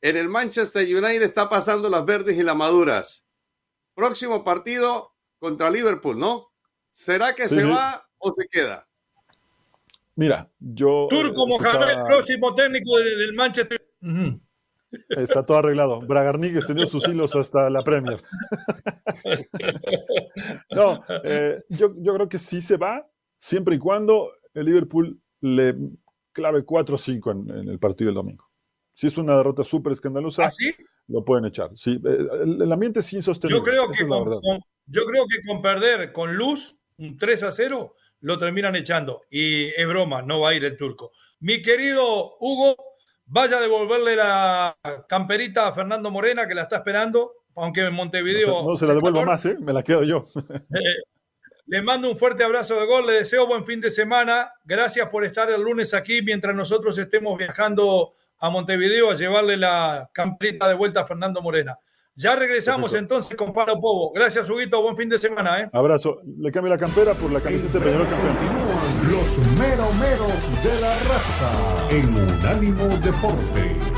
en 0.01 0.17
el 0.17 0.29
Manchester 0.29 0.83
United 0.83 1.23
está 1.23 1.49
pasando 1.49 1.89
las 1.89 2.05
verdes 2.05 2.37
y 2.37 2.43
las 2.43 2.55
maduras. 2.55 3.27
Próximo 3.93 4.45
partido 4.45 5.13
contra 5.39 5.69
Liverpool, 5.69 6.17
¿no? 6.17 6.53
¿Será 6.89 7.35
que 7.35 7.49
se 7.49 7.65
va 7.65 8.07
o 8.17 8.33
se 8.33 8.47
queda? 8.47 8.87
Mira, 10.15 10.49
yo. 10.57 11.07
Turco 11.09 11.47
Mohamed, 11.47 12.05
próximo 12.05 12.55
técnico 12.55 12.97
del 12.97 13.33
Manchester. 13.33 13.85
Está 15.09 15.45
todo 15.45 15.57
arreglado. 15.57 15.99
Bragarnigues 15.99 16.65
tenía 16.65 16.85
sus 16.85 17.05
hilos 17.09 17.35
hasta 17.35 17.69
la 17.69 17.83
Premier. 17.83 18.23
no, 20.71 21.03
eh, 21.25 21.61
yo, 21.67 21.93
creo 21.93 22.29
que 22.29 22.39
sí 22.39 22.61
se 22.61 22.77
va, 22.77 23.05
siempre 23.37 23.75
y 23.75 23.79
cuando 23.79 24.31
el 24.53 24.65
Liverpool 24.65 25.21
le 25.41 25.75
clave 26.33 26.65
4-5 26.65 27.31
en, 27.31 27.69
el 27.69 27.79
partido 27.79 28.09
del 28.09 28.15
domingo. 28.15 28.49
Si 28.93 29.07
es 29.07 29.17
una 29.17 29.37
derrota 29.37 29.63
súper 29.63 29.93
escandalosa, 29.93 30.45
¿Ah, 30.45 30.51
lo 31.07 31.23
pueden 31.23 31.45
echar. 31.45 31.71
Sí, 31.75 31.99
eh, 32.03 32.17
el, 32.43 32.71
ambiente 32.71 32.99
es 32.99 33.13
insostenible. 33.13 33.59
Yo 33.59 33.63
creo, 33.63 33.91
que 33.91 34.07
con, 34.07 34.41
yo 34.85 35.05
creo 35.05 35.25
que 35.27 35.47
con 35.47 35.61
perder 35.61 36.11
con 36.11 36.35
luz, 36.35 36.77
un 36.97 37.17
3 37.17 37.43
a 37.43 37.51
0, 37.51 37.95
lo 38.21 38.39
terminan 38.39 38.75
echando. 38.75 39.21
Y 39.29 39.65
es 39.65 39.87
broma, 39.87 40.21
no 40.21 40.39
va 40.39 40.49
a 40.49 40.53
ir 40.53 40.63
el 40.63 40.77
turco. 40.77 41.11
Mi 41.39 41.61
querido 41.61 42.37
Hugo, 42.39 42.75
vaya 43.25 43.57
a 43.57 43.61
devolverle 43.61 44.15
la 44.15 44.75
camperita 45.07 45.67
a 45.67 45.73
Fernando 45.73 46.09
Morena, 46.11 46.47
que 46.47 46.55
la 46.55 46.63
está 46.63 46.77
esperando, 46.77 47.31
aunque 47.55 47.81
en 47.81 47.93
Montevideo. 47.93 48.63
No, 48.63 48.77
se 48.77 48.85
la 48.85 48.93
devuelvo 48.93 49.25
más, 49.25 49.45
¿eh? 49.45 49.57
me 49.59 49.73
la 49.73 49.83
quedo 49.83 50.03
yo. 50.03 50.27
Eh, 50.35 51.12
le 51.73 51.81
mando 51.81 52.07
un 52.07 52.15
fuerte 52.15 52.43
abrazo 52.43 52.79
de 52.79 52.85
gol, 52.85 53.07
le 53.07 53.13
deseo 53.13 53.47
buen 53.47 53.65
fin 53.65 53.81
de 53.81 53.89
semana. 53.89 54.53
Gracias 54.63 55.09
por 55.09 55.23
estar 55.23 55.49
el 55.49 55.59
lunes 55.59 55.95
aquí 55.95 56.21
mientras 56.21 56.53
nosotros 56.55 56.95
estemos 56.99 57.35
viajando 57.35 58.13
a 58.37 58.51
Montevideo 58.51 59.09
a 59.09 59.15
llevarle 59.15 59.57
la 59.57 60.07
camperita 60.13 60.67
de 60.67 60.75
vuelta 60.75 61.01
a 61.01 61.07
Fernando 61.07 61.41
Morena. 61.41 61.79
Ya 62.13 62.35
regresamos 62.35 62.93
entonces 62.93 63.35
con 63.35 63.53
Pablo 63.53 63.81
Povo. 63.81 64.11
Gracias, 64.13 64.47
Huguito. 64.51 64.83
Buen 64.83 64.95
fin 64.95 65.09
de 65.09 65.17
semana. 65.17 65.61
¿eh? 65.61 65.69
Abrazo. 65.73 66.21
Le 66.37 66.51
cambio 66.51 66.71
la 66.71 66.77
campera 66.77 67.15
por 67.15 67.31
la 67.31 67.39
camiseta 67.39 67.79
de 67.79 67.85
Peñarol 67.85 68.07
Campeón. 68.07 68.37
Los 69.09 69.37
meromeros 69.57 70.63
de 70.63 70.79
la 70.79 70.93
raza 70.99 71.89
en 71.89 72.07
Unánimo 72.15 72.85
Deportes. 72.99 73.92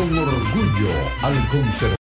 Con 0.00 0.16
orgullo 0.16 0.88
al 1.20 1.99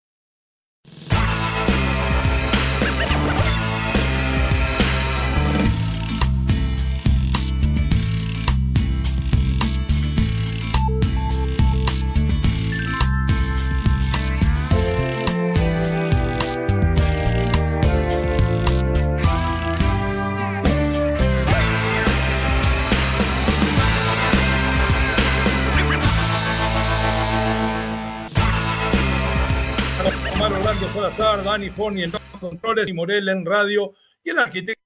conservador. 31.19 31.43
Dani 31.43 31.69
Forni 31.69 32.03
en 32.03 32.11
los 32.11 32.21
controles 32.39 32.89
y 32.89 32.93
Morel 32.93 33.29
en 33.29 33.45
radio 33.45 33.93
y 34.23 34.29
el 34.29 34.39
arquitecto 34.39 34.79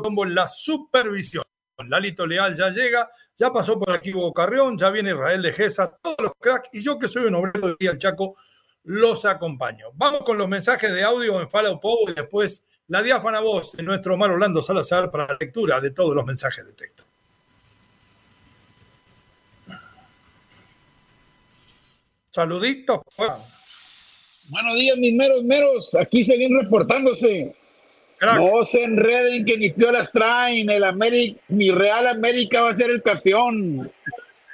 Tombo 0.00 0.24
en 0.24 0.34
la 0.34 0.48
supervisión. 0.48 1.44
Lalito 1.88 2.26
Leal 2.26 2.54
ya 2.56 2.70
llega, 2.70 3.10
ya 3.36 3.52
pasó 3.52 3.78
por 3.78 3.90
aquí 3.90 4.14
Hugo 4.14 4.32
Carrión, 4.32 4.78
ya 4.78 4.90
viene 4.90 5.10
Israel 5.10 5.42
de 5.42 5.52
Gesa, 5.52 5.98
todos 6.00 6.16
los 6.20 6.32
cracks, 6.38 6.68
y 6.72 6.82
yo 6.82 6.98
que 6.98 7.08
soy 7.08 7.24
un 7.24 7.34
obrero 7.34 7.74
de 7.78 7.88
al 7.88 7.98
Chaco, 7.98 8.36
los 8.84 9.24
acompaño. 9.24 9.86
Vamos 9.94 10.22
con 10.22 10.38
los 10.38 10.48
mensajes 10.48 10.92
de 10.92 11.02
audio 11.02 11.40
en 11.40 11.50
Follow 11.50 11.80
Povo 11.80 12.08
y 12.08 12.14
después 12.14 12.64
la 12.86 13.02
diáfana 13.02 13.40
voz 13.40 13.72
de 13.72 13.82
nuestro 13.82 14.14
Omar 14.14 14.30
Orlando 14.30 14.62
Salazar 14.62 15.10
para 15.10 15.26
la 15.26 15.36
lectura 15.40 15.80
de 15.80 15.90
todos 15.90 16.14
los 16.14 16.24
mensajes 16.24 16.64
de 16.64 16.74
texto. 16.74 17.04
Saluditos. 22.30 23.00
Buenos 24.48 24.76
días, 24.76 24.96
mis 24.98 25.14
meros 25.14 25.44
meros. 25.44 25.94
Aquí 25.94 26.24
siguen 26.24 26.58
reportándose. 26.60 27.54
No 28.20 28.64
se 28.64 28.84
enreden 28.84 29.44
que 29.44 29.56
ni 29.56 29.70
piolas 29.70 30.10
traen. 30.12 30.68
El 30.70 30.84
América, 30.84 31.40
mi 31.48 31.70
Real 31.70 32.06
América 32.06 32.62
va 32.62 32.70
a 32.70 32.76
ser 32.76 32.90
el 32.90 33.02
campeón. 33.02 33.90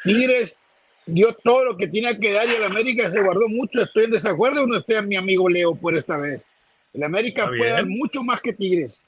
Tigres 0.04 0.58
dio 1.06 1.34
todo 1.42 1.64
lo 1.64 1.76
que 1.76 1.88
tenía 1.88 2.18
que 2.18 2.32
dar 2.32 2.46
y 2.48 2.54
el 2.54 2.64
América 2.64 3.10
se 3.10 3.20
guardó 3.20 3.48
mucho. 3.48 3.82
Estoy 3.82 4.04
en 4.04 4.10
desacuerdo 4.12 4.66
no 4.66 4.76
estoy 4.76 4.96
a 4.96 5.02
mi 5.02 5.16
amigo 5.16 5.48
Leo 5.48 5.74
por 5.74 5.94
esta 5.94 6.18
vez. 6.18 6.44
El 6.92 7.02
América 7.02 7.46
puede 7.46 7.70
dar 7.70 7.86
mucho 7.86 8.22
más 8.22 8.40
que 8.40 8.52
Tigres. 8.52 9.02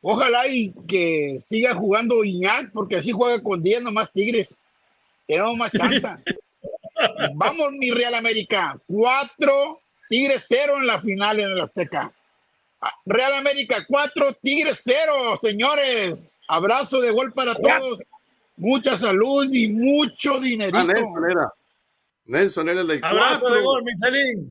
Ojalá 0.00 0.46
y 0.48 0.72
que 0.86 1.40
siga 1.48 1.74
jugando 1.74 2.24
Iñak, 2.24 2.70
porque 2.72 2.96
así 2.96 3.10
juega 3.10 3.42
con 3.42 3.62
10 3.62 3.82
nomás 3.82 4.12
Tigres. 4.12 4.56
Tenemos 5.26 5.56
más 5.56 5.72
chance. 5.72 6.08
Vamos, 7.34 7.72
mi 7.72 7.90
Real 7.90 8.14
América. 8.14 8.78
Cuatro, 8.86 9.80
Tigres 10.08 10.46
cero 10.48 10.74
en 10.78 10.86
la 10.86 11.00
final 11.00 11.40
en 11.40 11.50
el 11.50 11.60
Azteca. 11.60 12.12
Real 13.04 13.34
América 13.34 13.84
4, 13.86 14.34
Tigres 14.42 14.80
0, 14.84 15.38
señores. 15.42 16.40
Abrazo 16.48 17.00
de 17.00 17.10
gol 17.10 17.32
para 17.32 17.54
todos. 17.54 18.00
Mucha 18.56 18.96
salud 18.96 19.46
y 19.52 19.68
mucho 19.68 20.40
dinerito. 20.40 20.78
Ah, 20.78 20.84
Nelson 20.84 21.30
era. 21.30 21.52
Nelson 22.24 22.68
era 22.68 22.80
el 22.80 22.86
del 22.86 23.04
Abrazo 23.04 23.50
de 23.50 23.62
gol, 23.62 23.82
Michelin. 23.84 24.50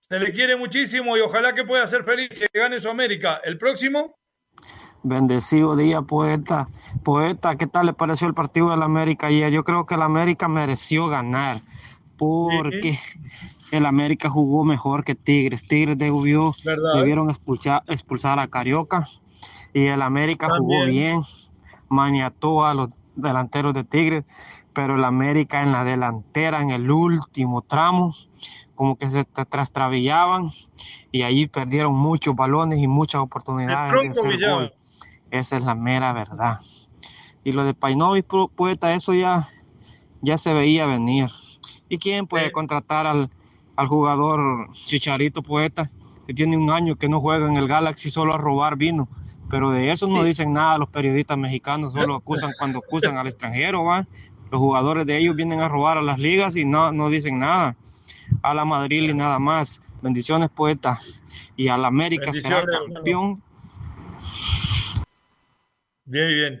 Se 0.00 0.18
le 0.18 0.32
quiere 0.32 0.56
muchísimo 0.56 1.16
y 1.16 1.20
ojalá 1.20 1.54
que 1.54 1.64
pueda 1.64 1.86
ser 1.86 2.04
feliz 2.04 2.28
que 2.28 2.48
gane 2.52 2.80
su 2.80 2.88
América. 2.88 3.40
¿El 3.44 3.58
próximo? 3.58 4.16
Bendecido 5.02 5.76
día, 5.76 6.02
poeta. 6.02 6.68
Poeta, 7.04 7.56
¿qué 7.56 7.66
tal 7.66 7.86
le 7.86 7.92
pareció 7.92 8.26
el 8.26 8.34
partido 8.34 8.70
de 8.70 8.76
la 8.76 8.84
América 8.84 9.28
ayer? 9.28 9.50
Yo 9.52 9.64
creo 9.64 9.86
que 9.86 9.96
la 9.96 10.06
América 10.06 10.48
mereció 10.48 11.06
ganar 11.06 11.62
porque 12.18 12.98
el 13.70 13.86
América 13.86 14.28
jugó 14.28 14.64
mejor 14.64 15.04
que 15.04 15.14
Tigres. 15.14 15.66
Tigres 15.66 15.96
debió, 15.98 16.52
debieron 16.94 17.30
expulsar, 17.30 17.82
expulsar 17.86 18.38
a 18.38 18.48
Carioca 18.48 19.08
y 19.72 19.86
el 19.86 20.02
América 20.02 20.48
jugó 20.48 20.86
bien, 20.86 21.22
maniató 21.88 22.64
a 22.64 22.74
los 22.74 22.90
delanteros 23.14 23.74
de 23.74 23.84
Tigres, 23.84 24.24
pero 24.72 24.96
el 24.96 25.04
América 25.04 25.62
en 25.62 25.72
la 25.72 25.84
delantera, 25.84 26.62
en 26.62 26.70
el 26.70 26.90
último 26.90 27.62
tramo, 27.62 28.14
como 28.74 28.96
que 28.96 29.08
se 29.08 29.24
trastravillaban 29.24 30.50
y 31.12 31.22
ahí 31.22 31.46
perdieron 31.46 31.94
muchos 31.94 32.34
balones 32.34 32.78
y 32.78 32.88
muchas 32.88 33.20
oportunidades 33.20 33.92
de 33.92 34.08
hacer 34.08 34.50
gol. 34.50 34.72
Esa 35.30 35.56
es 35.56 35.62
la 35.62 35.74
mera 35.74 36.12
verdad. 36.12 36.60
Y 37.44 37.52
lo 37.52 37.64
de 37.64 37.74
Painovi, 37.74 38.22
poeta, 38.22 38.92
eso 38.94 39.14
ya, 39.14 39.48
ya 40.20 40.36
se 40.38 40.52
veía 40.52 40.86
venir. 40.86 41.30
¿Y 41.88 41.98
quién 41.98 42.26
puede 42.26 42.52
contratar 42.52 43.06
al, 43.06 43.30
al 43.76 43.88
jugador 43.88 44.70
Chicharito 44.72 45.42
Poeta, 45.42 45.90
que 46.26 46.34
tiene 46.34 46.56
un 46.56 46.70
año 46.70 46.96
que 46.96 47.08
no 47.08 47.20
juega 47.20 47.48
en 47.48 47.56
el 47.56 47.68
Galaxy 47.68 48.10
solo 48.10 48.34
a 48.34 48.38
robar 48.38 48.76
vino. 48.76 49.08
Pero 49.48 49.70
de 49.70 49.90
eso 49.90 50.06
no 50.06 50.22
dicen 50.22 50.52
nada 50.52 50.78
los 50.78 50.88
periodistas 50.88 51.36
mexicanos, 51.36 51.92
solo 51.92 52.14
acusan 52.14 52.52
cuando 52.58 52.78
acusan 52.78 53.18
al 53.18 53.26
extranjero, 53.26 53.84
¿va? 53.84 54.06
Los 54.50 54.60
jugadores 54.60 55.06
de 55.06 55.18
ellos 55.18 55.34
vienen 55.34 55.60
a 55.60 55.68
robar 55.68 55.98
a 55.98 56.02
las 56.02 56.18
ligas 56.18 56.56
y 56.56 56.64
no, 56.64 56.92
no 56.92 57.08
dicen 57.08 57.38
nada. 57.38 57.76
A 58.42 58.54
la 58.54 58.64
Madrid 58.64 59.08
y 59.10 59.14
nada 59.14 59.38
más. 59.38 59.82
Bendiciones, 60.02 60.50
poeta. 60.50 61.00
Y 61.56 61.68
a 61.68 61.76
la 61.76 61.88
América 61.88 62.32
será 62.32 62.64
campeón 62.64 63.42
Bien, 66.10 66.26
bien. 66.26 66.60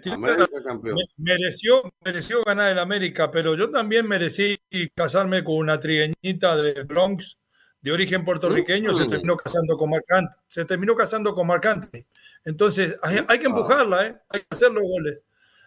Mereció, 1.16 1.82
mereció 2.04 2.44
ganar 2.44 2.70
el 2.70 2.78
América, 2.78 3.32
pero 3.32 3.56
yo 3.56 3.68
también 3.68 4.06
merecí 4.06 4.56
casarme 4.94 5.42
con 5.42 5.56
una 5.56 5.80
trigueñita 5.80 6.54
de 6.54 6.84
Bronx 6.84 7.36
de 7.80 7.90
origen 7.90 8.24
puertorriqueño, 8.24 8.94
se 8.94 9.06
terminó 9.06 9.36
casando 9.36 9.76
con 9.76 9.90
Marc 9.90 10.04
se 10.46 10.64
terminó 10.64 10.94
casando 10.94 11.34
con 11.34 11.48
Marc 11.48 11.66
Entonces, 12.44 12.96
hay, 13.02 13.38
que 13.40 13.46
empujarla, 13.46 14.06
¿eh? 14.06 14.20
hay 14.28 14.40
que 14.40 14.46
hacer 14.50 14.70
los 14.70 14.84
goles. 14.84 15.24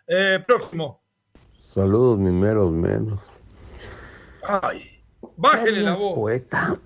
Eh, 0.07 0.41
próximo. 0.47 1.03
Saludos, 1.61 2.19
mis 2.19 2.31
meros 2.31 2.71
menos. 2.71 3.21
Ay, 4.43 5.03
bájele 5.35 5.81
la 5.81 5.95
voz. 5.95 6.15
poeta 6.15 6.79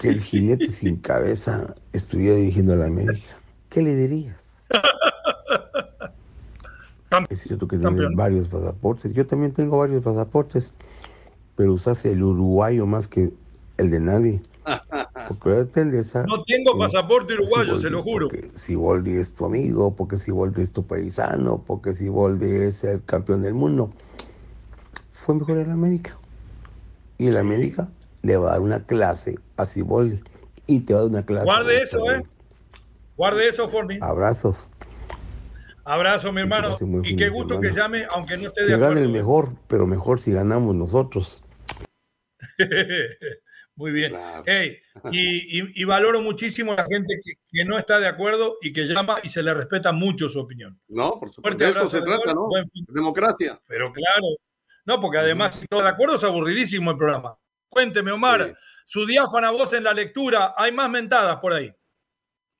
que 0.00 0.08
el 0.08 0.20
jinete 0.20 0.72
sin 0.72 0.96
cabeza 0.96 1.76
estuviera 1.92 2.34
dirigiendo 2.34 2.72
a 2.72 2.76
la 2.76 2.86
América. 2.86 3.36
¿Qué 3.68 3.82
le 3.82 3.94
dirías? 3.94 4.36
Es 7.28 7.42
cierto 7.42 7.66
que 7.66 7.76
tienen 7.76 8.14
varios 8.14 8.48
pasaportes. 8.48 9.12
Yo 9.12 9.26
también 9.26 9.52
tengo 9.52 9.78
varios 9.78 10.02
pasaportes, 10.02 10.72
pero 11.56 11.72
usas 11.72 12.04
el 12.04 12.22
uruguayo 12.22 12.86
más 12.86 13.08
que 13.08 13.32
el 13.78 13.90
de 13.90 14.00
nadie. 14.00 14.42
no 16.28 16.44
tengo 16.44 16.78
pasaporte 16.78 17.34
uruguayo, 17.34 17.78
se 17.78 17.90
lo 17.90 18.02
juro. 18.02 18.28
Porque 18.28 18.50
Siboldi 18.56 19.16
es 19.16 19.32
tu 19.32 19.44
amigo, 19.44 19.94
porque 19.94 20.18
Siboldi 20.18 20.62
es 20.62 20.72
tu 20.72 20.86
paisano, 20.86 21.62
porque 21.66 21.94
Siboldi 21.94 22.46
es 22.46 22.84
el 22.84 23.04
campeón 23.04 23.42
del 23.42 23.54
mundo. 23.54 23.90
Fue 25.10 25.34
mejor 25.34 25.58
en 25.58 25.70
América. 25.70 26.16
Y 27.18 27.26
el 27.26 27.36
América 27.36 27.90
le 28.22 28.36
va 28.36 28.48
a 28.48 28.52
dar 28.52 28.60
una 28.60 28.84
clase 28.84 29.38
a 29.56 29.66
Siboldi. 29.66 30.20
Y 30.66 30.80
te 30.80 30.94
va 30.94 31.00
a 31.00 31.02
dar 31.02 31.10
una 31.10 31.26
clase. 31.26 31.44
Guarde 31.44 31.82
eso, 31.82 32.10
¿eh? 32.10 32.22
Guarde 33.16 33.48
eso, 33.48 33.68
Forni. 33.68 33.98
Abrazos. 34.00 34.68
Abrazo, 35.84 36.32
mi 36.32 36.42
hermano. 36.42 36.78
Y 37.04 37.16
qué 37.16 37.28
gusto 37.28 37.60
que 37.60 37.70
llame, 37.70 38.04
aunque 38.10 38.36
no 38.36 38.48
esté 38.48 38.62
de 38.62 38.68
que 38.68 38.74
acuerdo. 38.74 38.94
gane 38.94 39.06
el 39.06 39.12
mejor, 39.12 39.56
pero 39.66 39.86
mejor 39.86 40.20
si 40.20 40.32
ganamos 40.32 40.74
nosotros. 40.74 41.42
Muy 43.80 43.92
bien. 43.92 44.14
y, 45.10 45.84
valoro 45.84 46.20
muchísimo 46.20 46.72
a 46.72 46.76
la 46.76 46.84
gente 46.84 47.18
que, 47.50 47.64
no 47.64 47.78
está 47.78 47.98
de 47.98 48.08
acuerdo 48.08 48.58
y 48.60 48.74
que 48.74 48.84
llama 48.84 49.20
y 49.22 49.30
se 49.30 49.42
le 49.42 49.54
respeta 49.54 49.92
mucho 49.92 50.28
su 50.28 50.38
opinión. 50.38 50.78
No, 50.88 51.18
por 51.18 51.32
supuesto. 51.32 51.64
De 51.64 51.70
esto 51.70 51.88
se 51.88 52.02
trata, 52.02 52.34
¿no? 52.34 52.48
Democracia. 52.88 53.58
Pero 53.66 53.90
claro. 53.90 54.26
No, 54.84 55.00
porque 55.00 55.18
además, 55.18 55.54
si 55.54 55.66
todo 55.66 55.82
de 55.82 55.88
acuerdo, 55.88 56.16
es 56.16 56.24
aburridísimo 56.24 56.90
el 56.90 56.98
programa. 56.98 57.38
Cuénteme, 57.70 58.12
Omar, 58.12 58.54
su 58.84 59.06
diáfana 59.06 59.50
voz 59.50 59.72
en 59.72 59.84
la 59.84 59.94
lectura. 59.94 60.52
Hay 60.56 60.72
más 60.72 60.90
mentadas 60.90 61.36
por 61.36 61.54
ahí. 61.54 61.72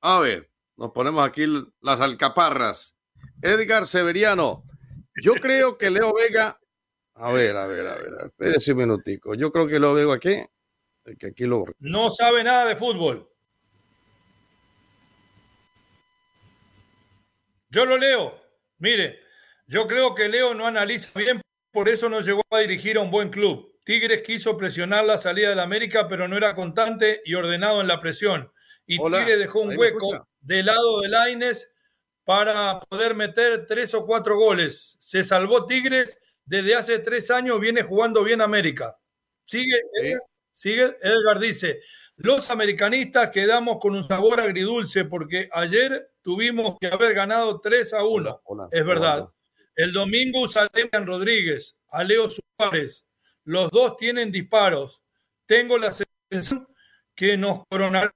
A 0.01 0.21
ver, 0.21 0.51
nos 0.77 0.93
ponemos 0.93 1.27
aquí 1.27 1.45
las 1.83 2.01
alcaparras. 2.01 3.00
Edgar 3.43 3.87
Severiano. 3.87 4.65
Yo 5.23 5.35
creo 5.35 5.77
que 5.77 5.91
Leo 5.91 6.15
Vega. 6.15 6.59
A 7.15 7.33
ver, 7.33 7.57
a 7.57 7.67
ver, 7.67 7.87
a 7.87 7.95
ver, 7.95 8.13
espérese 8.27 8.73
un 8.73 8.79
minutico. 8.79 9.35
Yo 9.35 9.51
creo 9.51 9.67
que 9.67 9.79
Leo 9.79 9.95
Vega 9.95 10.15
aquí. 10.15 10.43
Que 11.19 11.29
aquí 11.29 11.45
lo... 11.45 11.65
No 11.79 12.11
sabe 12.11 12.45
nada 12.45 12.67
de 12.67 12.77
fútbol. 12.77 13.29
Yo 17.71 17.85
lo 17.85 17.97
leo. 17.97 18.41
Mire, 18.79 19.21
yo 19.67 19.87
creo 19.87 20.15
que 20.15 20.29
Leo 20.29 20.55
no 20.55 20.67
analiza 20.67 21.19
bien, 21.19 21.41
por 21.71 21.89
eso 21.89 22.09
no 22.09 22.21
llegó 22.21 22.43
a 22.51 22.59
dirigir 22.59 22.97
a 22.97 23.01
un 23.01 23.11
buen 23.11 23.31
club. 23.31 23.79
Tigres 23.85 24.23
quiso 24.23 24.57
presionar 24.57 25.05
la 25.05 25.19
salida 25.19 25.51
de 25.51 25.55
la 25.55 25.63
América, 25.63 26.09
pero 26.09 26.27
no 26.27 26.37
era 26.37 26.55
constante 26.55 27.23
y 27.25 27.35
ordenado 27.35 27.81
en 27.81 27.87
la 27.87 28.01
presión. 28.01 28.53
Y 28.87 28.99
Tigres 28.99 29.39
dejó 29.39 29.61
un 29.61 29.79
hueco 29.79 30.27
del 30.41 30.67
lado 30.67 31.01
de 31.01 31.09
Laines 31.09 31.73
para 32.25 32.81
poder 32.81 33.15
meter 33.15 33.67
tres 33.67 33.95
o 33.95 34.07
cuatro 34.07 34.37
goles. 34.37 34.97
Se 35.01 35.25
salvó 35.25 35.67
Tigres, 35.67 36.19
desde 36.45 36.75
hace 36.75 36.99
tres 36.99 37.31
años 37.31 37.61
viene 37.61 37.83
jugando 37.83 38.23
bien 38.23 38.41
América. 38.41 38.99
Sigue, 39.45 39.81
Edgar, 40.01 40.23
sigue, 40.55 40.97
Edgar 41.03 41.39
dice, 41.39 41.81
los 42.17 42.51
americanistas 42.51 43.31
quedamos 43.31 43.79
con 43.81 43.95
un 43.95 44.05
sabor 44.05 44.41
agridulce 44.41 45.05
porque 45.07 45.49
ayer 45.53 46.13
tuvimos 46.23 46.77
que 46.79 46.89
haber 46.89 47.15
ganado 47.15 47.61
3 47.61 47.95
a 47.95 48.05
1. 48.05 48.43
es 48.71 48.85
verdad. 48.85 49.29
El 49.75 49.93
domingo 49.93 50.45
a 50.45 50.99
Rodríguez, 51.01 51.77
a 51.89 52.05
Leo 52.05 52.29
Suárez. 52.29 53.07
Los 53.45 53.71
dos 53.71 53.97
tienen 53.97 54.31
disparos. 54.31 55.03
Tengo 55.47 55.79
la 55.79 55.93
sensación 55.93 56.69
que 57.15 57.39
nos 57.39 57.63
coronaremos. 57.69 58.13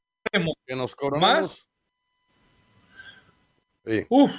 Que 0.67 0.77
nos 0.77 0.95
coronamos. 0.95 1.39
Más 1.41 1.67
Uf. 4.09 4.33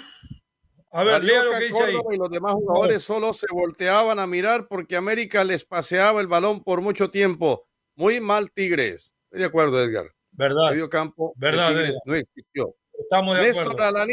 A 0.92 1.04
ver, 1.04 1.24
lea 1.24 1.44
lo 1.44 1.52
que 1.52 1.66
dice 1.66 1.84
ahí. 1.84 1.96
Y 2.12 2.18
los 2.18 2.30
demás 2.30 2.54
jugadores 2.54 3.04
solo 3.04 3.34
se 3.34 3.48
volteaban 3.52 4.18
a 4.20 4.28
mirar 4.28 4.68
porque 4.68 4.96
América 4.96 5.44
les 5.44 5.66
paseaba 5.66 6.22
el 6.22 6.28
balón 6.28 6.64
por 6.64 6.82
mucho 6.82 7.12
tiempo. 7.12 7.68
Muy 7.96 8.22
mal 8.22 8.52
Tigres. 8.52 9.14
Estoy 9.26 9.40
de 9.42 9.46
acuerdo, 9.46 9.82
Edgar. 9.82 10.12
Verdad. 10.32 10.72
Medio 10.72 10.90
campo 10.90 11.34
Verdad, 11.36 11.74
no 12.06 12.16
existió. 12.16 12.76
Estamos 12.94 13.38
de 13.38 13.44
Néstor 13.44 13.72
acuerdo. 13.72 14.06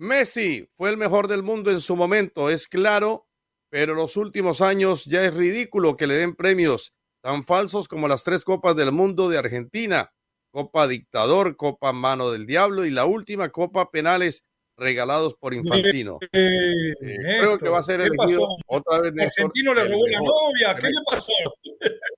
Messi 0.00 0.66
fue 0.76 0.88
el 0.88 0.96
mejor 0.96 1.28
del 1.28 1.42
mundo 1.42 1.70
en 1.70 1.80
su 1.82 1.94
momento, 1.94 2.48
es 2.48 2.66
claro, 2.66 3.26
pero 3.68 3.94
los 3.94 4.16
últimos 4.16 4.62
años 4.62 5.04
ya 5.04 5.22
es 5.22 5.34
ridículo 5.34 5.94
que 5.96 6.06
le 6.06 6.14
den 6.14 6.34
premios 6.34 6.94
tan 7.20 7.44
falsos 7.44 7.86
como 7.86 8.08
las 8.08 8.24
tres 8.24 8.42
copas 8.42 8.74
del 8.76 8.92
mundo 8.92 9.28
de 9.28 9.36
Argentina, 9.36 10.10
Copa 10.50 10.86
Dictador, 10.86 11.56
Copa 11.56 11.92
Mano 11.92 12.30
del 12.30 12.46
Diablo 12.46 12.84
y 12.84 12.90
la 12.90 13.04
última 13.04 13.50
Copa 13.50 13.90
Penales 13.90 14.44
regalados 14.76 15.34
por 15.34 15.54
Infantino. 15.54 16.18
Eh, 16.32 16.94
creo 17.38 17.58
que 17.58 17.68
va 17.68 17.78
a 17.78 17.82
ser 17.82 18.00
elegido 18.00 18.48
otra 18.66 19.00
vez. 19.00 19.12
Argentino 19.20 19.74
le 19.74 19.84
robó 19.84 20.06
la 20.08 20.18
novia, 20.18 20.74
¿qué 20.76 20.88
le 20.88 21.02
pasó? 21.08 21.32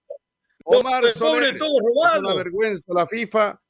Omar 0.65 1.11
Soler, 1.13 1.59
todo 1.59 1.77
robado. 1.79 2.15
Es 2.15 2.21
una 2.21 2.35
vergüenza. 2.35 2.85
La 2.89 3.07
FIFA 3.07 3.61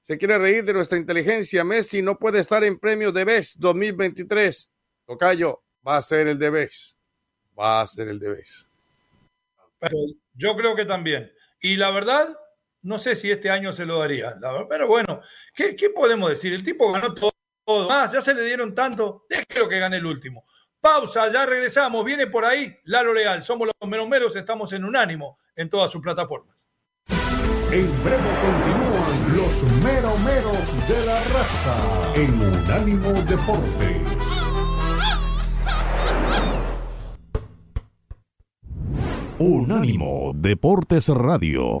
se 0.00 0.16
quiere 0.16 0.38
reír 0.38 0.64
de 0.64 0.72
nuestra 0.72 0.96
inteligencia. 0.96 1.64
Messi 1.64 2.00
no 2.00 2.18
puede 2.18 2.38
estar 2.38 2.62
en 2.64 2.78
premio 2.78 3.10
de 3.10 3.24
BES 3.24 3.58
2023. 3.58 4.70
Tocayo, 5.06 5.64
va 5.86 5.96
a 5.96 6.02
ser 6.02 6.28
el 6.28 6.38
de 6.38 6.50
BES. 6.50 6.98
Va 7.58 7.80
a 7.80 7.86
ser 7.86 8.08
el 8.08 8.20
de 8.20 8.30
BES. 8.30 8.70
Pero 9.80 9.96
yo 10.34 10.56
creo 10.56 10.76
que 10.76 10.84
también. 10.84 11.32
Y 11.60 11.76
la 11.76 11.90
verdad, 11.90 12.36
no 12.86 12.98
sé 12.98 13.16
si 13.16 13.30
este 13.30 13.50
año 13.50 13.72
se 13.72 13.84
lo 13.84 13.98
daría. 13.98 14.36
Pero 14.68 14.86
bueno, 14.86 15.20
¿qué, 15.52 15.74
¿qué, 15.74 15.90
podemos 15.90 16.30
decir? 16.30 16.52
El 16.52 16.62
tipo 16.62 16.92
ganó 16.92 17.12
todo 17.12 17.32
más, 17.88 18.12
ya 18.12 18.22
se 18.22 18.32
le 18.32 18.42
dieron 18.44 18.74
tanto, 18.74 19.26
déjelo 19.28 19.68
que 19.68 19.80
gane 19.80 19.96
el 19.96 20.06
último. 20.06 20.44
Pausa, 20.80 21.30
ya 21.32 21.44
regresamos, 21.46 22.04
viene 22.04 22.28
por 22.28 22.44
ahí 22.44 22.78
Lalo 22.84 23.12
Leal, 23.12 23.42
somos 23.42 23.66
los 23.66 23.88
meromeros, 23.90 24.36
estamos 24.36 24.72
en 24.72 24.84
Unánimo 24.84 25.36
en 25.56 25.68
todas 25.68 25.90
sus 25.90 26.00
plataformas. 26.00 26.68
En 27.72 28.04
breve 28.04 28.30
continúan 28.40 29.36
los 29.36 29.62
meromeros 29.82 30.88
de 30.88 31.06
la 31.06 31.20
raza 31.24 32.14
en 32.14 32.40
Unánimo 32.40 33.12
Deportes. 33.22 33.96
Unánimo 39.38 40.32
Deportes 40.36 41.08
Radio. 41.08 41.80